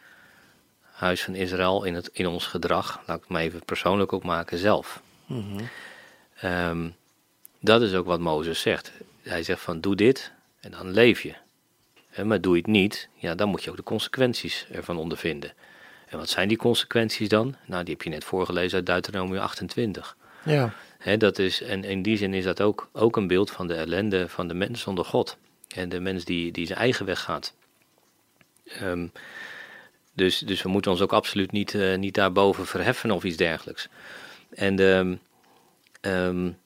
huis 0.82 1.24
van 1.24 1.36
Israël, 1.36 1.84
in, 1.84 1.94
het, 1.94 2.10
in 2.14 2.28
ons 2.28 2.46
gedrag, 2.46 3.02
laat 3.06 3.16
ik 3.16 3.24
het 3.24 3.32
maar 3.32 3.42
even 3.42 3.66
persoonlijk 3.66 4.14
ook 4.14 4.24
maken, 4.24 4.58
zelf. 4.58 5.02
Mm 5.26 5.46
-hmm. 5.48 5.70
um, 6.52 6.96
dat 7.60 7.82
is 7.82 7.94
ook 7.94 8.06
wat 8.06 8.20
Mozes 8.20 8.62
zegt. 8.62 8.92
Hij 9.22 9.44
zegt 9.44 9.62
van 9.62 9.82
doe 9.82 9.96
dit 9.96 10.32
en 10.60 10.72
dan 10.72 10.92
leef 10.92 11.22
je. 11.22 11.36
Maar 12.24 12.42
doe 12.42 12.56
je 12.56 12.62
het 12.62 12.72
niet, 12.72 13.10
ja, 13.16 13.36
dan 13.36 13.50
moet 13.50 13.64
je 13.64 13.70
ook 13.70 13.76
de 13.76 13.84
consequenties 13.84 14.66
ervan 14.72 14.98
ondervinden. 14.98 15.54
En 16.08 16.18
wat 16.18 16.30
zijn 16.30 16.48
die 16.48 16.58
consequenties 16.58 17.30
dan? 17.30 17.56
Nou, 17.66 17.84
die 17.84 17.94
heb 17.94 18.04
je 18.04 18.10
net 18.10 18.24
voorgelezen 18.24 18.78
uit 18.78 18.86
Deuteronomium 18.86 19.42
28. 19.42 20.18
Ja. 20.44 20.74
He, 21.06 21.18
dat 21.18 21.40
is, 21.40 21.62
en 21.62 21.84
in 21.84 22.02
die 22.02 22.18
zin 22.18 22.34
is 22.34 22.44
dat 22.44 22.62
ook, 22.62 22.90
ook 22.92 23.18
een 23.18 23.28
beeld 23.28 23.52
van 23.52 23.68
de 23.68 23.74
ellende 23.74 24.30
van 24.30 24.48
de 24.48 24.54
mens 24.54 24.82
zonder 24.82 25.06
God. 25.06 25.38
En 25.76 25.90
de 25.90 26.00
mens 26.00 26.26
die, 26.26 26.52
die 26.52 26.66
zijn 26.66 26.80
eigen 26.80 27.06
weg 27.06 27.22
gaat. 27.22 27.54
Um, 28.82 29.12
dus, 30.14 30.40
dus 30.40 30.62
we 30.62 30.70
moeten 30.70 30.92
ons 30.92 31.02
ook 31.02 31.14
absoluut 31.14 31.52
niet, 31.52 31.74
uh, 31.74 31.98
niet 31.98 32.14
daarboven 32.14 32.66
verheffen 32.66 33.12
of 33.12 33.24
iets 33.24 33.38
dergelijks. 33.38 33.88
En, 34.50 34.80
um, 34.80 35.20
um, 36.02 36.58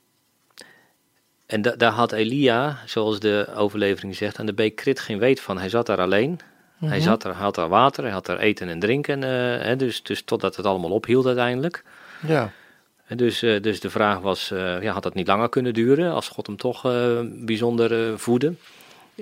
en 1.46 1.62
da, 1.62 1.72
daar 1.72 1.92
had 1.92 2.12
Elia, 2.12 2.80
zoals 2.86 3.20
de 3.20 3.48
overlevering 3.56 4.16
zegt, 4.16 4.40
aan 4.40 4.46
de 4.46 4.54
beek 4.54 4.76
Krit 4.76 5.00
geen 5.00 5.20
weet 5.20 5.40
van. 5.40 5.58
Hij 5.58 5.70
zat 5.70 5.86
daar 5.86 6.02
alleen. 6.02 6.30
Mm 6.30 6.38
-hmm. 6.78 6.90
Hij 6.90 7.00
zat 7.00 7.24
er, 7.24 7.32
had 7.32 7.56
daar 7.56 7.70
water, 7.70 8.04
hij 8.04 8.14
had 8.14 8.26
daar 8.26 8.40
eten 8.40 8.70
en 8.70 8.80
drinken. 8.80 9.22
Uh, 9.22 9.30
he, 9.62 9.76
dus, 9.76 10.04
dus 10.04 10.22
totdat 10.22 10.56
het 10.56 10.66
allemaal 10.66 10.92
ophield 10.92 11.26
uiteindelijk. 11.26 11.84
Ja. 12.28 12.52
Dus, 13.16 13.44
uh, 13.44 13.62
dus 13.62 13.80
de 13.80 13.90
vraag 13.90 14.20
was, 14.20 14.52
uh, 14.52 14.82
ja, 14.82 14.94
had 14.94 15.04
dat 15.04 15.14
niet 15.14 15.28
langer 15.28 15.50
kunnen 15.50 15.74
duren 15.74 16.12
als 16.12 16.28
God 16.28 16.48
hem 16.48 16.58
toch 16.58 16.86
uh, 16.86 17.20
bijzonder 17.24 18.20
voedde? 18.20 18.54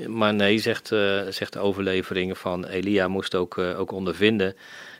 Maar 0.07 0.33
nee, 0.33 0.57
zegt, 0.57 0.87
zegt 1.29 1.53
de 1.53 1.59
overlevering 1.59 2.37
van 2.37 2.65
Elia 2.65 3.07
moest 3.07 3.35
ook, 3.35 3.57
ook 3.57 3.91
ondervinden 3.91 4.55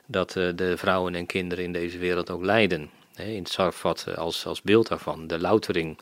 dat 0.06 0.32
de 0.32 0.74
vrouwen 0.76 1.16
en 1.16 1.26
kinderen 1.26 1.64
in 1.64 1.74
deze 1.74 1.98
wereld 1.98 2.30
ook 2.30 2.44
lijden. 2.44 2.90
In 3.16 3.38
het 3.38 3.50
Sarfat 3.50 4.16
als, 4.16 4.46
als 4.46 4.62
beeld 4.62 4.88
daarvan, 4.88 5.28
de 5.28 5.40
loutering, 5.40 6.00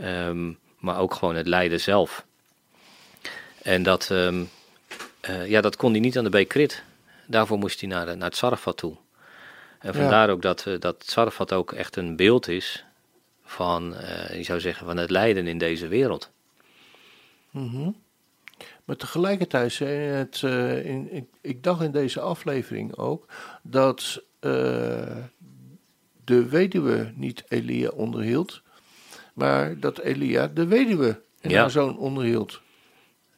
um, 0.00 0.58
maar 0.78 0.98
ook 0.98 1.14
gewoon 1.14 1.34
het 1.36 1.46
lijden 1.46 1.80
zelf. 1.80 2.24
En 3.62 3.82
dat, 3.82 4.08
um, 4.12 4.48
ja, 5.46 5.60
dat 5.60 5.76
kon 5.76 5.90
hij 5.90 6.00
niet 6.00 6.18
aan 6.18 6.24
de 6.24 6.30
Beekrit. 6.30 6.82
Daarvoor 7.26 7.58
moest 7.58 7.80
hij 7.80 7.88
naar, 7.88 8.16
naar 8.16 8.28
het 8.28 8.36
Sarfat 8.36 8.76
toe. 8.76 8.96
En 9.78 9.94
vandaar 9.94 10.26
ja. 10.26 10.32
ook 10.32 10.42
dat, 10.42 10.66
dat 10.78 11.04
Sarfat 11.06 11.52
ook 11.52 11.72
echt 11.72 11.96
een 11.96 12.16
beeld 12.16 12.48
is 12.48 12.84
van, 13.44 13.94
uh, 13.94 14.36
je 14.36 14.42
zou 14.42 14.60
zeggen, 14.60 14.86
van 14.86 14.96
het 14.96 15.10
lijden 15.10 15.46
in 15.46 15.58
deze 15.58 15.88
wereld. 15.88 16.30
Mm 17.50 17.68
-hmm. 17.68 17.96
Maar 18.84 18.96
tegelijkertijd, 18.96 19.78
het, 19.78 20.42
uh, 20.44 20.84
in, 20.84 21.12
ik, 21.12 21.24
ik, 21.40 21.62
dacht 21.62 21.82
in 21.82 21.90
deze 21.90 22.20
aflevering 22.20 22.96
ook 22.96 23.26
dat 23.62 24.22
uh, 24.40 24.52
de 26.24 26.48
weduwe 26.48 27.12
niet 27.14 27.44
Elia 27.48 27.88
onderhield, 27.88 28.62
maar 29.34 29.80
dat 29.80 29.98
Elia 29.98 30.46
de 30.46 30.66
weduwe 30.66 31.20
en 31.40 31.50
ja. 31.50 31.60
haar 31.60 31.70
zoon 31.70 31.98
onderhield. 31.98 32.60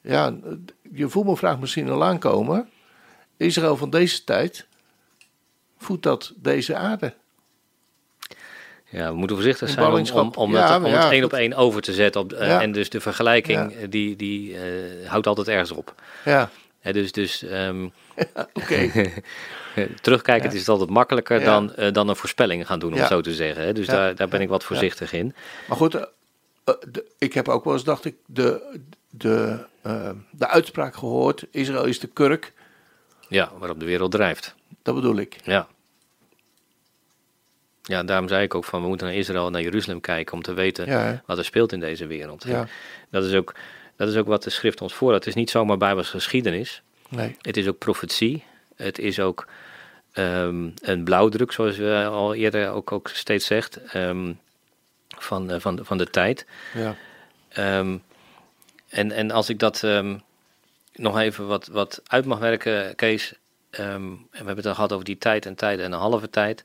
Ja, 0.01 0.37
je 0.93 1.09
voelt 1.09 1.27
me 1.27 1.37
vraag 1.37 1.61
misschien 1.61 1.89
al 1.89 2.05
aankomen. 2.05 2.69
Israël 3.37 3.77
van 3.77 3.91
deze 3.91 4.25
tijd 4.25 4.67
voedt 5.79 6.03
dat 6.03 6.33
deze 6.37 6.77
aarde. 6.77 7.15
Ja, 8.91 9.11
we 9.11 9.17
moeten 9.17 9.37
voorzichtig 9.37 9.69
zijn 9.69 9.87
om, 9.87 10.07
om, 10.13 10.33
om, 10.35 10.53
ja, 10.53 10.73
het, 10.75 10.85
om 10.85 10.91
ja, 10.91 11.03
het 11.03 11.13
één 11.13 11.25
op 11.25 11.33
één 11.33 11.55
over 11.55 11.83
te 11.83 11.93
zetten. 11.93 12.21
Op, 12.21 12.31
ja. 12.31 12.61
En 12.61 12.73
dus 12.73 12.91
de 12.91 13.01
vergelijking, 13.01 13.89
die, 13.89 14.17
die 14.17 14.51
uh, 14.51 15.09
houdt 15.09 15.27
altijd 15.27 15.49
ergens 15.49 15.71
op. 15.71 15.95
Ja. 16.25 16.51
dus 16.83 17.13
dus 17.13 17.43
um, 17.53 17.93
oké. 18.53 18.91
terugkijkend 20.01 20.53
is 20.53 20.61
het 20.61 20.69
altijd 20.69 20.91
makkelijker 20.91 21.41
dan, 21.41 21.73
uh, 21.79 21.93
dan 21.93 22.09
een 22.09 22.17
voorspelling 22.17 22.67
gaan 22.67 22.79
doen, 22.79 22.93
om 22.93 23.07
zo 23.07 23.21
te 23.21 23.35
zeggen. 23.35 23.65
Hè? 23.65 23.73
Dus 23.73 23.87
daar, 23.87 24.15
daar 24.15 24.29
ben 24.29 24.41
ik 24.41 24.49
wat 24.49 24.65
voorzichtig 24.65 25.13
in. 25.13 25.35
Maar 25.69 25.77
goed, 25.77 25.95
uh, 25.95 26.03
de, 26.65 27.05
ik 27.19 27.35
heb 27.35 27.49
ook 27.49 27.65
wel 27.65 27.73
eens, 27.73 27.85
dacht 27.85 28.05
ik, 28.05 28.17
de, 28.27 28.79
de, 29.11 29.59
de 30.31 30.49
uitspraak 30.49 30.97
gehoord: 30.97 31.45
Israël 31.51 31.85
is 31.85 32.01
de 32.01 32.09
kurk. 32.09 32.53
Ja, 33.29 33.51
waarop 33.59 33.81
de 33.81 33.87
wereld 33.87 34.11
drijft. 34.11 34.55
Dat 34.83 34.95
bedoel 34.95 35.17
ik. 35.17 35.37
Ja. 35.43 35.69
Ja, 37.83 38.03
daarom 38.03 38.29
zei 38.29 38.43
ik 38.43 38.55
ook 38.55 38.65
van 38.65 38.83
we 38.83 38.89
moeten 38.89 39.07
naar 39.07 39.17
Israël 39.17 39.47
en 39.47 39.53
naar 39.53 39.63
Jeruzalem 39.63 40.01
kijken 40.01 40.35
om 40.35 40.43
te 40.43 40.53
weten 40.53 41.23
wat 41.27 41.39
er 41.39 41.45
speelt 41.45 41.73
in 41.73 41.81
deze 41.81 42.07
wereld. 42.07 42.45
Ja. 42.45 42.67
Dat, 43.11 43.25
is 43.25 43.35
ook, 43.35 43.55
dat 43.97 44.09
is 44.09 44.17
ook 44.17 44.27
wat 44.27 44.43
de 44.43 44.51
schrift 44.51 44.81
ons 44.81 44.95
voorhoudt. 44.95 45.25
Het 45.25 45.35
is 45.35 45.41
niet 45.41 45.51
zomaar 45.51 45.77
bijbels 45.77 46.09
geschiedenis. 46.11 46.83
Nee. 47.09 47.37
Het 47.41 47.57
is 47.57 47.69
ook 47.69 47.79
profetie. 47.79 48.45
Het 48.77 48.99
is 48.99 49.21
ook 49.21 49.49
um, 50.15 50.75
een 50.81 51.05
blauwdruk, 51.05 51.53
zoals 51.53 51.77
we 51.77 52.07
al 52.11 52.35
eerder 52.35 52.71
ook, 52.71 52.93
ook 52.93 53.09
steeds 53.09 53.47
zegt, 53.47 53.95
um, 53.95 54.39
van, 55.19 55.53
uh, 55.53 55.61
van, 55.61 55.79
van 55.83 55.99
de 55.99 56.11
tijd. 56.11 56.47
Ja. 56.75 56.97
Um, 57.79 58.03
en, 58.89 59.13
en 59.13 59.31
als 59.31 59.49
ik 59.49 59.59
dat 59.59 59.87
nog 60.93 61.19
even 61.19 61.47
wat, 61.47 61.67
wat 61.67 62.01
uit 62.07 62.25
mag 62.25 62.39
werken, 62.39 62.95
Kees. 62.95 63.35
En 63.71 64.29
we 64.31 64.37
hebben 64.37 64.57
het 64.57 64.67
al 64.67 64.75
gehad 64.75 64.93
over 64.93 65.05
die 65.05 65.19
tijd 65.19 65.47
en 65.47 65.55
tijd 65.55 65.79
en 65.79 65.93
een 65.93 65.99
halve 65.99 66.31
tijd. 66.31 66.65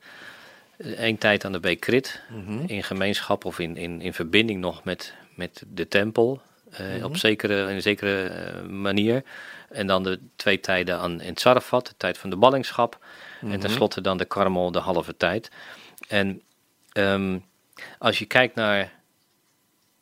Eén 0.78 1.18
tijd 1.18 1.44
aan 1.44 1.52
de 1.52 1.60
Beek 1.60 1.80
Krit, 1.80 2.22
mm 2.30 2.62
in 2.66 2.82
gemeenschap 2.82 3.44
of 3.44 3.58
in, 3.58 3.76
in, 3.76 4.00
in 4.00 4.14
verbinding 4.14 4.60
nog 4.60 4.84
met, 4.84 5.14
met 5.34 5.62
de 5.68 5.88
tempel. 5.88 6.40
Uh, 6.80 6.96
mm 6.96 7.04
op 7.04 7.16
zekere, 7.16 7.62
in 7.62 7.74
een 7.74 7.82
zekere 7.82 8.30
uh, 8.30 8.70
manier. 8.70 9.22
En 9.68 9.86
dan 9.86 10.02
de 10.02 10.20
twee 10.36 10.60
tijden 10.60 10.98
aan, 10.98 11.20
in 11.20 11.34
Tsarafat, 11.34 11.86
de 11.86 11.94
tijd 11.96 12.18
van 12.18 12.30
de 12.30 12.36
ballingschap. 12.36 12.98
En 13.40 13.46
mhm. 13.46 13.58
tenslotte 13.58 14.00
dan 14.00 14.16
de 14.16 14.24
Karmel, 14.24 14.70
de 14.70 14.78
halve 14.78 15.16
tijd. 15.16 15.50
En 16.08 16.42
um, 16.92 17.44
als 17.98 18.18
je 18.18 18.24
kijkt 18.24 18.54
naar 18.54 18.92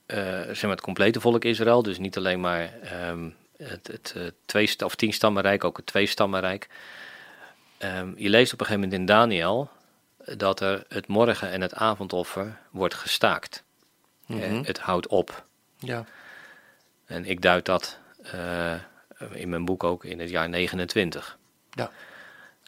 uh, 0.06 0.18
zeg 0.42 0.62
maar 0.62 0.70
het 0.70 0.80
complete 0.80 1.20
volk 1.20 1.44
Israël, 1.44 1.82
dus 1.82 1.98
niet 1.98 2.16
alleen 2.16 2.40
maar 2.40 2.70
um, 3.08 3.34
het, 3.62 3.86
het 3.86 4.14
uh, 4.16 4.26
twee 4.46 4.74
of 4.84 4.94
ook 5.64 5.76
het 5.76 5.86
twee 5.86 6.06
stammenrijk. 6.06 6.68
Um, 7.78 8.14
je 8.16 8.28
leest 8.28 8.52
op 8.52 8.60
een 8.60 8.66
gegeven 8.66 8.88
moment 8.88 9.00
in 9.00 9.06
Daniel 9.16 9.70
dat 10.36 10.60
er 10.60 10.84
het 10.88 11.06
morgen- 11.06 11.50
en 11.50 11.60
het 11.60 11.74
avondoffer 11.74 12.58
wordt 12.70 12.94
gestaakt. 12.94 13.62
Mm 14.26 14.64
Het 14.64 14.78
houdt 14.78 15.06
op. 15.06 15.44
Ja. 15.78 16.04
En 17.06 17.24
ik 17.24 17.42
duid 17.42 17.64
dat 17.64 17.98
uh, 18.34 18.74
in 19.32 19.48
mijn 19.48 19.64
boek 19.64 19.84
ook 19.84 20.04
in 20.04 20.20
het 20.20 20.30
jaar 20.30 20.48
29. 20.48 21.38
Ja. 21.70 21.90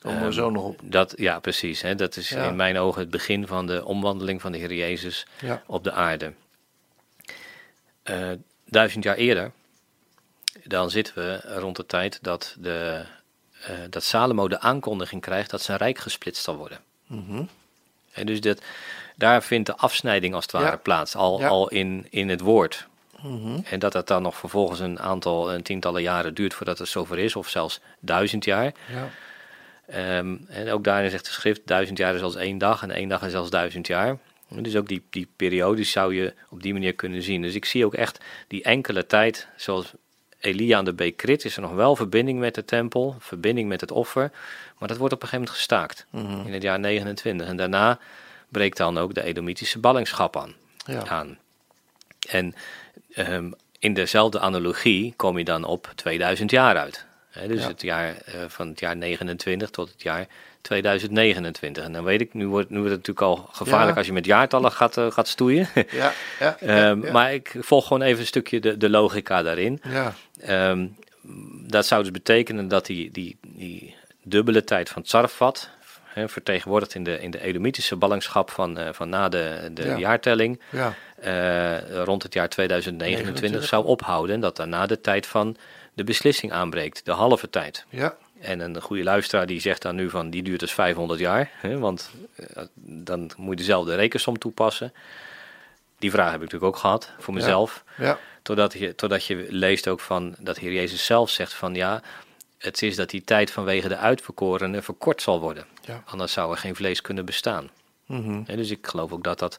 Kom 0.01 0.23
er 0.23 0.33
zo 0.33 0.51
nog 0.51 0.65
op. 0.65 0.81
Dat, 0.83 1.15
ja, 1.17 1.39
precies. 1.41 1.83
Hè, 1.83 1.95
dat 1.95 2.17
is 2.17 2.33
in 2.33 2.57
mijn 2.57 2.79
ogen 2.79 3.01
het 3.01 3.11
begin 3.11 3.47
van 3.47 3.67
de 3.67 3.85
omwandeling 3.85 4.41
van 4.41 4.53
de 4.53 4.59
Heer 4.59 4.75
Jezus 4.75 5.27
op 5.67 5.85
de 5.85 5.93
aarde. 5.93 6.33
Uh, 8.11 8.31
duizend 8.65 9.05
jaar 9.05 9.17
eerder, 9.17 9.53
dan 10.65 10.91
zitten 10.91 11.15
we 11.15 11.59
rond 11.59 11.77
de 11.77 11.87
tijd 11.87 12.19
dat, 12.23 12.57
de, 12.59 13.05
uh, 13.63 13.71
dat 13.91 14.05
Salomo 14.05 14.49
de 14.49 14.61
aankondiging 14.61 15.23
krijgt 15.23 15.51
dat 15.51 15.63
zijn 15.63 15.79
rijk 15.79 15.99
gesplitst 15.99 16.45
zal 16.45 16.57
worden. 16.57 16.79
Mm 17.07 17.49
en 18.15 18.27
dus 18.27 18.41
dat, 18.41 18.63
daar 19.17 19.43
vindt 19.43 19.67
de 19.67 19.77
afsnijding 19.77 20.35
als 20.35 20.43
het 20.43 20.53
ware 20.53 20.77
plaats, 20.77 21.17
al, 21.17 21.45
al 21.45 21.69
in, 21.69 22.07
in 22.11 22.29
het 22.29 22.41
woord. 22.41 22.87
Mhm. 23.23 23.59
En 23.65 23.79
dat 23.79 23.93
het 23.93 24.07
dan 24.07 24.23
nog 24.23 24.37
vervolgens 24.37 24.81
een 24.81 25.01
aantal, 25.01 25.53
een 25.53 25.63
tientallen 25.63 26.03
jaren 26.03 26.35
duurt 26.35 26.55
voordat 26.55 26.79
het 26.79 26.89
zover 26.89 27.19
is, 27.19 27.37
of 27.37 27.49
zelfs 27.49 27.81
duizend 28.01 28.45
jaar. 28.45 28.73
Ja. 28.93 29.09
Um, 30.19 30.47
en 30.49 30.71
ook 30.71 30.85
daarin 30.85 31.11
zegt 31.11 31.25
de 31.25 31.31
schrift, 31.31 31.61
duizend 31.65 31.99
jaar 31.99 32.15
is 32.15 32.23
als 32.23 32.37
één 32.37 32.59
dag 32.59 32.83
en 32.83 32.91
één 32.91 33.09
dag 33.09 33.23
is 33.23 33.35
als 33.35 33.51
duizend 33.51 33.87
jaar. 33.87 34.19
Dus 34.49 34.77
ook 34.77 34.89
die, 34.89 35.03
die 35.11 35.29
periodes 35.37 35.91
zou 35.91 36.15
je 36.15 36.35
op 36.51 36.63
die 36.63 36.73
manier 36.73 36.95
kunnen 36.95 37.23
zien. 37.23 37.43
Dus 37.43 37.55
ik 37.55 37.65
zie 37.65 37.85
ook 37.85 37.95
echt 37.95 38.25
die 38.49 38.63
enkele 38.63 39.07
tijd, 39.07 39.49
zoals 39.57 39.93
Elia 40.45 40.79
aan 40.79 40.85
de 40.85 40.93
beek 40.93 41.17
Krit, 41.17 41.45
is 41.45 41.57
er 41.57 41.63
nog 41.63 41.73
wel 41.73 41.97
verbinding 41.97 42.39
met 42.39 42.55
de 42.55 42.65
tempel, 42.65 43.17
verbinding 43.19 43.69
met 43.69 43.81
het 43.81 43.91
offer. 43.91 44.31
Maar 44.79 44.89
dat 44.89 44.97
wordt 44.97 45.15
op 45.15 45.23
een 45.23 45.29
gegeven 45.29 45.45
moment 45.45 45.57
gestaakt 45.57 46.07
mhm. 46.11 46.47
in 46.47 46.53
het 46.53 46.63
jaar 46.63 46.81
29. 46.81 47.47
En 47.47 47.57
daarna 47.57 47.99
breekt 48.49 48.77
dan 48.77 48.99
ook 48.99 49.15
de 49.15 49.23
Edomitische 49.23 49.79
ballingschap 49.79 50.37
aan. 50.37 50.55
Ja. 50.87 51.07
aan. 51.07 51.39
En 52.29 52.55
um, 53.17 53.55
in 53.79 53.95
dezelfde 53.95 54.41
analogie 54.41 55.15
kom 55.17 55.39
je 55.39 55.45
dan 55.45 55.65
op 55.65 55.93
2000 55.95 56.51
jaar 56.51 56.77
uit. 56.77 57.07
dus 57.47 57.67
het 57.67 57.83
jaar 57.83 58.09
uh, 58.11 58.35
van 58.49 58.69
het 58.69 58.81
jaar 58.81 58.97
29 58.97 59.71
tot 59.71 59.91
het 59.93 60.03
jaar 60.03 60.27
2029. 60.61 61.85
En 61.85 61.93
dan 61.93 62.05
weet 62.05 62.21
ik, 62.21 62.35
nu 62.35 62.47
wordt, 62.47 62.71
nu 62.71 62.79
wordt 62.79 62.93
het 62.93 63.07
natuurlijk 63.07 63.39
al 63.39 63.49
gevaarlijk 63.53 63.97
als 63.97 64.07
je 64.07 64.13
met 64.13 64.27
jaartallen 64.27 64.73
gaat, 64.73 64.97
uh, 64.97 65.11
gaat 65.11 65.29
stoeien. 65.29 65.69
Ja, 65.91 66.13
ja, 66.41 66.57
um, 66.91 67.13
maar 67.13 67.35
ik 67.35 67.55
volg 67.59 67.87
gewoon 67.87 68.03
even 68.03 68.21
een 68.21 68.27
stukje 68.27 68.61
de, 68.61 68.77
de 68.77 68.91
logica 68.91 69.43
daarin. 69.43 69.81
Ja. 69.89 70.15
Um, 70.49 70.97
dat 71.67 71.87
zou 71.87 72.03
dus 72.03 72.13
betekenen 72.13 72.69
dat 72.69 72.87
die, 72.87 73.11
die, 73.11 73.37
die 73.43 73.97
dubbele 74.23 74.65
tijd 74.65 74.89
van 74.89 75.03
Tsarfat, 75.03 75.71
hè, 76.05 76.29
vertegenwoordigd 76.29 76.95
in 76.95 77.05
de, 77.05 77.21
in 77.21 77.31
de 77.31 77.41
Edomitische 77.41 77.97
ballingschap 77.97 78.51
van, 78.51 78.79
uh, 78.79 78.89
van 78.93 79.09
na 79.09 79.29
de, 79.29 79.71
de 79.73 79.85
ja. 79.85 79.97
jaartelling, 79.97 80.61
ja. 80.71 80.95
uh, 81.25 82.03
rond 82.05 82.23
het 82.23 82.35
jaar 82.35 82.49
2029 82.49 83.25
29. 83.25 83.69
zou 83.69 83.85
ophouden. 83.87 84.35
En 84.35 84.41
dat 84.41 84.57
daarna 84.57 84.87
de 84.87 85.01
tijd 85.01 85.27
van 85.27 85.57
de 85.95 86.05
beslissing 86.05 86.53
aanbreekt, 86.53 87.05
de 87.05 87.13
halve 87.13 87.51
tijd. 87.51 87.87
Ja. 87.89 88.17
En 88.41 88.61
een 88.61 88.81
goede 88.81 89.03
luisteraar 89.03 89.47
die 89.47 89.61
zegt 89.61 89.83
dan 89.83 89.95
nu 89.95 90.11
van 90.11 90.31
die 90.31 90.43
duurt 90.43 90.61
dus 90.61 90.73
500 90.73 91.21
jaar, 91.21 91.51
hè, 91.53 91.79
want 91.79 92.11
uh, 92.37 92.63
dan 92.75 93.31
moet 93.37 93.51
je 93.51 93.57
dezelfde 93.57 93.95
rekensom 93.95 94.39
toepassen. 94.39 94.93
Die 96.05 96.13
vraag 96.13 96.31
heb 96.31 96.43
ik 96.43 96.53
natuurlijk 96.53 96.75
ook 96.75 96.81
gehad 96.81 97.11
voor 97.19 97.35
mezelf. 97.35 97.85
Ja. 97.97 98.05
ja. 98.05 98.19
Totdat, 98.43 98.73
je, 98.73 98.95
totdat 98.95 99.25
je 99.25 99.47
leest 99.51 99.89
ook 99.89 100.01
van 100.01 100.35
dat 100.39 100.59
Heer 100.59 100.73
Jezus 100.73 101.05
zelf 101.05 101.31
zegt 101.31 101.55
van 101.55 101.75
ja, 101.75 102.03
het 102.59 102.83
is 102.83 102.97
dat 102.97 103.11
die 103.11 103.25
tijd 103.25 103.51
vanwege 103.51 103.89
de 103.89 103.97
uitverkorenen 103.97 104.83
verkort 104.83 105.23
zal 105.23 105.41
worden. 105.41 105.67
Ja. 105.81 106.03
Anders 106.07 106.33
zou 106.33 106.53
er 106.53 106.59
geen 106.59 106.75
vlees 106.75 107.01
kunnen 107.01 107.25
bestaan. 107.25 107.71
Mm 108.07 108.23
-hmm. 108.25 108.45
dus 108.45 108.71
ik 108.71 108.87
geloof 108.87 109.13
ook 109.13 109.25
dat, 109.25 109.39
dat, 109.39 109.59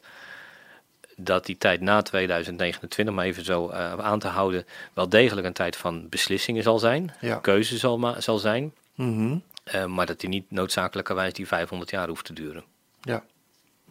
dat 1.16 1.46
die 1.46 1.58
tijd 1.58 1.80
na 1.80 2.02
2029, 2.02 3.14
maar 3.14 3.24
even 3.24 3.44
zo 3.44 3.70
uh, 3.70 3.92
aan 3.98 4.18
te 4.18 4.28
houden, 4.28 4.66
wel 4.92 5.08
degelijk 5.08 5.46
een 5.46 5.52
tijd 5.52 5.76
van 5.76 6.08
beslissingen 6.08 6.62
zal 6.62 6.78
zijn. 6.78 7.14
Ja. 7.20 7.36
Keuze 7.36 7.78
zal, 7.78 8.14
zal 8.18 8.38
zijn. 8.38 8.74
Mm 8.94 9.16
-hmm. 9.16 9.42
uh, 9.74 9.84
maar 9.84 10.06
dat 10.06 10.20
die 10.20 10.28
niet 10.28 10.50
noodzakelijkerwijs 10.50 11.32
die 11.32 11.46
500 11.46 11.90
jaar 11.90 12.08
hoeft 12.08 12.24
te 12.24 12.32
duren. 12.32 12.64
Ja, 13.00 13.24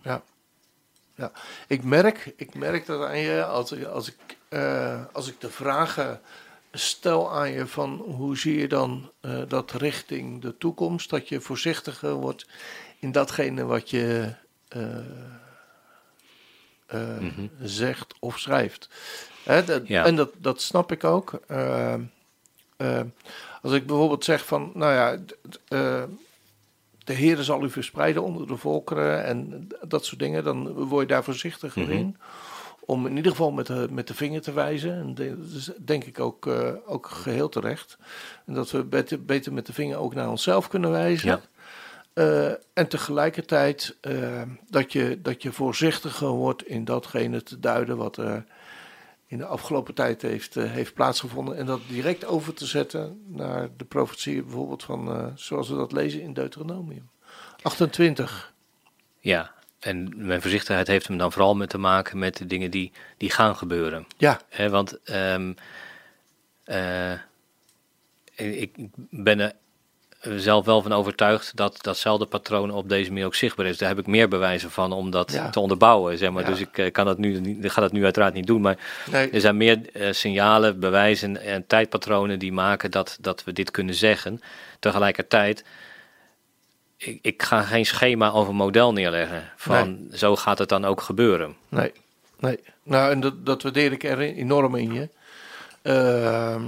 ja. 0.02 0.24
Ja. 1.16 1.32
Ik, 1.68 1.84
merk, 1.84 2.34
ik 2.36 2.54
merk 2.54 2.86
dat 2.86 3.08
aan 3.08 3.18
je 3.18 3.46
als 3.46 3.72
ik, 3.72 3.86
als 3.86 4.08
ik, 4.08 4.38
uh, 4.50 5.04
als 5.12 5.28
ik 5.28 5.42
de 5.42 5.50
vragen 5.50 6.22
stel 6.72 7.34
aan 7.34 7.52
je 7.52 7.68
van 7.68 7.96
hoe 7.98 8.38
zie 8.38 8.60
je 8.60 8.68
dan 8.68 9.12
uh, 9.22 9.42
dat 9.48 9.72
richting 9.72 10.42
de 10.42 10.58
toekomst, 10.58 11.10
dat 11.10 11.30
je 11.30 11.42
voorzichtiger 11.42 12.14
wordt 12.14 12.48
in 13.00 13.12
datgene 13.12 13.66
wat 13.66 13.90
je 13.90 14.34
uh, 14.76 14.84
mm 17.20 17.30
-hmm. 17.36 17.50
zegt 17.62 18.14
of 18.20 18.40
schrijft. 18.40 18.90
Hè, 19.44 19.64
dat, 19.64 19.88
ja. 19.88 20.06
En 20.06 20.16
dat, 20.16 20.32
dat 20.38 20.62
snap 20.62 20.92
ik 20.92 21.04
ook. 21.04 21.32
als 23.62 23.74
ik 23.74 23.86
bijvoorbeeld 23.86 24.24
zeg 24.24 24.46
van, 24.46 24.72
nou 24.74 24.94
ja, 24.94 25.18
de 27.06 27.14
Heer 27.14 27.38
zal 27.38 27.64
u 27.64 27.70
verspreiden 27.70 28.24
onder 28.24 28.48
de 28.48 28.58
volkeren 28.58 29.26
en 29.26 29.68
dat 29.88 30.06
soort 30.06 30.20
dingen, 30.20 30.44
dan 30.44 30.72
word 30.74 31.08
je 31.08 31.14
daar 31.14 31.24
voorzichtiger 31.24 31.82
mm 31.82 31.88
-hmm. 31.88 31.98
in 31.98 32.18
om 32.86 33.06
in 33.06 33.16
ieder 33.16 33.32
geval 33.32 33.52
met 33.52 33.68
de, 33.68 33.88
met 33.92 34.08
de 34.08 34.14
vinger 34.14 34.42
te 34.42 34.54
wijzen. 34.54 34.94
En 34.94 35.16
dat 35.16 35.52
is 35.56 35.72
denk 35.78 36.04
ik 36.04 36.20
ook, 36.20 36.46
uh, 36.46 36.70
ook 36.86 37.08
geheel 37.08 37.50
terecht. 37.50 37.98
En 38.46 38.54
dat 38.54 38.72
we 38.72 38.84
beter, 38.84 39.26
beter 39.26 39.54
met 39.54 39.66
de 39.66 39.74
vinger 39.74 39.98
ook 39.98 40.14
naar 40.14 40.30
onszelf 40.30 40.68
kunnen 40.68 40.92
wijzen. 40.92 41.30
Ja. 41.30 41.42
Uh, 42.14 42.54
en 42.74 42.88
tegelijkertijd 42.88 43.96
uh, 44.02 44.42
dat, 44.70 44.92
je, 44.92 45.20
dat 45.22 45.42
je 45.42 45.52
voorzichtiger 45.52 46.28
wordt 46.28 46.68
in 46.68 46.86
datgene 46.86 47.44
te 47.44 47.60
duiden 47.60 47.98
wat 47.98 48.18
er 48.18 48.46
in 49.28 49.38
de 49.38 49.46
afgelopen 49.46 49.94
tijd 49.94 50.22
heeft, 50.22 50.54
heeft 50.54 50.94
plaatsgevonden. 50.94 51.58
En 51.58 51.66
dat 51.66 51.82
direct 51.88 52.26
over 52.26 52.54
te 52.54 52.66
zetten 52.66 53.24
naar 53.28 53.70
de 53.78 53.86
profetie 53.86 54.44
bijvoorbeeld 54.44 54.84
van, 54.84 55.32
zoals 55.36 55.70
we 55.70 55.76
dat 55.76 55.92
lezen 55.92 56.22
in 56.22 56.34
Deuteronomium. 56.34 57.10
28. 57.62 58.54
Ja, 59.20 59.54
en 59.80 60.14
mijn 60.16 60.42
voorzichtigheid 60.42 60.88
heeft 60.88 61.08
hem 61.08 61.18
dan 61.18 61.32
vooral 61.32 61.56
met 61.56 61.70
te 61.70 61.78
maken 61.78 62.20
met 62.20 62.38
de 62.38 62.46
dingen 62.46 62.72
die, 62.72 62.92
die 63.18 63.30
gaan 63.30 63.56
gebeuren. 63.56 64.06
Ja. 64.18 64.42
He, 64.50 64.70
want 64.70 65.10
um, 65.10 65.56
uh, 66.66 67.12
ik 68.36 68.76
ben 69.10 69.40
er 69.40 69.54
zelf 70.36 70.66
wel 70.66 70.82
van 70.82 70.94
overtuigd 70.94 71.56
dat 71.56 71.78
datzelfde 71.82 72.26
patroon 72.26 72.72
op 72.72 72.90
deze 72.90 73.10
manier 73.10 73.26
ook 73.26 73.36
zichtbaar 73.36 73.66
is. 73.66 73.78
Daar 73.78 73.90
heb 73.90 74.00
ik 74.00 74.08
meer 74.08 74.28
bewijzen 74.28 74.72
van 74.72 74.92
om 74.92 75.10
dat 75.10 75.52
te 75.52 75.60
onderbouwen. 75.60 76.18
Zeg 76.18 76.32
maar. 76.32 76.46
Dus 76.46 76.60
ik 76.60 76.78
uh, 76.78 76.92
kan 76.92 77.06
dat 77.06 77.18
nu, 77.18 77.58
ga 77.62 77.82
dat 77.82 77.92
nu 77.92 78.04
uiteraard 78.04 78.34
niet 78.34 78.48
doen. 78.48 78.62
Maar 78.62 78.78
er 79.12 79.42
zijn 79.42 79.58
meer 79.58 79.80
uh, 79.94 80.12
signalen, 80.12 80.80
bewijzen 80.80 81.42
en 81.42 81.68
tijdpatronen 81.68 82.40
die 82.40 82.54
maken 82.54 82.92
dat, 82.92 83.18
dat 83.22 83.44
we 83.44 83.54
dit 83.54 83.72
kunnen 83.72 83.96
zeggen. 83.96 84.42
Tegelijkertijd, 84.80 85.64
ik, 86.98 87.20
ik 87.22 87.44
ga 87.44 87.62
geen 87.62 87.86
schema 87.86 88.32
of 88.32 88.48
een 88.48 88.56
model 88.56 88.94
neerleggen 88.94 89.44
van 89.56 90.08
zo 90.14 90.36
gaat 90.36 90.58
het 90.58 90.70
dan 90.70 90.86
ook 90.86 91.02
gebeuren. 91.02 91.56
Nee, 91.70 91.92
nee. 92.40 92.60
Nou, 92.84 93.12
en 93.12 93.20
dat, 93.20 93.46
dat 93.46 93.64
waardeer 93.64 93.92
ik 93.92 94.04
er 94.04 94.20
enorm 94.20 94.76
in 94.76 94.94
je. 94.94 95.10
Uh, 95.84 96.62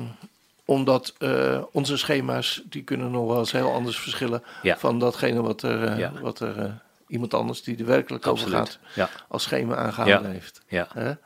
omdat 0.68 1.14
uh, 1.20 1.62
onze 1.72 1.98
schema's, 1.98 2.64
die 2.70 2.84
kunnen 2.84 3.12
nog 3.12 3.28
wel 3.28 3.40
eens 3.40 3.52
heel 3.52 3.72
anders 3.72 4.00
verschillen 4.00 4.44
van 4.64 5.00
datgene 5.00 5.42
wat 5.42 5.62
er, 5.62 6.00
uh, 6.00 6.22
wat 6.22 6.40
er 6.40 6.58
uh, 6.58 6.72
iemand 7.08 7.34
anders 7.34 7.64
die 7.64 7.78
er 7.78 7.86
werkelijk 7.86 8.28
over 8.28 8.50
gaat, 8.50 8.80
ja. 8.96 9.10
als 9.28 9.44
schema 9.44 9.76
aangehouden 9.76 10.32
heeft. 10.32 10.62
Ja. 10.68 11.18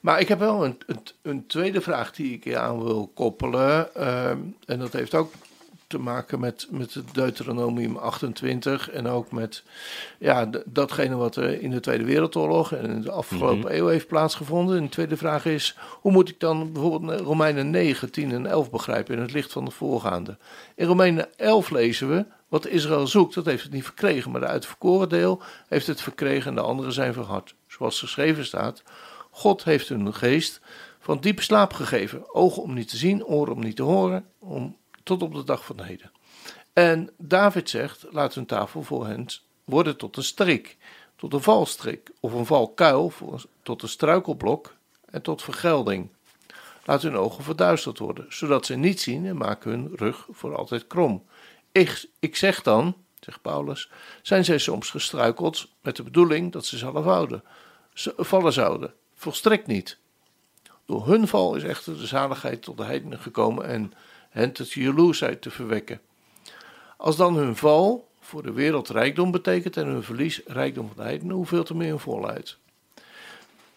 Maar 0.00 0.20
ik 0.20 0.28
heb 0.28 0.38
wel 0.38 0.64
een, 0.64 0.78
een, 0.86 1.00
een, 1.22 1.46
tweede 1.46 1.80
vraag 1.80 2.12
die 2.12 2.32
ik 2.40 2.54
aan 2.54 2.84
wil 2.84 3.10
koppelen. 3.14 3.94
Ehm, 3.94 4.38
en 4.66 4.78
dat 4.78 4.92
heeft 4.92 5.14
ook 5.14 5.32
te 5.88 5.98
maken 5.98 6.40
met, 6.40 6.66
met 6.70 6.94
het 6.94 7.14
Deuteronomium 7.14 7.96
28 7.96 8.90
en 8.90 9.06
ook 9.06 9.32
met 9.32 9.62
ja, 10.18 10.50
datgene 10.64 11.16
wat 11.16 11.36
er 11.36 11.62
in 11.62 11.70
de 11.70 11.80
Tweede 11.80 12.04
Wereldoorlog 12.04 12.72
en 12.72 12.84
in 12.84 13.00
de 13.00 13.10
afgelopen 13.10 13.58
mhm. 13.58 13.72
eeuw 13.72 13.86
heeft 13.86 14.06
plaatsgevonden. 14.06 14.76
En 14.76 14.82
de 14.82 14.88
tweede 14.88 15.16
vraag 15.16 15.44
is, 15.44 15.76
hoe 16.00 16.12
moet 16.12 16.28
ik 16.28 16.40
dan 16.40 16.72
bijvoorbeeld 16.72 17.20
Romeinen 17.20 17.70
9, 17.70 18.10
10 18.10 18.32
en 18.32 18.46
11 18.46 18.70
begrijpen 18.70 19.14
in 19.14 19.20
het 19.20 19.32
licht 19.32 19.52
van 19.52 19.64
de 19.64 19.70
voorgaande? 19.70 20.36
In 20.74 20.86
Romeinen 20.86 21.38
11 21.38 21.70
lezen 21.70 22.08
we, 22.08 22.24
wat 22.48 22.66
Israël 22.66 23.06
zoekt, 23.06 23.34
dat 23.34 23.44
heeft 23.44 23.62
het 23.62 23.72
niet 23.72 23.84
verkregen, 23.84 24.30
maar 24.30 24.40
de 24.40 24.46
uitverkoren 24.46 25.08
deel 25.08 25.42
heeft 25.68 25.86
het 25.86 26.00
verkregen 26.00 26.48
en 26.50 26.54
de 26.54 26.60
anderen 26.60 26.92
zijn 26.92 27.12
verhard. 27.12 27.54
Zoals 27.66 27.98
geschreven 27.98 28.44
staat, 28.44 28.82
God 29.30 29.64
heeft 29.64 29.88
hun 29.88 30.14
geest 30.14 30.60
van 31.00 31.20
diepe 31.20 31.42
slaap 31.42 31.72
gegeven, 31.72 32.34
ogen 32.34 32.62
om 32.62 32.74
niet 32.74 32.88
te 32.88 32.96
zien, 32.96 33.24
oren 33.24 33.54
om 33.54 33.60
niet 33.60 33.76
te 33.76 33.82
horen, 33.82 34.24
om 34.38 34.76
tot 35.08 35.22
op 35.22 35.34
de 35.34 35.44
dag 35.44 35.64
van 35.64 35.82
heden. 35.82 36.12
En 36.72 37.10
David 37.16 37.70
zegt: 37.70 38.06
laat 38.10 38.34
hun 38.34 38.46
tafel 38.46 38.82
voor 38.82 39.06
hen 39.06 39.26
worden 39.64 39.96
tot 39.96 40.16
een 40.16 40.22
strik, 40.22 40.76
tot 41.16 41.32
een 41.32 41.42
valstrik, 41.42 42.10
of 42.20 42.32
een 42.32 42.46
valkuil, 42.46 43.12
tot 43.62 43.82
een 43.82 43.88
struikelblok 43.88 44.74
en 45.10 45.22
tot 45.22 45.42
vergelding. 45.42 46.08
Laat 46.84 47.02
hun 47.02 47.16
ogen 47.16 47.44
verduisterd 47.44 47.98
worden, 47.98 48.26
zodat 48.28 48.66
ze 48.66 48.74
niet 48.74 49.00
zien 49.00 49.26
en 49.26 49.36
maken 49.36 49.70
hun 49.70 49.90
rug 49.96 50.26
voor 50.30 50.56
altijd 50.56 50.86
krom. 50.86 51.24
Ik, 51.72 52.08
ik 52.18 52.36
zeg 52.36 52.62
dan, 52.62 52.96
zegt 53.20 53.42
Paulus, 53.42 53.90
zijn 54.22 54.44
zij 54.44 54.58
soms 54.58 54.90
gestruikeld 54.90 55.68
met 55.80 55.96
de 55.96 56.02
bedoeling 56.02 56.52
dat 56.52 56.66
ze 56.66 56.78
zelf 56.78 57.04
houden, 57.04 57.42
vallen 58.16 58.52
zouden. 58.52 58.94
Volstrekt 59.14 59.66
niet. 59.66 59.98
Door 60.86 61.06
hun 61.06 61.28
val 61.28 61.54
is 61.54 61.62
echter 61.62 61.98
de 61.98 62.06
zaligheid 62.06 62.62
tot 62.62 62.76
de 62.76 62.84
heidenen 62.84 63.18
gekomen 63.18 63.66
en 63.66 63.92
hen 64.38 64.52
tot 64.52 64.72
jaloersheid 64.72 65.42
te 65.42 65.50
verwekken. 65.50 66.00
Als 66.96 67.16
dan 67.16 67.36
hun 67.36 67.56
val 67.56 68.08
voor 68.20 68.42
de 68.42 68.52
wereld 68.52 68.88
rijkdom 68.88 69.30
betekent 69.30 69.76
en 69.76 69.86
hun 69.86 70.02
verlies 70.02 70.40
rijkdom 70.46 70.86
van 70.86 70.96
de 70.96 71.02
heidenen, 71.02 71.36
hoeveel 71.36 71.64
te 71.64 71.74
meer 71.74 71.88
hun 71.88 71.98
volheid. 71.98 72.56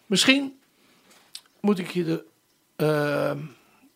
Misschien 0.06 0.58
moet 1.60 1.78
ik 1.78 1.90
je 1.90 2.04
de, 2.04 2.24
uh, 2.76 3.42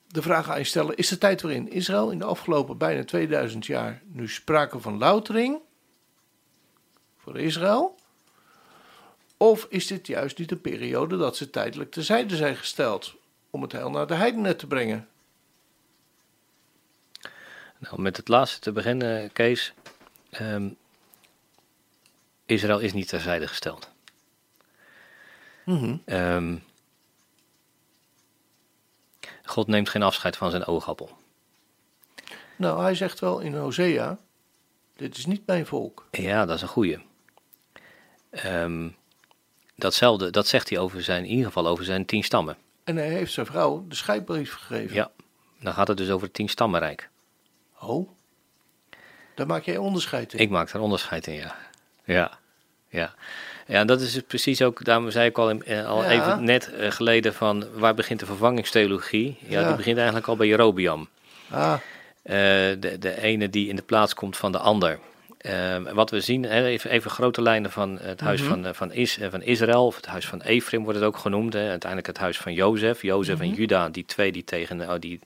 de 0.06 0.22
vraag 0.22 0.50
aan 0.50 0.64
stellen: 0.64 0.96
is 0.96 1.08
de 1.08 1.18
tijd 1.18 1.42
waarin 1.42 1.70
Israël 1.70 2.10
in 2.10 2.18
de 2.18 2.24
afgelopen 2.24 2.78
bijna 2.78 3.04
2000 3.04 3.66
jaar 3.66 4.02
nu 4.06 4.28
sprake 4.28 4.80
van 4.80 4.98
loutering 4.98 5.58
voor 7.16 7.38
Israël? 7.38 7.94
Of 9.36 9.66
is 9.68 9.86
dit 9.86 10.06
juist 10.06 10.38
niet 10.38 10.48
de 10.48 10.56
periode 10.56 11.16
dat 11.16 11.36
ze 11.36 11.50
tijdelijk 11.50 11.90
terzijde 11.90 12.36
zijn 12.36 12.56
gesteld 12.56 13.14
om 13.50 13.62
het 13.62 13.72
heil 13.72 13.90
naar 13.90 14.06
de 14.06 14.14
heidenen 14.14 14.56
te 14.56 14.66
brengen? 14.66 15.08
Nou, 17.78 18.00
met 18.00 18.16
het 18.16 18.28
laatste 18.28 18.60
te 18.60 18.72
beginnen, 18.72 19.32
Kees. 19.32 19.72
Um, 20.40 20.76
Israël 22.46 22.78
is 22.78 22.92
niet 22.92 23.08
terzijde 23.08 23.48
gesteld. 23.48 23.90
Mm 25.64 26.02
um, 26.06 26.64
God 29.44 29.66
neemt 29.66 29.88
geen 29.88 30.02
afscheid 30.02 30.36
van 30.36 30.50
zijn 30.50 30.66
oogappel. 30.66 31.16
Nou, 32.56 32.82
hij 32.82 32.94
zegt 32.94 33.20
wel 33.20 33.38
in 33.38 33.54
Hosea: 33.54 34.18
Dit 34.96 35.16
is 35.16 35.26
niet 35.26 35.46
mijn 35.46 35.66
volk. 35.66 36.06
Ja, 36.10 36.44
dat 36.44 36.56
is 36.56 36.62
een 36.62 36.68
goeie. 36.68 36.98
Um, 38.44 38.96
datzelfde, 39.74 40.30
dat 40.30 40.46
zegt 40.46 40.68
hij 40.68 40.78
over 40.78 41.02
zijn, 41.02 41.24
in 41.24 41.30
ieder 41.30 41.46
geval 41.46 41.66
over 41.66 41.84
zijn 41.84 42.06
tien 42.06 42.24
stammen. 42.24 42.56
En 42.84 42.96
hij 42.96 43.08
heeft 43.08 43.32
zijn 43.32 43.46
vrouw 43.46 43.84
de 43.88 43.94
scheidbrief 43.94 44.54
gegeven. 44.54 44.94
Ja, 44.94 45.10
dan 45.60 45.72
gaat 45.72 45.88
het 45.88 45.96
dus 45.96 46.10
over 46.10 46.26
het 46.26 46.34
tien 46.34 46.48
stammenrijk. 46.48 47.10
Oh, 47.80 48.08
daar 49.34 49.46
maak 49.46 49.62
jij 49.62 49.76
onderscheid 49.76 50.32
in? 50.32 50.38
Ik 50.38 50.50
maak 50.50 50.72
daar 50.72 50.82
onderscheid 50.82 51.26
in, 51.26 51.34
ja. 51.34 51.56
Ja, 52.04 52.38
ja. 52.88 53.14
Ja, 53.66 53.84
dat 53.84 54.00
is 54.00 54.20
precies 54.26 54.62
ook, 54.62 54.84
daarom 54.84 55.10
zei 55.10 55.28
ik 55.28 55.38
al, 55.38 55.50
in, 55.50 55.64
eh, 55.64 55.86
al 55.86 56.04
even 56.04 56.44
net 56.44 56.72
eh, 56.72 56.90
geleden 56.90 57.34
van 57.34 57.64
waar 57.74 57.94
begint 57.94 58.20
de 58.20 58.26
vervangingstheologie? 58.26 59.38
Ja, 59.46 59.66
die 59.66 59.76
begint 59.76 59.96
eigenlijk 59.96 60.26
al 60.26 60.36
bij 60.36 60.46
Jerobiam. 60.46 61.08
Ah. 61.50 61.74
Uh, 62.24 62.32
de, 62.32 62.96
de 62.98 63.20
ene 63.20 63.50
die 63.50 63.68
in 63.68 63.76
de 63.76 63.82
plaats 63.82 64.14
komt 64.14 64.36
van 64.36 64.52
de 64.52 64.58
ander. 64.58 64.98
Uh, 65.40 65.76
wat 65.92 66.10
we 66.10 66.20
zien, 66.20 66.44
even, 66.44 66.90
even 66.90 67.10
grote 67.10 67.42
lijnen 67.42 67.70
van 67.70 67.98
het 68.02 68.20
huis 68.20 68.42
mhm. 68.42 68.48
van, 68.50 68.74
van, 68.74 68.92
Is, 68.92 69.18
van 69.30 69.42
Israël, 69.42 69.86
of 69.86 69.96
het 69.96 70.06
huis 70.06 70.26
van 70.26 70.40
Ephraim 70.40 70.82
wordt 70.82 70.98
het 70.98 71.08
ook 71.08 71.16
genoemd. 71.16 71.52
Hè. 71.52 71.68
Uiteindelijk 71.68 72.06
het 72.06 72.18
huis 72.18 72.38
van 72.38 72.52
Jozef. 72.52 73.02
Jozef 73.02 73.40
en 73.40 73.48
mhm. 73.48 73.56
Juda, 73.56 73.88
die 73.88 74.04
twee 74.04 74.32
die 74.32 74.44
tegen, 74.44 74.80
oh, 74.80 74.94
die, 74.98 75.20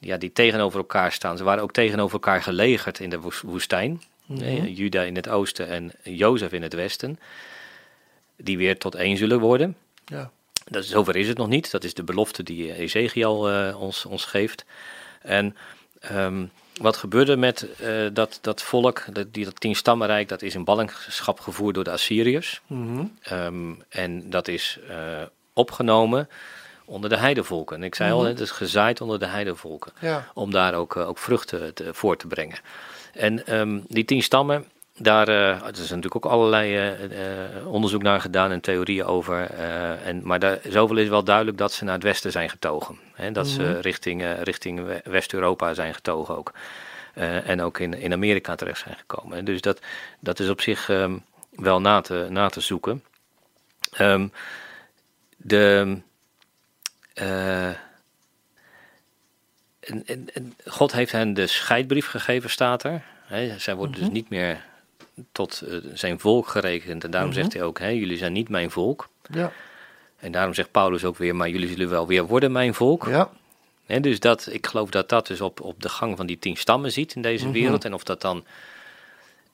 ja, 0.00 0.16
die 0.16 0.32
tegenover 0.32 0.78
elkaar 0.78 1.12
staan. 1.12 1.36
Ze 1.36 1.44
waren 1.44 1.62
ook 1.62 1.72
tegenover 1.72 2.12
elkaar 2.12 2.42
gelegerd 2.42 2.98
in 3.00 3.10
de 3.10 3.20
woestijn. 3.42 4.02
Mm 4.26 4.66
Juda 4.66 5.02
in 5.02 5.16
het 5.16 5.28
oosten 5.28 5.68
en 5.68 5.92
Jozef 6.02 6.52
in 6.52 6.62
het 6.62 6.74
westen. 6.74 7.18
Die 8.36 8.58
weer 8.58 8.78
tot 8.78 8.94
één 8.94 9.16
zullen 9.16 9.40
worden. 9.40 9.76
Ja. 10.04 10.30
Dat, 10.64 10.84
zover 10.84 11.16
is 11.16 11.28
het 11.28 11.38
nog 11.38 11.48
niet. 11.48 11.70
Dat 11.70 11.84
is 11.84 11.94
de 11.94 12.04
belofte 12.04 12.42
die 12.42 12.74
Ezekiel 12.74 13.52
uh, 13.52 13.80
ons, 13.80 14.04
ons 14.04 14.24
geeft. 14.24 14.64
En 15.22 15.56
ehm, 16.00 16.44
wat 16.80 16.96
gebeurde 16.96 17.36
met 17.36 17.66
uh, 17.80 18.08
dat, 18.12 18.38
dat 18.40 18.62
volk, 18.62 19.04
dat, 19.12 19.34
die, 19.34 19.44
dat 19.44 19.60
tienstammenrijk, 19.60 20.28
dat 20.28 20.42
is 20.42 20.54
in 20.54 20.64
ballingschap 20.64 21.40
gevoerd 21.40 21.74
door 21.74 21.84
de 21.84 21.90
Assyriërs. 21.90 22.60
Mm 22.66 23.18
um, 23.32 23.82
en 23.88 24.30
dat 24.30 24.48
is 24.48 24.78
uh, 24.90 25.22
opgenomen 25.52 26.28
onder 26.90 27.10
de 27.10 27.16
heidevolken. 27.16 27.76
En 27.76 27.82
ik 27.82 27.94
zei 27.94 28.12
al, 28.12 28.18
mhm. 28.18 28.28
het 28.28 28.40
is 28.40 28.50
gezaaid 28.50 29.00
onder 29.00 29.18
de 29.18 29.26
heidevolken. 29.26 29.92
Om 30.34 30.50
daar 30.50 30.74
ook, 30.74 30.94
uh, 30.94 31.08
ook 31.08 31.18
vruchten 31.18 31.74
te, 31.74 31.94
voor 31.94 32.16
te 32.16 32.26
brengen. 32.26 32.58
En 33.12 33.58
um, 33.58 33.84
die 33.88 34.04
tien 34.04 34.22
stammen, 34.22 34.64
daar 34.98 35.28
uh, 35.28 35.48
er 35.48 35.68
is 35.72 35.88
natuurlijk 35.88 36.16
ook 36.16 36.32
allerlei 36.32 36.94
uh, 37.06 37.66
onderzoek 37.66 38.02
naar 38.02 38.20
gedaan 38.20 38.50
en 38.50 38.60
theorieën 38.60 39.04
over. 39.04 39.50
en, 40.04 40.20
maar 40.24 40.38
daar, 40.38 40.58
zoveel 40.68 40.96
is 40.96 41.08
wel 41.08 41.24
duidelijk 41.24 41.58
dat 41.58 41.72
ze 41.72 41.84
naar 41.84 41.94
het 41.94 42.02
westen 42.02 42.32
zijn 42.32 42.50
getogen. 42.50 42.98
Hè, 43.14 43.32
dat 43.32 43.46
ze 43.46 43.62
mhm. 43.62 43.80
richting, 43.80 44.24
richting 44.42 45.00
West-Europa 45.04 45.74
zijn 45.74 45.94
getogen 45.94 46.36
ook. 46.36 46.52
en 47.44 47.62
ook 47.62 47.78
in, 47.78 47.94
in 47.94 48.12
Amerika 48.12 48.54
terecht 48.54 48.78
zijn 48.78 48.96
gekomen. 48.96 49.44
Dus 49.44 49.60
dat, 49.60 49.80
dat 50.20 50.40
is 50.40 50.48
op 50.48 50.60
zich 50.60 50.88
um, 50.88 51.24
wel 51.50 51.80
na 51.80 52.00
te, 52.00 52.26
na 52.30 52.48
te 52.48 52.60
zoeken. 52.60 53.04
Um, 54.00 54.32
de, 55.36 55.96
en, 59.80 60.06
en, 60.06 60.54
God 60.66 60.92
heeft 60.92 61.12
hen 61.12 61.34
de 61.34 61.46
scheidbrief 61.46 62.06
gegeven, 62.06 62.50
staat 62.50 62.82
er. 62.82 63.02
zij 63.58 63.74
worden 63.74 63.94
dus 63.94 64.04
mhm. 64.04 64.12
niet 64.12 64.28
meer 64.28 64.64
tot 65.32 65.62
uh, 65.68 65.76
zijn 65.94 66.20
volk 66.20 66.48
gerekend. 66.48 67.04
En 67.04 67.10
daarom 67.10 67.30
mhm. 67.30 67.40
zegt 67.40 67.52
hij 67.52 67.62
ook: 67.62 67.78
jullie 67.78 68.16
zijn 68.16 68.32
niet 68.32 68.48
mijn 68.48 68.70
volk. 68.70 69.08
Ja. 69.30 69.52
En 70.16 70.32
daarom 70.32 70.54
zegt 70.54 70.70
Paulus 70.70 71.04
ook 71.04 71.16
weer: 71.16 71.36
maar 71.36 71.48
jullie 71.48 71.68
zullen 71.68 71.88
wel 71.88 72.06
weer 72.06 72.26
worden 72.26 72.52
mijn 72.52 72.74
volk. 72.74 73.06
Ja. 73.06 73.30
dus 74.00 74.20
dat, 74.20 74.48
ik 74.50 74.66
geloof 74.66 74.90
dat 74.90 75.08
dat 75.08 75.26
dus 75.26 75.40
op, 75.40 75.60
op 75.60 75.82
de 75.82 75.88
gang 75.88 76.16
van 76.16 76.26
die 76.26 76.38
tien 76.38 76.56
stammen 76.56 76.92
ziet 76.92 77.14
in 77.14 77.22
deze 77.22 77.44
mhm. 77.44 77.52
wereld. 77.52 77.84
En 77.84 77.94
of 77.94 78.04
dat 78.04 78.20
dan 78.20 78.44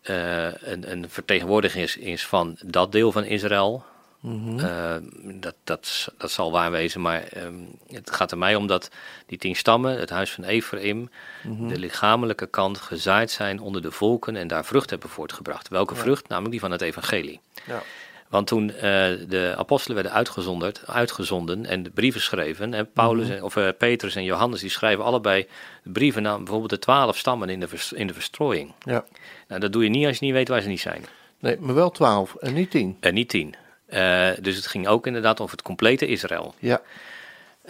uh, 0.02 0.44
een, 0.44 0.90
een 0.90 1.10
vertegenwoordiging 1.10 1.84
is, 1.84 1.96
is 1.96 2.26
van 2.26 2.56
dat 2.64 2.92
deel 2.92 3.12
van 3.12 3.24
Israël. 3.24 3.84
Mhm. 4.26 4.58
Eh, 4.58 4.96
dat, 5.40 5.54
dat, 5.64 6.08
dat 6.18 6.30
zal 6.30 6.50
waar 6.50 6.70
wezen, 6.70 7.00
maar 7.00 7.22
ehm, 7.22 7.54
het 7.88 8.10
gaat 8.10 8.30
er 8.30 8.38
mij 8.38 8.54
om 8.54 8.66
dat 8.66 8.90
die 9.26 9.38
tien 9.38 9.56
stammen, 9.56 9.98
het 9.98 10.10
huis 10.10 10.32
van 10.32 10.44
Ephraim, 10.44 11.10
mm 11.42 11.68
de 11.68 11.78
lichamelijke 11.78 12.46
kant 12.46 12.78
gezaaid 12.78 13.30
zijn 13.30 13.60
onder 13.60 13.82
de 13.82 13.90
volken 13.90 14.36
en 14.36 14.48
daar 14.48 14.64
vrucht 14.64 14.90
hebben 14.90 15.08
voortgebracht. 15.08 15.68
Welke 15.68 15.94
vrucht? 15.94 16.28
Namelijk 16.28 16.50
die 16.50 16.60
van 16.60 16.70
het 16.70 16.80
evangelie. 16.80 17.40
Ja. 17.66 17.82
Want 18.28 18.46
toen 18.46 18.68
uh, 18.68 18.80
de 19.28 19.54
apostelen 19.56 19.94
werden 19.94 20.12
uitgezonderd, 20.12 20.82
uitgezonden 20.86 21.66
en 21.66 21.82
de 21.82 21.90
brieven 21.90 22.20
schreven, 22.20 22.74
en 22.74 22.90
Paulus, 22.92 23.28
mhm. 23.28 23.44
of 23.44 23.56
uh, 23.56 23.68
Petrus 23.78 24.14
en 24.14 24.24
Johannes, 24.24 24.60
die 24.60 24.70
schrijven 24.70 25.04
allebei 25.04 25.46
de 25.82 25.90
brieven 25.90 26.22
naar 26.22 26.36
bijvoorbeeld 26.36 26.70
de 26.70 26.78
twaalf 26.78 27.16
stammen 27.16 27.48
in 27.48 27.60
de, 27.60 27.68
in 27.94 28.06
de 28.06 28.14
verstrooiing. 28.14 28.72
Ja. 28.82 29.04
Nou, 29.48 29.60
dat 29.60 29.72
doe 29.72 29.82
je 29.84 29.90
niet 29.90 30.06
als 30.06 30.18
je 30.18 30.24
niet 30.24 30.34
weet 30.34 30.48
waar 30.48 30.60
ze 30.60 30.68
niet 30.68 30.80
zijn. 30.80 31.04
Nee, 31.38 31.56
maar 31.60 31.74
wel 31.74 31.90
twaalf 31.90 32.34
en 32.34 32.54
niet 32.54 32.70
tien. 32.70 32.96
En 33.00 33.14
niet 33.14 33.28
tien. 33.28 33.54
Uh, 33.88 34.30
dus 34.40 34.56
het 34.56 34.66
ging 34.66 34.88
ook 34.88 35.06
inderdaad 35.06 35.40
over 35.40 35.56
het 35.56 35.66
complete 35.66 36.06
Israël. 36.06 36.54
Ja. 36.58 36.82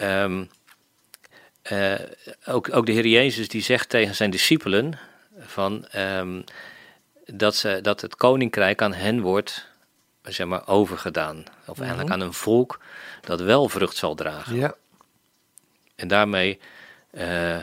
Um, 0.01 0.51
ook, 2.47 2.75
ook 2.75 2.87
de 2.87 2.93
Heer 2.93 3.07
Jezus 3.07 3.49
die 3.49 3.63
zegt 3.63 3.89
tegen 3.89 4.15
zijn 4.15 4.31
discipelen 4.31 4.99
van, 5.39 5.87
um, 5.97 6.45
dat, 7.27 7.57
ze, 7.57 7.79
dat 7.83 8.01
het 8.01 8.17
koninkrijk 8.17 8.83
aan 8.83 8.93
hen 8.93 9.21
wordt 9.21 9.67
zeg 10.23 10.47
maar, 10.47 10.69
overgedaan. 10.69 11.45
Of 11.67 11.75
mhm. 11.75 11.83
eigenlijk 11.83 12.11
aan 12.11 12.21
een 12.21 12.33
volk 12.33 12.81
dat 13.21 13.41
wel 13.41 13.69
vrucht 13.69 13.97
zal 13.97 14.15
dragen. 14.15 14.57
Ja. 14.57 14.75
En 15.95 16.09
daarmee 16.09 16.59
uh, 17.11 17.59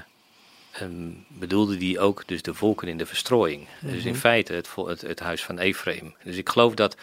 um, 0.81 1.25
bedoelde 1.27 1.77
hij 1.77 1.99
ook 1.99 2.27
dus 2.27 2.41
de 2.41 2.53
volken 2.53 2.87
in 2.87 2.97
de 2.97 3.05
verstrooiing. 3.05 3.67
Dus 3.79 4.03
in 4.03 4.11
mhm. 4.11 4.19
feite 4.19 4.53
het, 4.53 4.69
het, 4.75 5.01
het, 5.01 5.19
huis 5.19 5.43
van 5.43 5.59
Ephraim. 5.59 6.15
Dus 6.23 6.35
ik 6.35 6.49
geloof 6.49 6.73
dat, 6.73 6.97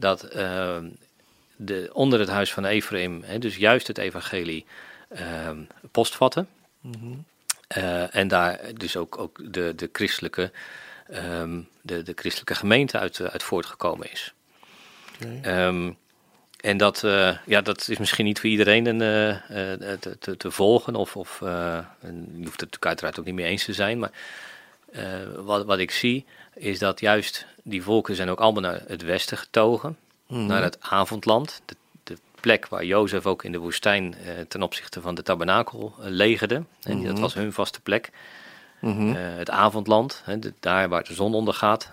dat 0.00 0.36
uh, 0.36 0.76
de, 1.56 1.90
onder 1.92 2.18
het 2.18 2.28
huis 2.28 2.52
van 2.52 2.64
Ephraim, 2.64 3.22
hè, 3.24 3.38
dus 3.38 3.56
juist 3.56 3.86
het 3.86 3.98
evangelie, 3.98 4.66
uh, 5.12 5.50
postvatten. 5.90 6.48
Mm 6.80 7.24
en 8.10 8.28
daar 8.28 8.60
dus 8.74 8.96
ook, 8.96 9.18
ook 9.18 9.52
de, 9.52 9.72
de 9.76 9.88
christelijke 9.92 10.50
um, 11.14 11.68
de, 11.82 12.02
de 12.02 12.12
christelijke 12.14 12.54
gemeente 12.54 12.98
uit, 12.98 13.20
uit 13.20 13.42
voortgekomen 13.42 14.10
is. 14.12 14.32
Ehm, 15.42 15.90
en 16.60 16.76
dat, 16.76 17.02
uh, 17.02 17.36
ja, 17.46 17.60
dat 17.60 17.88
is 17.88 17.98
misschien 17.98 18.24
niet 18.24 18.40
voor 18.40 18.50
iedereen 18.50 18.86
een, 18.86 19.00
uh, 19.00 19.96
te, 19.98 20.18
te, 20.18 20.36
te, 20.36 20.50
volgen. 20.50 20.94
Of, 20.94 21.16
of 21.16 21.38
je 21.40 21.84
hoeft 22.00 22.60
het 22.60 22.70
natuurlijk 22.70 22.86
uiteraard 22.86 23.18
ook 23.18 23.24
niet 23.24 23.34
mee 23.34 23.46
eens 23.46 23.64
te 23.64 23.72
zijn. 23.72 23.98
Maar 23.98 24.12
wat, 25.36 25.64
wat 25.64 25.78
ik 25.78 25.90
zie 25.90 26.24
is 26.60 26.78
dat 26.78 27.00
juist 27.00 27.46
die 27.62 27.82
volken 27.82 28.14
zijn 28.14 28.28
ook 28.28 28.40
allemaal 28.40 28.62
naar 28.62 28.82
het 28.86 29.02
westen 29.02 29.38
getogen. 29.38 29.96
Mm 30.26 30.46
Naar 30.46 30.62
het 30.62 30.76
avondland. 30.80 31.62
De, 31.64 31.76
de, 32.02 32.16
plek 32.40 32.68
waar 32.68 32.84
Jozef 32.84 33.26
ook 33.26 33.44
in 33.44 33.52
de 33.52 33.58
woestijn 33.58 34.14
ten 34.48 34.62
opzichte 34.62 35.00
van 35.00 35.14
de 35.14 35.22
tabernakel 35.22 35.94
legerde. 35.98 36.62
En 36.82 36.96
mm 36.96 37.04
dat 37.04 37.18
was 37.18 37.34
hun 37.34 37.52
vaste 37.52 37.80
plek. 37.80 38.10
Mm 38.80 39.14
het 39.14 39.50
avondland, 39.50 40.22
daar 40.60 40.88
waar 40.88 41.04
de 41.04 41.14
zon 41.14 41.34
ondergaat. 41.34 41.90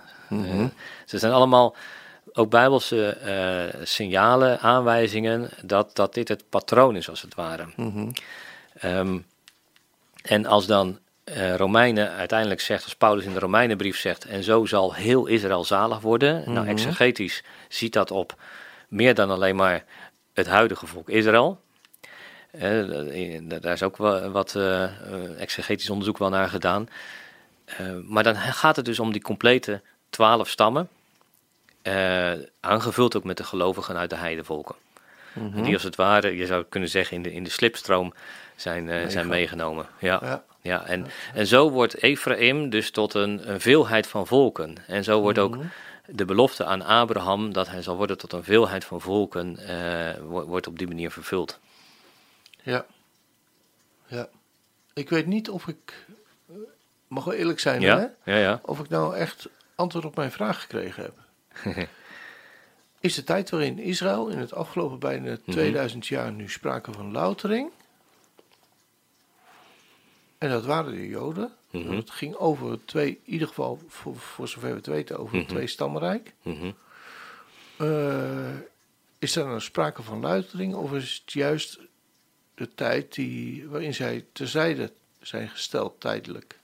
Ze 1.06 1.18
zijn 1.18 1.32
allemaal 1.32 1.76
ook 2.38 2.50
bijbelse 2.50 3.10
eh, 3.10 3.82
signalen, 3.84 4.60
aanwijzingen 4.60 5.50
dat, 5.62 5.96
dat 5.96 6.14
dit 6.14 6.28
het 6.28 6.44
patroon 6.50 6.96
is 6.96 7.10
als 7.10 7.22
het 7.22 7.36
ware. 7.36 7.66
Mhm. 7.76 8.10
Ehm, 8.74 9.18
en 10.22 10.46
als 10.46 10.66
dan 10.66 11.00
uh, 11.30 11.56
Romeinen 11.56 12.12
uiteindelijk 12.12 12.62
zegt, 12.62 12.84
als 12.84 12.96
Paulus 12.96 13.26
in 13.26 13.34
de 13.34 13.40
Romeinenbrief 13.40 13.98
zegt, 13.98 14.26
en 14.26 14.44
zo 14.44 14.66
zal 14.66 14.94
heel 14.94 15.26
Israël 15.26 15.64
zalig 15.64 16.00
worden. 16.00 16.44
Nou, 16.46 16.60
mhm. 16.60 16.68
exegetisch 16.68 17.44
ziet 17.68 17.94
dat 17.94 18.12
op 18.12 18.36
meer 18.88 19.14
dan 19.14 19.30
alleen 19.30 19.56
maar 19.56 19.84
het 20.34 20.48
huidige 20.48 20.88
volk 20.88 21.10
Israël. 21.10 21.60
Uh, 22.52 23.40
daar 23.44 23.74
is 23.74 23.84
ook 23.84 23.98
wel 23.98 24.30
wat 24.32 24.60
exegetisch 25.38 25.90
onderzoek 25.90 26.18
wel 26.18 26.30
naar 26.30 26.50
gedaan. 26.50 26.90
maar 28.04 28.24
dan 28.24 28.36
gaat 28.36 28.76
het 28.76 28.86
dus 28.86 29.00
om 29.00 29.12
die 29.12 29.22
complete 29.22 29.82
twaalf 30.10 30.50
stammen. 30.50 30.90
Uh, 31.88 32.32
aangevuld 32.60 33.16
ook 33.16 33.24
met 33.24 33.38
de 33.38 33.44
gelovigen 33.44 33.98
uit 33.98 34.10
de 34.10 34.16
heidevolken. 34.16 34.76
Mm 35.34 35.64
Die 35.64 35.74
als 35.74 35.84
het 35.84 35.96
ware, 35.96 36.36
je 36.36 36.46
zou 36.46 36.66
kunnen 36.70 36.90
zeggen, 36.90 37.16
in 37.16 37.24
de, 37.24 37.34
in 37.34 37.44
de 37.44 37.50
slipstroom 37.50 38.14
zijn, 38.56 38.88
uh, 38.88 39.08
zijn 39.08 39.28
meegenomen. 39.28 39.86
Ja. 40.00 40.20
ja. 40.22 40.44
Ja. 40.68 40.86
en, 40.86 41.06
en 41.34 41.48
zo 41.48 41.70
wordt 41.70 42.02
Ephraim 42.02 42.70
dus 42.70 42.92
tot 42.92 43.14
een, 43.14 43.52
een 43.52 43.62
veelheid 43.62 44.08
van 44.08 44.28
volken. 44.28 44.76
En 44.88 45.04
zo 45.04 45.22
wordt 45.22 45.40
ook 45.40 45.56
mhm. 45.56 45.66
de 46.06 46.26
belofte 46.26 46.66
aan 46.66 46.82
Abraham 46.82 47.54
dat 47.54 47.68
hij 47.70 47.82
zal 47.82 47.98
worden 47.98 48.18
tot 48.18 48.34
een 48.34 48.44
veelheid 48.44 48.86
van 48.86 49.02
volken, 49.02 49.58
uh, 49.70 50.44
wordt 50.46 50.68
op 50.68 50.78
die 50.78 50.88
manier 50.88 51.12
vervuld. 51.12 51.60
Ja. 52.62 52.86
Ja. 54.08 54.28
Ik 54.94 55.10
weet 55.10 55.26
niet 55.26 55.50
of 55.50 55.68
ik, 55.68 56.06
mag 57.08 57.24
wel 57.24 57.34
eerlijk 57.34 57.60
zijn, 57.60 57.82
ja? 57.82 57.98
Hè? 57.98 58.32
Ja, 58.34 58.38
ja. 58.40 58.60
of 58.64 58.80
ik 58.80 58.90
nou 58.90 59.16
echt 59.16 59.50
antwoord 59.76 60.06
op 60.06 60.16
mijn 60.16 60.32
vraag 60.32 60.62
gekregen 60.62 61.04
heb. 61.04 61.16
is 63.00 63.16
de 63.16 63.24
tijd 63.24 63.50
waarin 63.50 63.80
Israël 63.80 64.28
in 64.28 64.38
het 64.38 64.54
afgelopen 64.54 65.00
bijna 65.00 65.38
2000 65.46 66.04
mhm. 66.04 66.14
jaar 66.14 66.32
nu 66.32 66.50
sprake 66.50 66.92
van 66.92 67.12
loutering. 67.12 67.72
En 70.38 70.50
dat 70.50 70.66
waren 70.66 70.92
de 70.92 71.08
Joden. 71.08 71.52
Mm 71.72 71.96
Het 71.96 72.12
ging 72.12 72.36
over 72.36 72.86
twee, 72.86 73.10
in 73.10 73.34
ieder 73.34 73.48
geval 73.48 73.82
voor, 73.88 74.16
voor 74.16 74.48
zover 74.48 74.70
we 74.70 74.76
het 74.76 74.86
weten, 74.86 75.20
over 75.20 75.36
het 75.36 75.44
mhm. 75.44 75.54
twee 75.54 75.68
stammenrijk. 75.68 76.34
Mhm. 76.42 76.72
Eh, 77.78 78.56
is 79.20 79.36
er 79.36 79.46
nou 79.46 79.62
sprake 79.62 80.02
van 80.04 80.20
loutering 80.20 80.76
of 80.76 80.94
is 80.94 81.22
het 81.24 81.34
juist 81.34 81.80
de 82.56 82.74
tijd 82.76 83.14
die, 83.14 83.68
waarin 83.68 83.94
zij 83.94 84.26
terzijde 84.32 84.92
zijn 85.22 85.50
gesteld 85.50 86.00
tijdelijk 86.00 86.60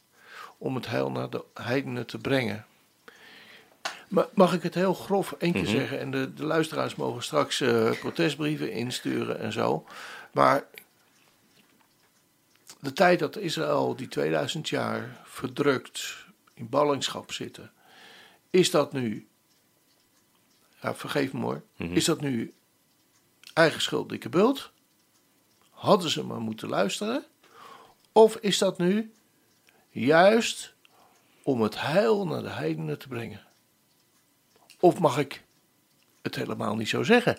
om 0.57 0.76
het 0.76 0.88
heil 0.88 1.11
naar 1.11 1.30
de 1.30 1.43
heidenen 1.53 2.05
te 2.05 2.17
brengen? 2.17 2.65
Mag 4.34 4.53
ik 4.53 4.63
het 4.63 4.74
heel 4.74 4.93
grof 4.93 5.36
één 5.38 5.53
keer 5.53 5.61
mhm. 5.61 5.71
zeggen? 5.71 5.99
En 5.99 6.11
de, 6.11 6.34
de, 6.34 6.45
luisteraars 6.45 6.95
mogen 6.95 7.24
straks 7.24 7.61
uh, 7.61 7.91
protestbrieven 7.91 8.71
insturen 8.71 9.39
en 9.39 9.51
zo. 9.51 9.86
Maar 10.32 10.63
de 12.84 12.93
tijd 12.93 13.19
dat 13.19 13.38
Israël 13.38 13.95
die 13.95 14.07
2000 14.07 14.69
jaar 14.69 15.21
verdrukt 15.23 16.25
in 16.53 16.69
ballingschap 16.69 17.31
zitten, 17.31 17.71
is 18.49 18.71
dat 18.71 18.93
nu, 18.93 19.27
ja, 20.81 20.95
vergeef 20.95 21.34
me 21.34 21.41
hoor, 21.41 21.63
mhm. 21.75 21.93
is 21.93 22.05
dat 22.05 22.21
nu 22.21 22.53
eigen 23.53 23.81
schuld, 23.81 24.09
dikke 24.09 24.29
bult? 24.29 24.71
Hadden 25.69 26.09
ze 26.09 26.23
maar 26.23 26.39
moeten 26.39 26.69
luisteren? 26.69 27.25
Of 28.11 28.36
is 28.36 28.57
dat 28.57 28.77
nu 28.77 29.13
juist 29.89 30.73
om 31.43 31.61
het 31.61 31.81
heil 31.81 32.27
naar 32.27 32.41
de 32.41 32.49
heidenen 32.49 32.99
te 32.99 33.07
brengen? 33.07 33.41
Of 34.79 34.99
mag 34.99 35.17
ik 35.17 35.43
het 36.21 36.36
helemaal 36.36 36.75
niet 36.75 36.89
zo 36.89 37.03
zeggen? 37.03 37.38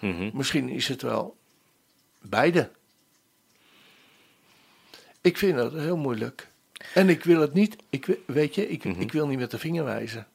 Mhm. 0.00 0.30
Misschien 0.32 0.68
is 0.68 0.88
het 0.88 1.02
wel 1.02 1.36
beide. 2.20 2.70
Ik 5.22 5.36
vind 5.36 5.56
dat 5.56 5.72
heel 5.72 5.96
moeilijk. 5.96 6.48
En 6.94 7.08
ik 7.08 7.24
wil 7.24 7.40
het 7.40 7.54
niet, 7.54 7.76
ik, 7.90 8.18
weet 8.26 8.54
je, 8.54 8.68
ik, 8.68 8.84
mhm. 8.84 9.00
ik 9.00 9.12
wil 9.12 9.26
niet 9.26 9.38
met 9.38 9.50
de 9.50 9.58
vinger 9.58 9.84
wijzen. 9.84 10.26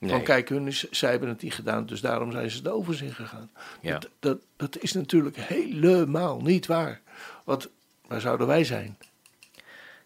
Van 0.00 0.22
kijk, 0.22 0.48
hun 0.48 0.66
is, 0.66 0.90
zij 0.90 1.10
hebben 1.10 1.28
het 1.28 1.42
niet 1.42 1.54
gedaan, 1.54 1.86
dus 1.86 2.00
daarom 2.00 2.32
zijn 2.32 2.50
ze 2.50 2.62
de 2.62 2.70
overzin 2.70 3.14
gegaan. 3.14 3.50
Ja. 3.80 3.98
Dat, 3.98 4.10
dat, 4.20 4.38
dat, 4.56 4.78
is 4.82 4.92
natuurlijk 4.92 5.36
helemaal 5.36 6.40
niet 6.40 6.66
waar. 6.66 7.00
Want 7.44 7.68
waar 8.06 8.20
zouden 8.20 8.46
wij 8.46 8.64
zijn? 8.64 8.98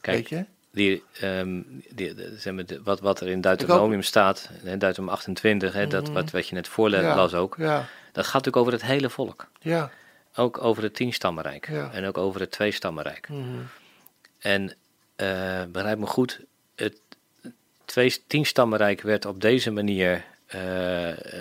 Kijk, 0.01 0.17
weet 0.17 0.29
je? 0.29 0.45
die, 0.71 1.05
um, 1.23 1.83
die, 1.91 2.15
wat, 2.85 3.01
wat 3.01 3.21
er 3.21 3.29
in 3.29 3.41
Deuteronomium 3.41 4.03
staat, 4.03 4.51
in 4.63 4.79
Deuteronomium 4.79 5.15
28, 5.15 5.73
hè, 5.73 5.87
dat, 5.87 6.05
mhm. 6.05 6.13
wat, 6.13 6.31
wat 6.31 6.49
je 6.49 6.55
net 6.55 6.69
voorlas 6.69 7.35
ook, 7.35 7.55
ja. 7.59 7.87
dat 8.13 8.25
gaat 8.25 8.45
natuurlijk 8.45 8.57
over 8.57 8.73
het 8.73 8.83
hele 8.83 9.11
volk. 9.11 9.49
Ja. 9.61 9.91
Ook 10.35 10.63
over 10.63 10.83
het 10.83 10.95
tienstammenrijk 10.95 11.67
en 11.93 12.05
ook 12.05 12.19
over 12.19 12.41
het 12.41 12.51
tweestammenrijk. 12.51 13.29
Mm 13.29 13.69
En 14.39 14.63
uh, 15.17 15.63
begrijp 15.69 15.99
me 15.99 16.07
goed, 16.07 16.41
het 16.75 17.01
twee, 17.85 18.17
tienstammenrijk 18.27 19.01
werd 19.01 19.25
op 19.25 19.41
deze 19.41 19.71
manier 19.71 20.25
uh, 20.55 20.63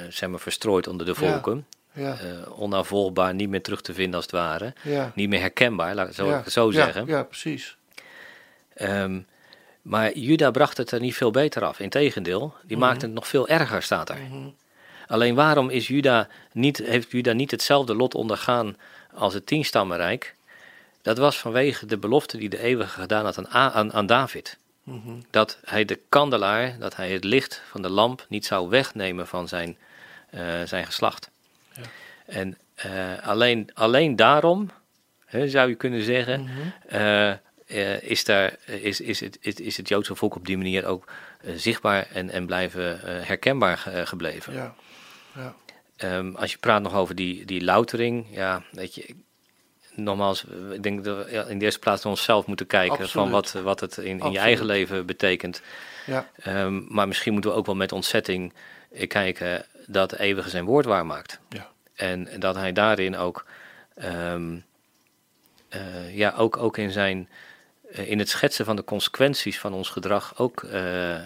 zeg 0.10 0.30
maar, 0.30 0.39
verstrooid 0.39 0.88
onder 0.88 1.06
de 1.06 1.16
volken. 1.16 1.66
Ja. 1.93 2.18
Uh, 2.24 2.62
onafvolgbaar, 2.62 3.34
niet 3.34 3.50
meer 3.50 3.62
terug 3.62 3.82
te 3.82 3.93
vinden 3.93 4.16
als 4.16 4.24
het 4.24 4.34
ware. 4.34 4.74
Niet 5.16 5.30
meer 5.30 5.39
herkenbaar, 5.39 5.95
laat 5.95 6.10
ik 6.10 6.16
het 6.16 6.52
zo, 6.52 6.72
zeggen. 6.72 7.06
Ja, 7.06 7.24
precies. 7.24 7.78
Um, 8.82 9.26
maar 9.82 10.18
Juda 10.18 10.52
bracht 10.52 10.78
het 10.78 10.91
er 10.91 11.00
niet 11.00 11.16
veel 11.16 11.32
beter 11.32 11.64
af. 11.64 11.80
Integendeel, 11.80 12.54
die 12.64 12.78
mm 12.78 12.84
maakte 12.84 13.06
het 13.06 13.14
nog 13.14 13.28
veel 13.28 13.48
erger, 13.48 13.84
staat 13.84 14.10
er. 14.10 14.18
Mhm. 14.18 14.48
Alleen 15.08 15.36
waarom 15.36 15.70
is 15.70 15.88
Juda 15.88 16.28
niet, 16.52 16.78
heeft 16.78 17.12
Juda 17.12 17.34
niet 17.34 17.52
hetzelfde 17.52 17.95
lot 17.95 18.16
ondergaan 18.16 18.78
als 19.14 19.34
het 19.34 19.45
tienstammenrijk? 19.45 20.36
Dat 21.08 21.18
was 21.18 21.38
vanwege 21.38 21.86
de 21.86 21.97
belofte 21.97 22.38
die 22.38 22.49
de 22.49 22.60
eeuwige 22.60 22.99
gedaan 22.99 23.26
had 23.26 23.38
aan, 23.38 23.74
aan, 23.74 23.93
aan 23.93 24.05
David. 24.05 24.58
Mhm. 24.84 25.20
Dat 25.30 25.60
hij 25.66 25.86
de 25.86 25.99
kandelaar, 26.10 26.80
dat 26.80 26.95
hij 26.95 27.12
het 27.12 27.24
licht 27.24 27.62
van 27.70 27.82
de 27.82 27.89
lamp 27.89 28.26
niet 28.30 28.45
zou 28.45 28.70
wegnemen 28.70 29.28
van 29.28 29.47
zijn, 29.47 29.78
uh, 30.34 30.64
zijn 30.66 30.86
geslacht. 30.86 31.30
Ja. 31.74 31.82
En 32.26 32.58
uh, 32.86 33.28
alleen, 33.28 33.70
alleen 33.74 34.16
daarom, 34.16 34.70
hè, 35.26 35.49
zou 35.49 35.70
je 35.70 35.76
kunnen 35.76 36.01
zeggen, 36.01 36.49
uh, 36.91 37.34
uh, 37.68 38.01
is, 38.01 38.24
daar, 38.24 38.55
eh, 38.66 38.84
is, 38.84 39.01
is, 39.01 39.20
het, 39.20 39.38
is, 39.41 39.53
is 39.53 39.78
het 39.78 39.88
Joodse 39.88 40.16
volk 40.16 40.36
op 40.36 40.45
die 40.45 40.58
manier 40.58 40.86
ook 40.86 41.12
uh, 41.41 41.53
zichtbaar 41.55 42.08
en, 42.14 42.30
en 42.30 42.45
blijven 42.45 42.99
herkenbaar 43.26 43.78
gebleven. 44.03 44.53
Ja. 44.53 44.76
Ja. 45.36 45.55
ehm, 45.95 46.36
als 46.36 46.51
je 46.51 46.58
praat 46.58 46.82
nog 46.82 46.93
over 46.93 47.16
die, 47.16 47.45
die 47.45 47.64
loutering, 47.64 48.26
ja, 48.32 48.64
weet 48.72 48.95
je, 48.95 49.16
nogmaals, 49.98 50.45
ik 50.72 50.84
denk 50.84 51.04
dat 51.04 51.26
we 51.26 51.45
in 51.50 51.60
de 51.60 51.66
eerste 51.66 51.80
plaats 51.80 52.04
naar 52.04 52.12
onszelf 52.12 52.45
moeten 52.45 52.68
kijken 52.68 53.10
van 53.10 53.30
wat, 53.30 53.52
wat 53.52 53.80
het 53.80 53.98
in, 53.98 54.20
in 54.20 54.32
je 54.32 54.39
eigen 54.39 54.66
leven 54.66 55.06
betekent. 55.06 55.62
Ja. 56.06 56.30
Ehm, 56.36 56.82
maar 56.88 57.08
misschien 57.08 57.34
moeten 57.34 57.52
we 57.52 57.58
ook 57.58 57.66
wel 57.66 57.76
met 57.76 57.91
ontzetting 57.91 58.54
kijken 59.08 59.66
dat 59.86 60.10
de 60.10 60.20
eeuwige 60.20 60.50
zijn 60.50 60.66
woord 60.66 60.86
waarmaakt. 60.86 61.39
Ja. 61.50 61.68
En 61.95 62.28
dat 62.39 62.56
hij 62.56 62.74
daarin 62.74 63.18
ook, 63.18 63.45
um, 64.04 64.66
ja, 66.12 66.34
ook, 66.38 66.58
ook 66.58 66.78
in 66.78 66.91
zijn 66.91 67.30
eh, 67.91 68.10
in 68.10 68.20
het 68.20 68.30
schetsen 68.30 68.66
van 68.66 68.76
de 68.76 68.84
consequenties 68.84 69.60
van 69.60 69.74
ons 69.74 69.89
gedrag 69.89 70.38
ook 70.38 70.62
uh, 70.62 71.20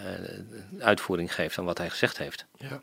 uitvoering 0.78 1.34
geeft 1.34 1.58
aan 1.58 1.64
wat 1.64 1.78
hij 1.78 1.90
gezegd 1.90 2.18
heeft. 2.18 2.46
Ja, 2.56 2.82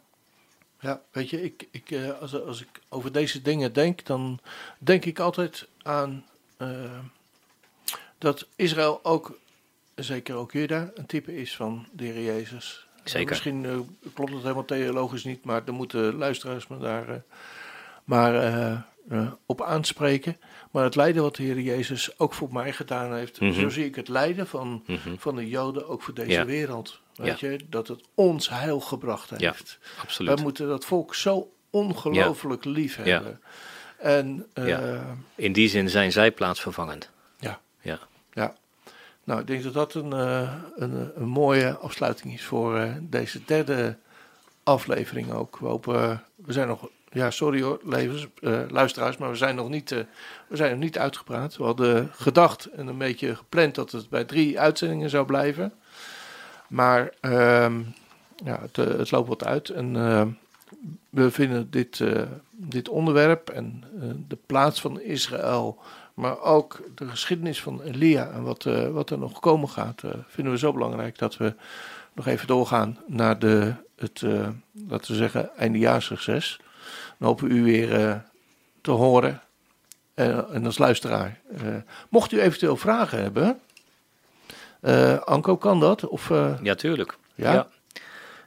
ja 0.80 1.02
weet 1.12 1.30
je, 1.30 1.44
ik, 1.44 1.68
ik, 1.72 1.96
als, 2.20 2.44
als 2.44 2.62
ik 2.62 2.68
over 2.90 3.12
deze 3.12 3.42
dingen 3.42 3.74
denk, 3.74 4.06
dan 4.06 4.40
denk 4.78 5.06
ik 5.06 5.20
altijd 5.20 5.68
aan 5.90 6.24
dat 8.18 8.48
Israël 8.56 9.00
ook, 9.04 9.40
zeker 9.96 10.36
ook 10.36 10.52
Juda, 10.52 10.92
een 10.96 11.06
type 11.06 11.38
is 11.38 11.56
van 11.56 11.88
de 11.92 12.04
Heer 12.04 12.24
Jezus. 12.24 12.88
Zeker. 13.04 13.30
misschien 13.30 13.88
klopt 14.14 14.32
het 14.32 14.42
helemaal 14.42 14.66
theologisch 14.66 15.24
niet, 15.24 15.44
maar 15.44 15.66
dan 15.66 15.76
moeten 15.76 16.16
luisteraars 16.16 16.68
me 16.68 16.78
daar 16.78 17.24
maar 18.04 18.86
op 19.46 19.62
aanspreken. 19.62 20.38
Maar 20.72 20.84
het 20.84 20.96
lijden 20.96 21.22
wat 21.22 21.36
de 21.36 21.44
Heer 21.44 21.60
Jezus 21.60 22.20
ook 22.20 22.34
voor 22.34 22.54
mij 22.54 22.74
gedaan 22.74 23.14
heeft. 23.14 23.40
Mhm. 23.40 23.54
Zo 23.54 23.70
zie 23.70 23.86
ik 23.86 23.96
het 23.96 24.08
lijden 24.08 24.48
van, 24.48 24.84
mhm. 24.88 25.16
van 25.18 25.36
de 25.36 25.48
Joden 25.48 25.88
ook 25.88 26.02
voor 26.02 26.14
deze 26.14 26.46
wereld. 26.46 27.02
Weet 27.16 27.40
je, 27.40 27.60
dat 27.70 27.88
het 27.88 28.02
ons 28.16 28.50
heil 28.50 28.80
gebracht 28.80 29.30
heeft. 29.30 29.80
Ja, 29.82 30.02
absoluut. 30.02 30.36
We 30.36 30.42
moeten 30.42 30.68
dat 30.68 30.86
volk 30.86 31.16
zo 31.16 31.52
ongelooflijk 31.70 32.66
lief 32.66 32.96
hebben. 32.96 33.42
En, 34.00 34.46
uh, 34.54 35.02
In 35.36 35.54
die 35.54 35.70
zin 35.70 35.90
zijn 35.90 36.12
zij 36.12 36.32
plaatsvervangend. 36.32 37.10
Ja. 37.40 37.60
Ja. 37.82 38.00
ja. 38.34 38.54
Nou, 39.24 39.40
ik 39.40 39.48
denk 39.48 39.64
dat 39.64 39.74
dat 39.74 39.94
een, 39.94 40.12
uh, 40.12 40.54
een, 40.76 41.12
een, 41.16 41.28
mooie 41.28 41.78
afsluiting 41.78 42.34
is 42.34 42.44
voor 42.44 42.88
deze 43.02 43.46
derde 43.46 43.98
aflevering 44.64 45.32
ook. 45.32 45.60
We 45.60 45.68
hopen, 45.68 46.24
we 46.36 46.54
zijn 46.54 46.68
nog 46.68 46.90
ja, 47.12 47.32
sorry 47.32 47.62
hoor, 47.62 47.80
levens, 47.84 48.28
uh, 48.40 48.60
luisteraars, 48.70 49.18
maar 49.18 49.30
we 49.30 49.36
zijn, 49.36 49.56
nog 49.56 49.70
niet, 49.70 49.92
uh, 49.92 50.00
we 50.48 50.56
zijn 50.56 50.72
nog 50.72 50.80
niet 50.80 50.98
uitgepraat. 50.98 51.58
We 51.58 51.64
hadden 51.64 52.10
gedacht 52.14 52.66
en 52.66 52.88
een 52.88 52.98
beetje 52.98 53.36
gepland 53.36 53.76
dat 53.76 53.92
het 53.92 54.10
bij 54.10 54.24
drie 54.24 54.60
uitzendingen 54.60 55.10
zou 55.10 55.26
blijven. 55.26 55.74
Maar 56.68 57.14
uh, 57.22 57.72
ja, 58.44 58.60
het, 58.62 58.78
eh, 58.78 58.86
het, 58.86 59.12
loopt 59.12 59.28
wat 59.28 59.46
uit. 59.46 59.70
En 59.70 59.94
we 61.10 61.32
vinden 61.32 61.70
dit, 61.70 62.04
dit 62.52 62.90
onderwerp 62.90 63.50
en 63.50 63.84
de 64.28 64.38
plaats 64.46 64.82
van 64.82 65.02
Israël, 65.02 65.78
maar 66.14 66.42
ook 66.42 66.82
de 66.96 67.08
geschiedenis 67.08 67.62
van 67.62 67.82
Elia 67.82 68.30
en 68.30 68.44
wat, 68.44 68.64
wat 68.92 69.10
er 69.10 69.18
nog 69.18 69.40
komen 69.40 69.70
gaat, 69.70 70.02
vinden 70.28 70.54
we 70.54 70.60
zo 70.60 70.74
belangrijk 70.74 71.18
dat 71.18 71.38
we 71.38 71.54
nog 72.14 72.28
even 72.28 72.48
doorgaan 72.48 72.98
naar 73.08 73.40
de, 73.40 73.74
het, 73.96 74.22
laten 74.88 75.12
we 75.12 75.18
zeggen, 75.18 75.50
eindejaarssucces. 75.58 76.60
Dan 77.18 77.28
hopen 77.28 77.48
we 77.48 77.54
u 77.54 77.64
weer 77.64 77.94
eh, 77.94 78.16
te 78.82 78.92
horen. 78.92 79.42
En 80.14 80.66
als 80.66 80.78
luisteraar. 80.78 81.40
Mocht 82.10 82.32
u 82.32 82.42
eventueel 82.42 82.78
vragen 82.78 83.22
hebben. 83.22 83.60
Anko, 85.26 85.58
kan 85.58 85.80
dat? 85.80 86.08
Of, 86.08 86.30
ja, 86.62 86.76
tuurlijk. 86.76 87.18
Ja? 87.36 87.54
ja. 87.54 87.68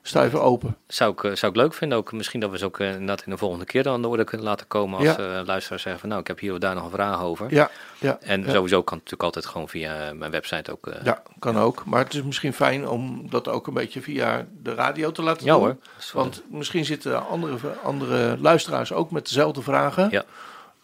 Sta 0.05 0.25
even 0.25 0.43
open. 0.43 0.77
Zou 0.87 1.13
ik, 1.13 1.37
zou 1.37 1.53
ik 1.53 1.59
leuk 1.59 1.75
vinden. 1.75 1.99
Ook, 1.99 2.13
misschien 2.13 2.41
dat 2.41 2.51
we 2.51 2.59
ze 2.59 2.65
ook 2.65 2.79
uh, 2.79 2.95
in 2.95 3.07
de 3.07 3.37
volgende 3.37 3.65
keer 3.65 3.83
dan 3.83 3.95
aan 3.95 4.03
de 4.03 4.09
orde 4.09 4.25
kunnen 4.25 4.47
laten 4.47 4.67
komen. 4.67 4.99
Als 4.99 5.17
ja. 5.17 5.45
luisteraars 5.45 5.83
zeggen 5.83 5.99
van 5.99 6.09
nou, 6.09 6.21
ik 6.21 6.27
heb 6.27 6.39
hier 6.39 6.53
of 6.53 6.59
daar 6.59 6.75
nog 6.75 6.85
een 6.85 6.91
vraag 6.91 7.23
over. 7.23 7.55
Ja, 7.55 7.71
ja, 7.99 8.19
en 8.21 8.45
sowieso 8.51 8.83
kan 8.83 8.99
het 8.99 9.11
natuurlijk 9.11 9.23
altijd 9.23 9.47
gewoon 9.47 9.69
via 9.69 10.13
mijn 10.15 10.31
website 10.31 10.73
ook. 10.73 10.91
ja, 11.05 11.23
kan 11.39 11.59
ook. 11.59 11.85
Maar 11.85 12.05
het 12.05 12.15
is 12.15 12.23
misschien 12.23 12.53
fijn 12.53 12.89
om 12.89 13.31
dat 13.31 13.49
ook 13.49 13.67
een 13.67 13.75
beetje 13.75 14.01
via 14.01 14.47
de 14.63 14.75
radio 14.75 15.13
te 15.13 15.23
laten 15.23 15.47
ja, 15.47 15.53
doen. 15.53 15.63
Hoor. 15.63 15.77
Want 16.13 16.43
misschien 16.49 16.85
zitten 16.85 17.29
andere, 17.29 17.57
andere 17.85 18.37
luisteraars 18.41 18.93
ook 18.93 19.11
met 19.11 19.27
dezelfde 19.27 19.63
vragen. 19.63 20.09
Ja. 20.11 20.25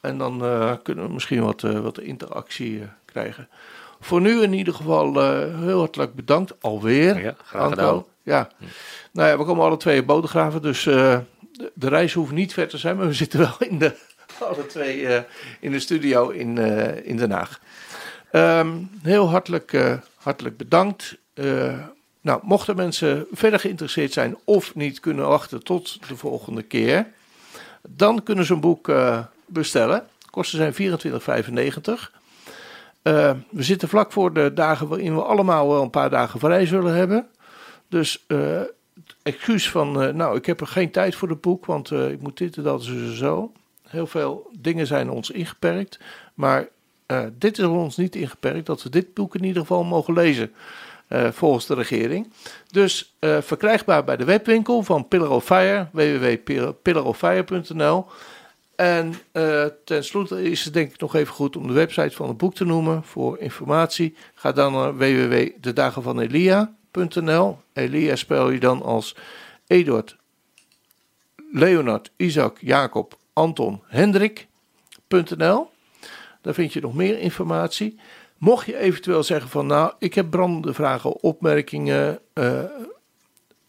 En 0.01 0.19
dan 0.19 0.39
kunnen 0.83 1.07
we 1.07 1.13
misschien 1.13 1.43
wat, 1.45 1.61
wat 1.61 1.99
interactie 1.99 2.83
krijgen. 3.05 3.49
Voor 4.01 4.21
nu 4.21 4.43
in 4.43 4.53
ieder 4.53 4.75
geval 4.75 5.21
heel 5.61 5.79
hartelijk 5.79 6.15
bedankt 6.15 6.53
alweer. 6.61 7.23
Ja, 7.23 7.35
graag 7.45 7.69
gedaan. 7.69 8.05
Ja. 8.29 8.49
Nou 9.13 9.29
ja, 9.29 9.39
we 9.39 9.45
komen 9.45 9.65
alle 9.65 9.77
twee 9.77 10.05
bodegraven, 10.05 10.63
dus 10.63 10.85
uh, 10.85 11.19
de, 11.75 11.89
reis 11.89 12.13
hoeft 12.13 12.33
niet 12.33 12.53
ver 12.53 12.69
te 12.69 12.79
zijn, 12.79 12.97
maar 12.97 13.07
we 13.07 13.13
zitten 13.25 13.39
wel 13.39 13.57
in 13.59 13.79
de, 13.79 13.95
alle 14.41 14.67
twee 14.67 15.01
uh, 15.01 15.19
in 15.61 15.73
de 15.73 15.81
studio 15.81 16.29
in, 16.29 16.57
uh, 16.57 17.07
in 17.07 17.17
Den 17.17 17.31
Haag. 17.31 17.61
Um, 18.33 18.91
heel 19.03 19.31
hartelijk, 19.31 19.99
hartelijk 20.17 20.57
bedankt. 20.57 21.17
nou, 22.21 22.41
mochten 22.43 22.77
mensen 22.77 23.27
verder 23.33 23.61
geïnteresseerd 23.61 24.13
zijn 24.13 24.37
of 24.45 24.75
niet 24.75 25.01
kunnen 25.01 25.29
wachten 25.29 25.65
tot 25.65 26.09
de 26.09 26.17
volgende 26.17 26.63
keer, 26.63 27.07
dan 27.89 28.23
kunnen 28.23 28.45
ze 28.45 28.53
een 28.53 28.61
boek 28.61 28.93
bestellen. 29.47 30.07
Kosten 30.31 30.75
zijn 30.75 31.01
24,95. 31.01 32.11
we 33.51 33.63
zitten 33.63 33.89
vlak 33.89 34.13
voor 34.13 34.33
de 34.33 34.53
dagen 34.55 34.89
waarin 34.89 35.15
we 35.15 35.23
allemaal 35.23 35.83
een 35.83 35.91
paar 35.91 36.11
dagen 36.11 36.41
vrij 36.41 36.67
zullen 36.67 36.95
hebben. 36.95 37.29
Dus 37.89 38.25
uh, 38.29 38.61
excuus 39.23 39.71
van, 39.71 40.03
uh, 40.03 40.09
nou, 40.15 40.37
ik 40.37 40.47
heb 40.47 40.61
er 40.61 40.67
geen 40.67 40.91
tijd 40.91 41.15
voor 41.15 41.29
het 41.29 41.41
boek, 41.41 41.67
want 41.67 41.91
uh, 41.91 42.11
ik 42.11 42.21
moet 42.21 42.39
dit 42.39 42.57
en 42.57 42.63
dat 42.63 42.87
en 42.87 43.17
zo. 43.17 43.53
Heel 43.83 44.07
veel 44.07 44.51
dingen 44.59 44.87
zijn 44.87 45.11
ons 45.11 45.31
ingeperkt, 45.31 45.99
maar 46.35 46.69
dit 47.39 47.59
is 47.59 47.65
ons 47.65 47.97
niet 47.97 48.17
ingeperkt, 48.17 48.67
dat 48.67 48.83
we 48.83 48.91
dit 48.91 49.15
boek 49.15 49.35
in 49.35 49.45
ieder 49.45 49.61
geval 49.61 49.85
mogen 49.85 50.15
lezen. 50.15 50.53
volgens 51.09 51.67
de 51.67 51.75
regering. 51.75 52.33
Dus 52.71 53.15
verkrijgbaar 53.21 54.05
bij 54.05 54.17
de 54.17 54.25
webwinkel 54.25 54.83
van 54.83 55.09
Pillar 55.09 55.31
of 55.31 55.45
Fire, 55.45 55.89
www.pillaroffire.nl. 55.93 58.07
En 58.77 59.15
tenslotte 59.85 60.43
is 60.43 60.65
het 60.65 60.75
denk 60.75 60.93
ik 60.93 61.01
nog 61.01 61.15
even 61.15 61.35
goed 61.35 61.57
om 61.57 61.67
de 61.67 61.73
website 61.73 62.17
van 62.17 62.29
het 62.29 62.37
boek 62.37 62.55
te 62.55 62.65
noemen 62.65 63.05
voor 63.05 63.39
informatie. 63.39 64.17
Ga 64.35 64.53
dan 64.53 64.73
naar 64.73 64.97
www.dedagenvanelia 64.97 66.77
Elia 67.73 68.17
spel 68.17 68.51
je 68.51 68.61
dan 68.61 68.83
als 68.83 69.17
Eduard, 69.67 70.17
Leonard, 71.53 72.11
Isaac, 72.17 72.59
Jacob, 72.61 73.19
Anton, 73.33 73.83
Hendrik.nl. 73.87 75.71
Daar 76.43 76.55
vind 76.55 76.73
je 76.73 76.81
nog 76.81 76.95
meer 76.95 77.19
informatie. 77.19 77.99
Mocht 78.39 78.67
je 78.67 78.77
eventueel 78.77 79.23
zeggen 79.23 79.51
van 79.51 79.67
nou, 79.67 79.93
ik 79.99 80.15
heb 80.15 80.31
brandende 80.31 80.75
vragen, 80.75 81.23
opmerkingen 81.23 82.19
uh, 82.35 82.63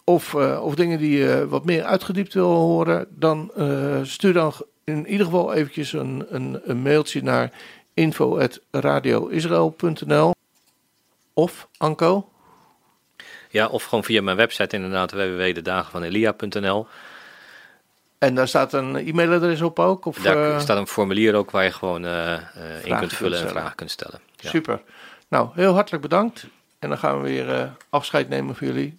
of, 0.04 0.34
uh, 0.34 0.62
of 0.64 0.76
dingen 0.76 1.00
die 1.00 1.18
je 1.18 1.48
wat 1.48 1.66
meer 1.66 1.84
uitgediept 1.84 2.34
wil 2.34 2.50
horen, 2.50 3.08
dan 3.10 3.52
uh, 3.58 4.00
stuur 4.04 4.34
dan 4.34 4.54
in 4.84 5.08
ieder 5.08 5.26
geval 5.26 5.54
eventjes 5.54 5.94
een, 5.94 6.26
een, 6.30 6.60
een 6.64 6.82
mailtje 6.82 7.24
naar 7.24 7.52
info.radioisrael.nl 7.94 10.32
of 11.34 11.68
Anko? 11.78 12.29
Ja, 13.50 13.68
of 13.68 13.84
gewoon 13.84 14.04
via 14.04 14.22
mijn 14.22 14.38
website 14.38 14.76
inderdaad, 14.76 15.12
www.dedagenvanelia.nl. 15.12 16.88
En 18.18 18.36
daar 18.36 18.48
staat 18.48 18.74
een 18.74 18.96
e-mailadres 18.96 19.62
op 19.62 19.80
ook? 19.80 20.06
Of, 20.06 20.18
daar 20.18 20.50
uh, 20.50 20.60
staat 20.60 20.78
een 20.78 20.88
formulier 20.88 21.36
ook 21.36 21.52
waar 21.52 21.64
je 21.64 21.72
gewoon 21.72 22.06
uh, 22.06 22.34
in 22.84 22.98
kunt 22.98 23.14
vullen 23.14 23.40
en 23.40 23.50
vragen 23.50 23.76
kunt 23.76 23.92
stellen. 23.92 24.20
Ja. 24.36 24.50
Super. 24.50 24.82
Nou, 25.28 25.50
heel 25.54 25.74
hartelijk 25.74 26.04
bedankt. 26.04 26.48
En 26.80 26.90
dan 26.90 26.98
gaan 26.98 27.22
we 27.22 27.30
weer 27.30 27.76
afscheid 27.90 28.30
nemen 28.30 28.56
voor 28.56 28.68
jullie. 28.68 28.98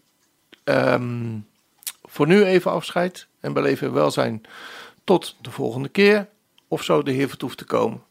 Um, 0.65 1.47
voor 2.05 2.27
nu 2.27 2.45
even 2.45 2.71
afscheid 2.71 3.27
en 3.41 3.53
beleven 3.53 3.93
welzijn 3.93 4.43
tot 5.05 5.37
de 5.41 5.51
volgende 5.51 5.89
keer. 5.89 6.29
Of 6.69 6.83
zo 6.83 7.03
de 7.03 7.11
Heer 7.11 7.29
vertoeft 7.29 7.59
te 7.59 7.65
komen. 7.65 8.03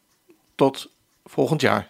Tot 0.56 0.90
volgend 1.26 1.62
jaar. 1.62 1.90